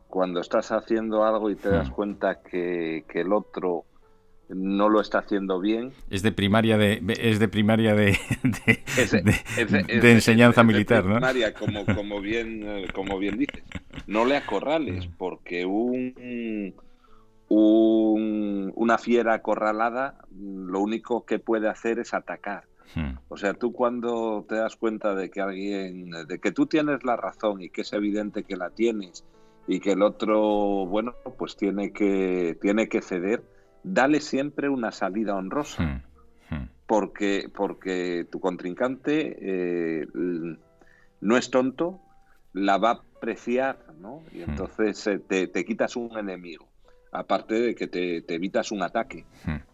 cuando 0.07 0.39
estás 0.39 0.71
haciendo 0.71 1.25
algo 1.25 1.49
y 1.49 1.55
te 1.55 1.69
das 1.69 1.89
cuenta 1.89 2.41
que, 2.41 3.05
que 3.07 3.21
el 3.21 3.33
otro 3.33 3.85
no 4.49 4.89
lo 4.89 5.01
está 5.01 5.19
haciendo 5.19 5.59
bien. 5.59 5.91
Es 6.09 6.23
de 6.23 6.31
primaria 6.31 6.77
de 6.77 7.01
es 7.19 7.39
de 7.39 7.47
primaria 7.47 7.95
de, 7.95 8.17
de, 10.01 10.11
enseñanza 10.11 10.63
militar, 10.63 11.05
¿no? 11.05 11.15
Primaria, 11.15 11.53
como, 11.53 11.85
como 11.85 12.21
bien 12.21 12.63
eh, 12.65 12.87
como 12.93 13.19
bien 13.19 13.37
dices. 13.37 13.63
No 14.07 14.25
le 14.25 14.37
acorrales, 14.37 15.09
porque 15.17 15.65
un, 15.65 16.73
un 17.49 18.71
una 18.75 18.97
fiera 18.97 19.33
acorralada 19.33 20.15
lo 20.39 20.79
único 20.79 21.25
que 21.25 21.39
puede 21.39 21.67
hacer 21.67 21.99
es 21.99 22.13
atacar. 22.13 22.65
Hmm. 22.95 23.17
O 23.27 23.37
sea, 23.37 23.53
tú 23.53 23.73
cuando 23.73 24.45
te 24.47 24.55
das 24.55 24.75
cuenta 24.75 25.13
de 25.13 25.29
que 25.29 25.41
alguien, 25.41 26.11
de 26.27 26.39
que 26.39 26.51
tú 26.51 26.67
tienes 26.67 27.03
la 27.03 27.17
razón 27.17 27.61
y 27.61 27.69
que 27.69 27.81
es 27.81 27.91
evidente 27.93 28.43
que 28.43 28.55
la 28.55 28.69
tienes 28.69 29.25
y 29.67 29.79
que 29.79 29.91
el 29.91 30.01
otro, 30.01 30.85
bueno, 30.85 31.15
pues 31.37 31.57
tiene 31.57 31.91
que, 31.91 32.57
tiene 32.61 32.87
que 32.87 33.01
ceder, 33.01 33.43
dale 33.93 34.19
siempre 34.19 34.69
una 34.69 34.91
salida 34.91 35.35
honrosa. 35.35 35.83
Hmm, 35.83 36.55
hmm. 36.55 36.69
Porque, 36.85 37.49
porque 37.53 38.25
tu 38.31 38.39
contrincante 38.39 39.37
eh, 39.41 40.07
no 41.21 41.37
es 41.37 41.49
tonto, 41.49 41.99
la 42.53 42.77
va 42.77 42.89
a 42.91 42.93
apreciar, 42.93 43.79
¿no? 43.99 44.23
Y 44.31 44.39
hmm. 44.39 44.49
entonces 44.49 45.07
eh, 45.07 45.19
te, 45.19 45.65
quitas 45.65 45.95
un 45.95 46.17
enemigo. 46.17 46.67
Aparte 47.11 47.55
de 47.55 47.75
que 47.75 47.87
te, 47.87 48.23
evitas 48.33 48.71
un 48.71 48.83
ataque. 48.83 49.25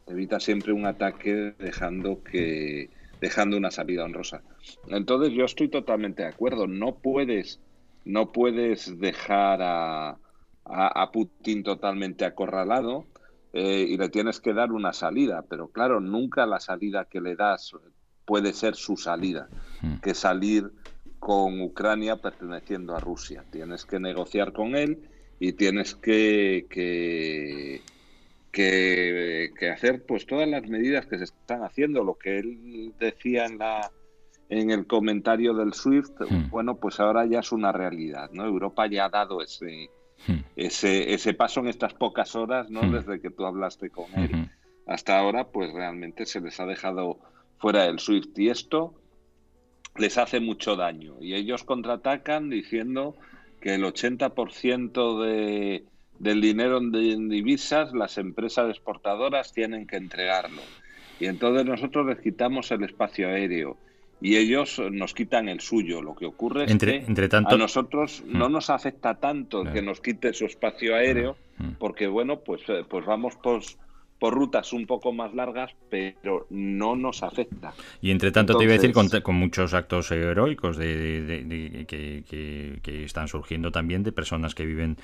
Te 0.06 0.12
evitas 0.12 0.44
siempre 0.44 0.72
un 0.72 0.86
ataque 0.86 1.56
dejando 1.58 2.24
que 2.24 2.90
dejando 3.20 3.58
una 3.58 3.72
salida 3.72 4.04
honrosa. 4.04 4.42
Entonces 4.88 5.34
yo 5.34 5.46
estoy 5.46 5.70
totalmente 5.70 6.24
de 6.24 6.30
acuerdo. 6.30 6.68
No 6.68 6.96
puedes, 6.96 7.60
no 8.06 8.32
puedes 8.32 9.00
dejar 9.00 9.62
a, 9.62 10.18
a 10.66 11.12
Putin 11.12 11.64
totalmente 11.64 12.26
acorralado 12.26 13.06
eh, 13.56 13.86
y 13.88 13.98
le 13.98 14.10
tienes 14.10 14.40
que 14.40 14.52
dar 14.52 14.72
una 14.72 14.94
salida, 14.94 15.46
pero 15.48 15.68
claro, 15.68 16.00
nunca 16.00 16.48
la 16.48 16.60
salida 16.60 17.06
que 17.06 17.22
le 17.22 17.36
das 17.36 17.76
puede 18.26 18.52
ser 18.52 18.76
su 18.76 18.98
salida, 18.98 19.48
hmm. 19.82 19.98
que 19.98 20.16
salir 20.16 20.72
con 21.20 21.62
Ucrania 21.62 22.18
perteneciendo 22.18 22.96
a 22.96 23.00
Rusia. 23.00 23.46
Tienes 23.52 23.86
que 23.86 24.00
negociar 24.00 24.54
con 24.54 24.76
él 24.76 25.08
y 25.40 25.54
tienes 25.54 25.94
que, 25.94 26.66
que, 26.68 27.82
que, 28.52 29.70
hacer 29.70 30.04
pues 30.06 30.26
todas 30.26 30.50
las 30.50 30.68
medidas 30.68 31.06
que 31.06 31.20
se 31.20 31.26
están 31.26 31.64
haciendo. 31.64 32.04
Lo 32.04 32.18
que 32.18 32.40
él 32.40 32.94
decía 33.00 33.46
en 33.46 33.60
la 33.60 33.92
en 34.50 34.72
el 34.72 34.86
comentario 34.86 35.54
del 35.54 35.74
SWIFT, 35.74 36.22
hmm. 36.22 36.50
bueno, 36.50 36.76
pues 36.76 37.00
ahora 37.00 37.26
ya 37.28 37.40
es 37.40 37.52
una 37.52 37.72
realidad, 37.72 38.32
¿no? 38.34 38.46
Europa 38.46 38.88
ya 38.88 39.06
ha 39.06 39.10
dado 39.10 39.42
ese, 39.42 39.90
Hmm. 40.28 40.40
ese, 40.56 41.14
ese 41.14 41.34
paso 41.34 41.60
en 41.60 41.68
estas 41.68 41.94
pocas 41.94 42.36
horas, 42.36 42.70
¿no? 42.70 42.84
Hmm. 42.84 42.92
Desde 42.94 43.20
que 43.20 43.30
tú 43.30 43.46
hablaste 43.46 43.90
con 43.90 44.06
él 44.16 44.50
hasta 44.86 45.18
ahora, 45.18 45.46
pues 45.46 45.74
realmente 45.74 46.26
se 46.26 46.42
les 46.42 46.60
ha 46.60 46.66
dejado 46.66 47.20
fuera 47.58 47.84
del 47.84 48.00
SWIFT 48.00 48.40
y 48.40 48.50
esto 48.50 48.94
les 49.96 50.18
hace 50.18 50.40
mucho 50.40 50.76
daño 50.76 51.16
y 51.22 51.36
ellos 51.36 51.64
contraatacan 51.64 52.50
diciendo 52.50 53.16
que 53.62 53.76
el 53.76 53.84
80% 53.84 55.24
de, 55.24 55.86
del 56.20 56.42
dinero 56.42 56.80
en 56.80 57.30
divisas 57.30 57.94
las 57.94 58.18
empresas 58.18 58.70
exportadoras 58.70 59.54
tienen 59.54 59.88
que 59.88 59.96
entregarlo. 59.96 60.62
Y 61.20 61.28
entonces 61.28 61.66
nosotros 61.66 62.06
les 62.08 62.20
quitamos 62.20 62.72
el 62.72 62.84
espacio 62.84 63.30
aéreo 63.30 63.78
y 64.24 64.38
ellos 64.38 64.82
nos 64.90 65.14
quitan 65.14 65.50
el 65.50 65.60
suyo. 65.60 66.02
Lo 66.02 66.16
que 66.16 66.26
ocurre 66.26 66.64
es 66.64 66.78
que 66.78 66.96
entre 66.96 67.28
tanto... 67.28 67.56
a 67.56 67.58
nosotros 67.58 68.24
no 68.26 68.48
mm. 68.48 68.52
nos 68.54 68.70
afecta 68.70 69.16
tanto 69.16 69.66
que 69.66 69.82
nos 69.82 70.00
quite 70.00 70.34
su 70.34 70.46
espacio 70.46 70.96
aéreo, 70.96 71.36
mm. 71.58 71.72
porque 71.78 72.08
bueno, 72.08 72.40
pues, 72.40 72.62
eh, 72.70 72.86
pues 72.90 73.06
vamos 73.06 73.36
por, 73.36 73.62
por 74.20 74.34
rutas 74.34 74.72
un 74.72 74.88
poco 74.88 75.12
más 75.12 75.34
largas, 75.34 75.72
pero 75.90 76.48
no 76.50 76.96
nos 76.96 77.22
afecta. 77.22 77.74
Y 78.02 78.12
entre 78.12 78.32
tanto 78.32 78.58
te 78.58 78.64
iba 78.64 78.72
a 78.72 78.78
decir 78.78 78.94
con, 78.94 79.10
con 79.10 79.36
muchos 79.36 79.74
actos 79.74 80.10
heroicos 80.10 80.78
de, 80.78 81.86
que, 81.86 82.24
que, 82.82 83.04
están 83.04 83.28
surgiendo 83.28 83.74
también 83.74 84.04
de 84.04 84.14
personas 84.14 84.56
que 84.56 84.66
viven 84.66 84.96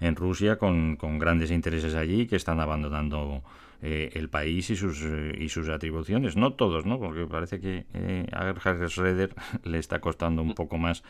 en 0.00 0.16
Rusia 0.16 0.56
con, 0.56 0.96
con 0.96 1.18
grandes 1.18 1.50
intereses 1.50 1.94
allí 1.94 2.26
que 2.26 2.36
están 2.36 2.60
abandonando 2.60 3.42
eh, 3.86 4.12
el 4.14 4.30
país 4.30 4.70
y 4.70 4.76
sus, 4.76 5.02
eh, 5.02 5.36
y 5.38 5.50
sus 5.50 5.68
atribuciones. 5.68 6.38
No 6.38 6.54
todos, 6.54 6.86
¿no? 6.86 6.98
Porque 6.98 7.26
parece 7.26 7.60
que 7.60 7.84
eh, 7.92 8.26
a 8.32 8.44
Gerhard 8.44 8.88
Schroeder 8.88 9.34
le 9.62 9.78
está 9.78 10.00
costando 10.00 10.40
un 10.40 10.54
poco 10.54 10.78
más 10.78 11.02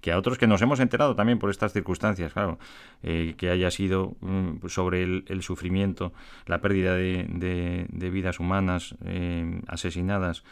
que 0.00 0.12
a 0.12 0.16
otros 0.16 0.38
que 0.38 0.46
nos 0.46 0.62
hemos 0.62 0.78
enterado 0.78 1.16
también 1.16 1.40
por 1.40 1.50
estas 1.50 1.72
circunstancias, 1.72 2.32
claro, 2.32 2.60
que 3.02 3.50
haya 3.50 3.70
sido 3.72 4.14
mm, 4.20 4.68
sobre 4.68 5.02
el, 5.02 5.42
sufrimiento, 5.42 6.12
la 6.46 6.60
pérdida 6.60 6.94
de, 6.94 7.26
de, 7.90 8.10
vidas 8.10 8.38
humanas 8.38 8.94
asesinadas 9.66 10.44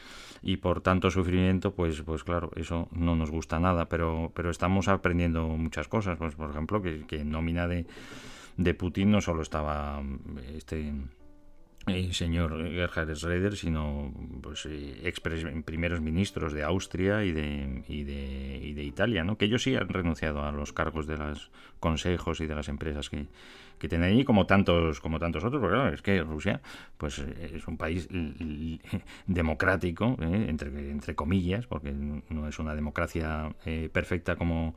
y 0.43 0.59
por 0.59 0.81
tanto 0.83 1.11
sufrimiento, 1.11 1.73
pues, 1.75 2.03
pues 2.03 2.25
claro, 2.25 2.51
eso 2.57 2.89
no 2.91 3.17
nos 3.17 3.31
gusta 3.31 3.59
nada, 3.59 3.89
pero, 3.89 4.33
pero 4.35 4.51
estamos 4.51 4.89
aprendiendo 4.89 5.47
muchas 5.47 5.89
cosas, 5.89 6.19
pues 6.19 6.35
por 6.35 6.51
ejemplo, 6.51 6.83
que, 6.83 7.07
que 7.07 7.21
en 7.21 7.31
nómina 7.31 7.67
de, 7.69 7.87
de 8.59 8.75
Putin 8.75 9.13
no 9.13 9.23
solo 9.23 9.41
estaba 9.41 10.03
este 10.55 10.93
el 11.91 12.15
señor 12.15 12.69
Gerhard 12.71 13.15
Schroeder, 13.15 13.57
sino 13.57 14.13
pues, 14.43 14.67
eh, 14.67 15.13
primeros 15.65 16.01
ministros 16.01 16.53
de 16.53 16.63
Austria 16.63 17.25
y 17.25 17.33
de, 17.33 17.85
y 17.89 18.05
de, 18.05 18.61
y 18.63 18.73
de 18.75 18.85
Italia, 18.85 19.25
¿no? 19.25 19.37
que 19.37 19.47
ellos 19.47 19.63
sí 19.63 19.77
han 19.77 19.89
renunciado 19.89 20.43
a 20.43 20.53
los 20.53 20.73
cargos 20.73 21.07
de 21.07 21.17
los 21.17 21.51
consejos 21.81 22.41
y 22.41 22.47
de 22.47 22.55
las 22.55 22.69
empresas 22.69 23.09
que, 23.11 23.27
que 23.79 23.89
tienen 23.89 24.11
allí, 24.11 24.25
como 24.25 24.47
tantos, 24.47 25.01
como 25.01 25.19
tantos 25.19 25.45
otros, 25.45 25.61
porque 25.61 25.77
claro, 25.77 25.95
es 25.95 26.03
que 26.03 26.23
Rusia 26.23 26.61
pues 26.97 27.19
es 27.19 27.67
un 27.67 27.77
país 27.77 28.09
democrático, 29.27 30.17
¿eh? 30.21 30.47
entre, 30.49 30.69
entre 30.91 31.15
comillas, 31.15 31.67
porque 31.67 31.93
no 31.93 32.49
es 32.49 32.59
una 32.59 32.75
democracia 32.75 33.55
eh, 33.65 33.89
perfecta 33.93 34.37
como, 34.37 34.75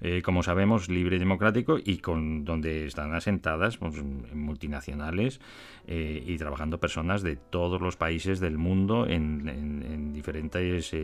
eh, 0.00 0.22
como 0.22 0.42
sabemos, 0.42 0.88
libre 0.88 1.16
y 1.16 1.18
democrático, 1.18 1.78
y 1.82 1.98
con 1.98 2.44
donde 2.44 2.86
están 2.86 3.14
asentadas 3.14 3.78
pues, 3.78 3.94
multinacionales 4.34 5.40
y 5.84 6.36
trabajando 6.36 6.78
personas 6.78 7.22
de 7.22 7.34
todos 7.34 7.80
los 7.80 7.96
países 7.96 8.38
del 8.38 8.56
mundo 8.56 9.06
en, 9.08 10.12
diferentes 10.12 10.94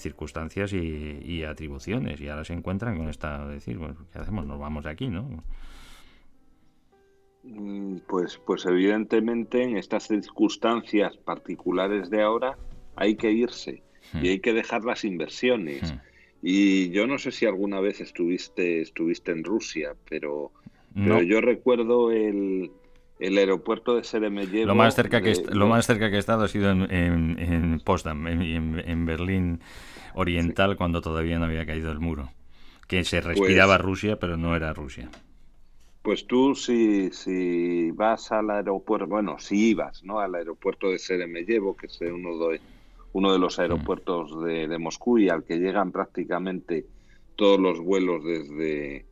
circunstancias 0.00 0.72
y, 0.72 1.42
atribuciones, 1.42 2.20
y 2.20 2.28
ahora 2.28 2.44
se 2.44 2.52
encuentran 2.52 2.96
con 2.96 3.08
esta, 3.08 3.48
decir, 3.48 3.78
bueno, 3.78 3.96
¿qué 4.12 4.18
hacemos? 4.20 4.46
Nos 4.46 4.60
vamos 4.60 4.84
de 4.84 4.90
aquí, 4.90 5.08
¿no? 5.08 5.42
Mm, 7.50 7.98
pues, 8.06 8.38
pues 8.44 8.66
evidentemente 8.66 9.62
en 9.62 9.78
estas 9.78 10.06
circunstancias 10.06 11.16
particulares 11.16 12.10
de 12.10 12.22
ahora 12.22 12.58
hay 12.94 13.16
que 13.16 13.30
irse 13.30 13.82
y 14.12 14.16
hmm. 14.16 14.30
hay 14.30 14.40
que 14.40 14.52
dejar 14.52 14.84
las 14.84 15.04
inversiones. 15.04 15.94
Hmm. 15.94 15.98
Y 16.42 16.90
yo 16.90 17.06
no 17.06 17.18
sé 17.18 17.32
si 17.32 17.46
alguna 17.46 17.80
vez 17.80 18.00
estuviste, 18.00 18.82
estuviste 18.82 19.32
en 19.32 19.44
Rusia, 19.44 19.94
pero, 20.08 20.52
yo 20.94 21.40
recuerdo 21.40 22.10
el, 22.10 22.70
el 23.18 23.38
aeropuerto 23.38 23.96
de 23.96 24.04
Seremellevo. 24.04 24.66
Lo 24.66 24.74
más 24.74 24.94
cerca 24.94 25.20
que 25.20 25.34
lo 25.50 25.66
más 25.66 25.86
cerca 25.86 26.10
que 26.10 26.16
he 26.16 26.18
estado 26.18 26.44
ha 26.44 26.48
sido 26.48 26.70
en, 26.70 26.92
en, 26.92 27.38
en 27.38 27.80
Potsdam, 27.80 28.26
en, 28.28 29.06
Berlín 29.06 29.60
Oriental, 30.14 30.76
cuando 30.76 31.00
todavía 31.00 31.38
no 31.38 31.46
había 31.46 31.66
caído 31.66 31.90
el 31.90 31.98
muro. 31.98 32.30
Que 32.86 33.04
se 33.04 33.20
respiraba 33.20 33.76
pues 33.76 33.84
Rusia, 33.84 34.18
pero 34.18 34.36
no 34.36 34.54
era 34.54 34.72
Rusia. 34.72 35.10
Pues 36.02 36.26
tú 36.26 36.54
si, 36.54 37.10
si 37.10 37.90
vas 37.90 38.32
al 38.32 38.50
aeropuerto, 38.50 39.06
bueno, 39.06 39.38
si 39.38 39.70
ibas 39.70 40.02
¿no? 40.04 40.20
al 40.20 40.34
aeropuerto 40.34 40.90
de 40.90 40.98
Seremellevo, 40.98 41.76
que 41.76 41.86
es 41.86 42.00
uno 42.00 42.48
de, 42.48 42.60
uno 43.12 43.32
de 43.32 43.38
los 43.38 43.58
aeropuertos 43.58 44.42
de, 44.42 44.78
Moscú 44.78 45.18
y 45.18 45.28
al 45.28 45.44
que 45.44 45.58
llegan 45.58 45.92
prácticamente 45.92 46.86
todos 47.36 47.58
los 47.58 47.80
vuelos 47.80 48.24
desde, 48.24 49.06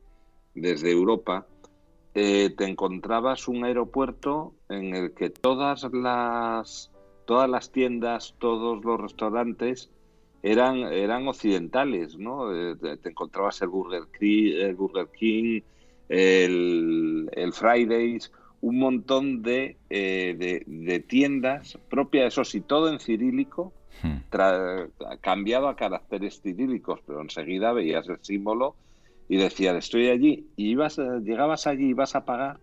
desde 0.55 0.91
Europa, 0.91 1.47
eh, 2.15 2.51
te 2.57 2.65
encontrabas 2.65 3.47
un 3.47 3.65
aeropuerto 3.65 4.55
en 4.69 4.95
el 4.95 5.13
que 5.13 5.31
todas 5.31 5.87
las, 5.93 6.91
todas 7.27 7.51
las 7.51 7.71
tiendas, 7.73 8.35
todos 8.39 8.85
los 8.85 9.01
restaurantes 9.01 9.91
eran, 10.43 10.79
eran 10.93 11.27
occidentales, 11.29 12.17
¿no? 12.17 12.55
Eh, 12.55 12.77
te, 12.77 13.09
encontrabas 13.09 13.61
el 13.63 13.69
Burger, 13.69 14.05
el 14.21 14.75
Burger 14.77 15.09
King 15.09 15.61
el, 16.09 17.53
Fridays, 17.53 18.33
un 18.61 18.79
montón 18.79 19.43
de, 19.43 19.77
eh, 19.91 20.63
de, 20.67 21.01
tiendas 21.01 21.79
propias, 21.89 22.29
eso 22.29 22.45
sí, 22.45 22.61
todo 22.61 22.93
en 22.93 23.01
cirílico, 23.01 23.73
hmm. 24.03 24.17
cambiado 25.21 25.69
a 25.69 25.77
caracteres 25.77 26.41
cirílicos, 26.41 27.01
pero 27.07 27.21
enseguida 27.21 27.73
veías 27.73 28.09
el 28.09 28.19
símbolo 28.23 28.77
y 29.29 29.37
decías, 29.37 29.77
estoy 29.77 30.09
allí, 30.09 30.47
y 30.57 30.71
ibas, 30.71 30.99
llegabas 30.99 31.67
allí 31.67 31.87
y 31.87 31.91
ibas 31.91 32.15
a 32.15 32.25
pagar 32.25 32.59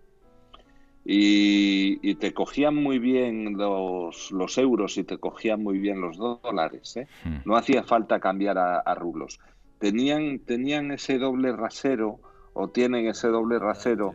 y, 1.06 2.16
te 2.16 2.34
cogían 2.34 2.76
muy 2.76 3.00
bien 3.00 3.58
los, 3.58 4.32
los, 4.32 4.58
euros 4.58 4.98
y 4.98 5.04
te 5.04 5.18
cogían 5.18 5.62
muy 5.62 5.78
bien 5.78 6.00
los 6.00 6.18
dólares. 6.18 6.96
¿eh? 6.98 7.08
Hmm. 7.24 7.38
No 7.46 7.56
hacía 7.56 7.84
falta 7.84 8.20
cambiar 8.20 8.58
a, 8.58 8.80
a, 8.80 8.96
rublos. 8.96 9.40
Tenían, 9.80 10.40
tenían 10.40 10.92
ese 10.92 11.18
doble 11.18 11.52
rasero 11.52 12.20
o 12.54 12.70
tienen 12.70 13.08
ese 13.08 13.28
doble 13.28 13.60
rasero 13.60 14.14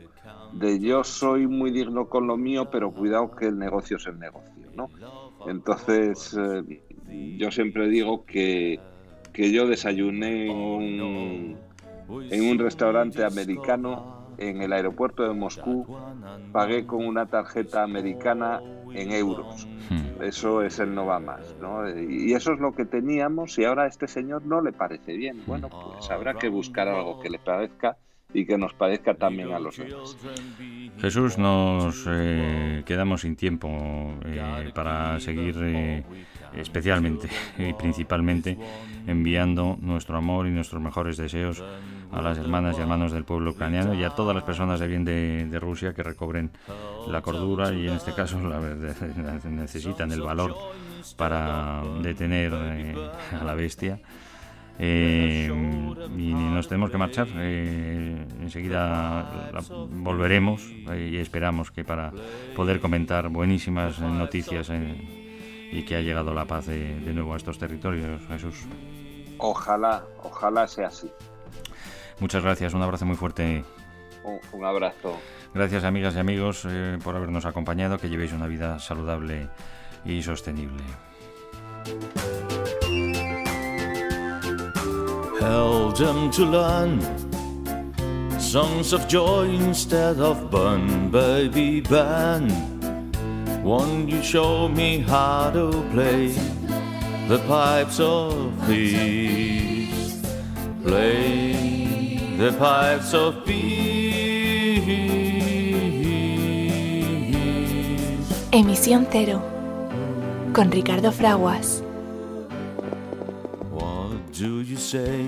de 0.53 0.79
yo 0.81 1.05
soy 1.05 1.47
muy 1.47 1.71
digno 1.71 2.09
con 2.09 2.27
lo 2.27 2.37
mío, 2.37 2.71
pero 2.71 2.91
cuidado 2.91 3.31
que 3.33 3.47
el 3.47 3.59
negocio 3.59 3.97
es 3.97 4.07
el 4.07 4.19
negocio, 4.19 4.67
¿no? 4.75 4.89
Entonces, 5.47 6.37
eh, 6.39 6.83
yo 7.37 7.51
siempre 7.51 7.89
digo 7.89 8.25
que, 8.25 8.81
que 9.33 9.53
yo 9.53 9.67
desayuné 9.67 10.47
en 10.47 11.01
un, 11.01 11.59
en 12.31 12.51
un 12.51 12.59
restaurante 12.59 13.25
americano 13.25 14.19
en 14.39 14.63
el 14.63 14.73
aeropuerto 14.73 15.25
de 15.25 15.35
Moscú, 15.35 15.87
pagué 16.53 16.87
con 16.87 17.05
una 17.05 17.27
tarjeta 17.27 17.83
americana 17.83 18.61
en 18.95 19.13
euros. 19.13 19.67
Hmm. 19.91 20.23
Eso 20.23 20.63
es 20.63 20.79
el 20.79 20.95
no 20.95 21.07
va 21.07 21.19
más, 21.19 21.57
¿no? 21.61 21.89
Y 21.89 22.33
eso 22.33 22.53
es 22.53 22.61
lo 22.61 22.73
que 22.73 22.85
teníamos 22.85 23.59
y 23.59 23.65
ahora 23.65 23.85
a 23.85 23.87
este 23.87 24.07
señor 24.07 24.45
no 24.45 24.61
le 24.61 24.73
parece 24.73 25.17
bien. 25.17 25.43
Bueno, 25.47 25.69
pues 25.69 26.11
habrá 26.11 26.35
que 26.35 26.49
buscar 26.49 26.89
algo 26.89 27.21
que 27.21 27.31
le 27.31 27.39
parezca 27.39 27.97
y 28.35 28.45
que 28.45 28.59
nos 28.59 28.75
parezca 28.75 29.15
también 29.15 29.53
a 29.53 29.59
los 29.59 29.79
demás. 29.79 30.17
Jesús, 30.99 31.39
nos 31.39 32.05
eh, 32.07 32.83
quedamos 32.85 33.23
sin 33.23 33.37
tiempo 33.37 34.15
eh, 34.27 34.71
para 34.75 35.19
seguir 35.19 35.57
eh, 35.63 36.05
especialmente 36.55 37.29
y 37.59 37.73
principalmente 37.73 38.59
enviando 39.07 39.79
nuestro 39.81 40.19
amor 40.19 40.47
y 40.47 40.51
nuestros 40.51 40.83
mejores 40.83 41.17
deseos 41.17 41.63
a 42.13 42.21
las 42.21 42.37
hermanas 42.37 42.77
y 42.77 42.83
hermanos 42.83 43.13
del 43.13 43.25
pueblo 43.25 43.53
ucraniano 43.53 43.95
y 43.95 44.05
a 44.05 44.11
todas 44.11 44.35
las 44.35 44.45
personas 44.45 44.79
de 44.79 44.89
bien 44.89 45.05
de, 45.07 45.59
Rusia 45.59 45.95
que 45.95 46.03
recobren 46.03 46.51
la 47.09 47.23
cordura 47.23 47.73
y 47.73 47.89
en 47.89 47.95
este 47.95 48.13
caso 48.13 48.39
la, 48.41 48.61
necesitan 49.51 50.13
el 50.13 50.21
valor 50.21 50.55
para 51.17 51.83
detener 52.03 52.55
a 52.55 53.43
la 53.45 53.55
bestia 53.55 54.01
eh, 54.79 55.51
y 56.17 56.33
nos 56.33 56.69
tenemos 56.69 56.91
que 56.91 56.99
marchar. 56.99 57.27
Eh, 57.37 58.27
enseguida 58.41 59.51
volveremos 59.91 60.63
eh, 60.91 61.11
y 61.13 61.17
esperamos 61.19 61.71
que 61.71 61.85
para 61.85 62.13
poder 62.55 62.81
comentar 62.81 63.29
buenísimas 63.29 63.99
noticias 63.99 64.71
y 65.71 65.83
que 65.85 65.97
ha 65.97 66.01
llegado 66.01 66.33
la 66.33 66.45
paz 66.45 66.67
de, 66.67 67.13
nuevo 67.13 67.35
a 67.35 67.37
estos 67.37 67.59
territorios, 67.59 68.23
Jesús. 68.29 68.67
Ojalá, 69.39 70.05
ojalá 70.23 70.67
sea 70.67 70.89
así. 70.89 71.11
Muchas 72.21 72.43
gracias, 72.43 72.75
un 72.75 72.83
abrazo 72.83 73.05
muy 73.05 73.17
fuerte. 73.17 73.65
un 74.53 74.65
abrazo. 74.65 75.19
Gracias 75.55 75.85
amigas 75.85 76.15
y 76.15 76.19
amigos 76.19 76.67
por 77.03 77.17
habernos 77.17 77.47
acompañado, 77.47 77.99
que 77.99 78.09
llevéis 78.09 78.33
una 78.33 78.47
vida 78.47 78.79
saludable 78.79 79.49
y 80.05 80.23
sostenible. 80.23 80.83
Held 85.41 85.99
him 85.99 86.31
to 86.33 86.45
learn 86.45 87.01
songs 88.39 88.93
of 88.93 89.07
joy 89.09 89.45
instead 89.49 90.19
of 90.19 90.51
burn, 90.51 91.11
baby, 91.11 91.81
burn. 91.81 92.49
Won't 93.63 94.09
you 94.09 94.23
show 94.23 94.69
me 94.69 94.99
how 95.01 95.51
to 95.51 95.71
play 95.93 96.29
the 97.29 97.39
pipes 97.47 98.01
of 98.01 98.53
peace? 98.67 100.23
Play 100.83 102.37
the 102.39 102.53
pipes 102.59 103.13
of 103.15 103.45
peace. 103.45 103.99
Emisión 108.51 109.07
Cero 109.11 109.43
con 110.55 110.71
Ricardo 110.71 111.13
Fraguas. 111.13 111.83
Do 114.39 114.61
you 114.61 114.77
say? 114.77 115.27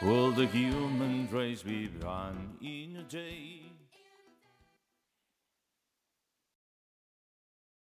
Will 0.00 0.32
the 0.32 0.46
human 0.46 1.28
race 1.30 1.62
be 1.62 1.90
run 2.02 2.56
in 2.62 2.96
a 2.96 3.02
day? 3.02 3.63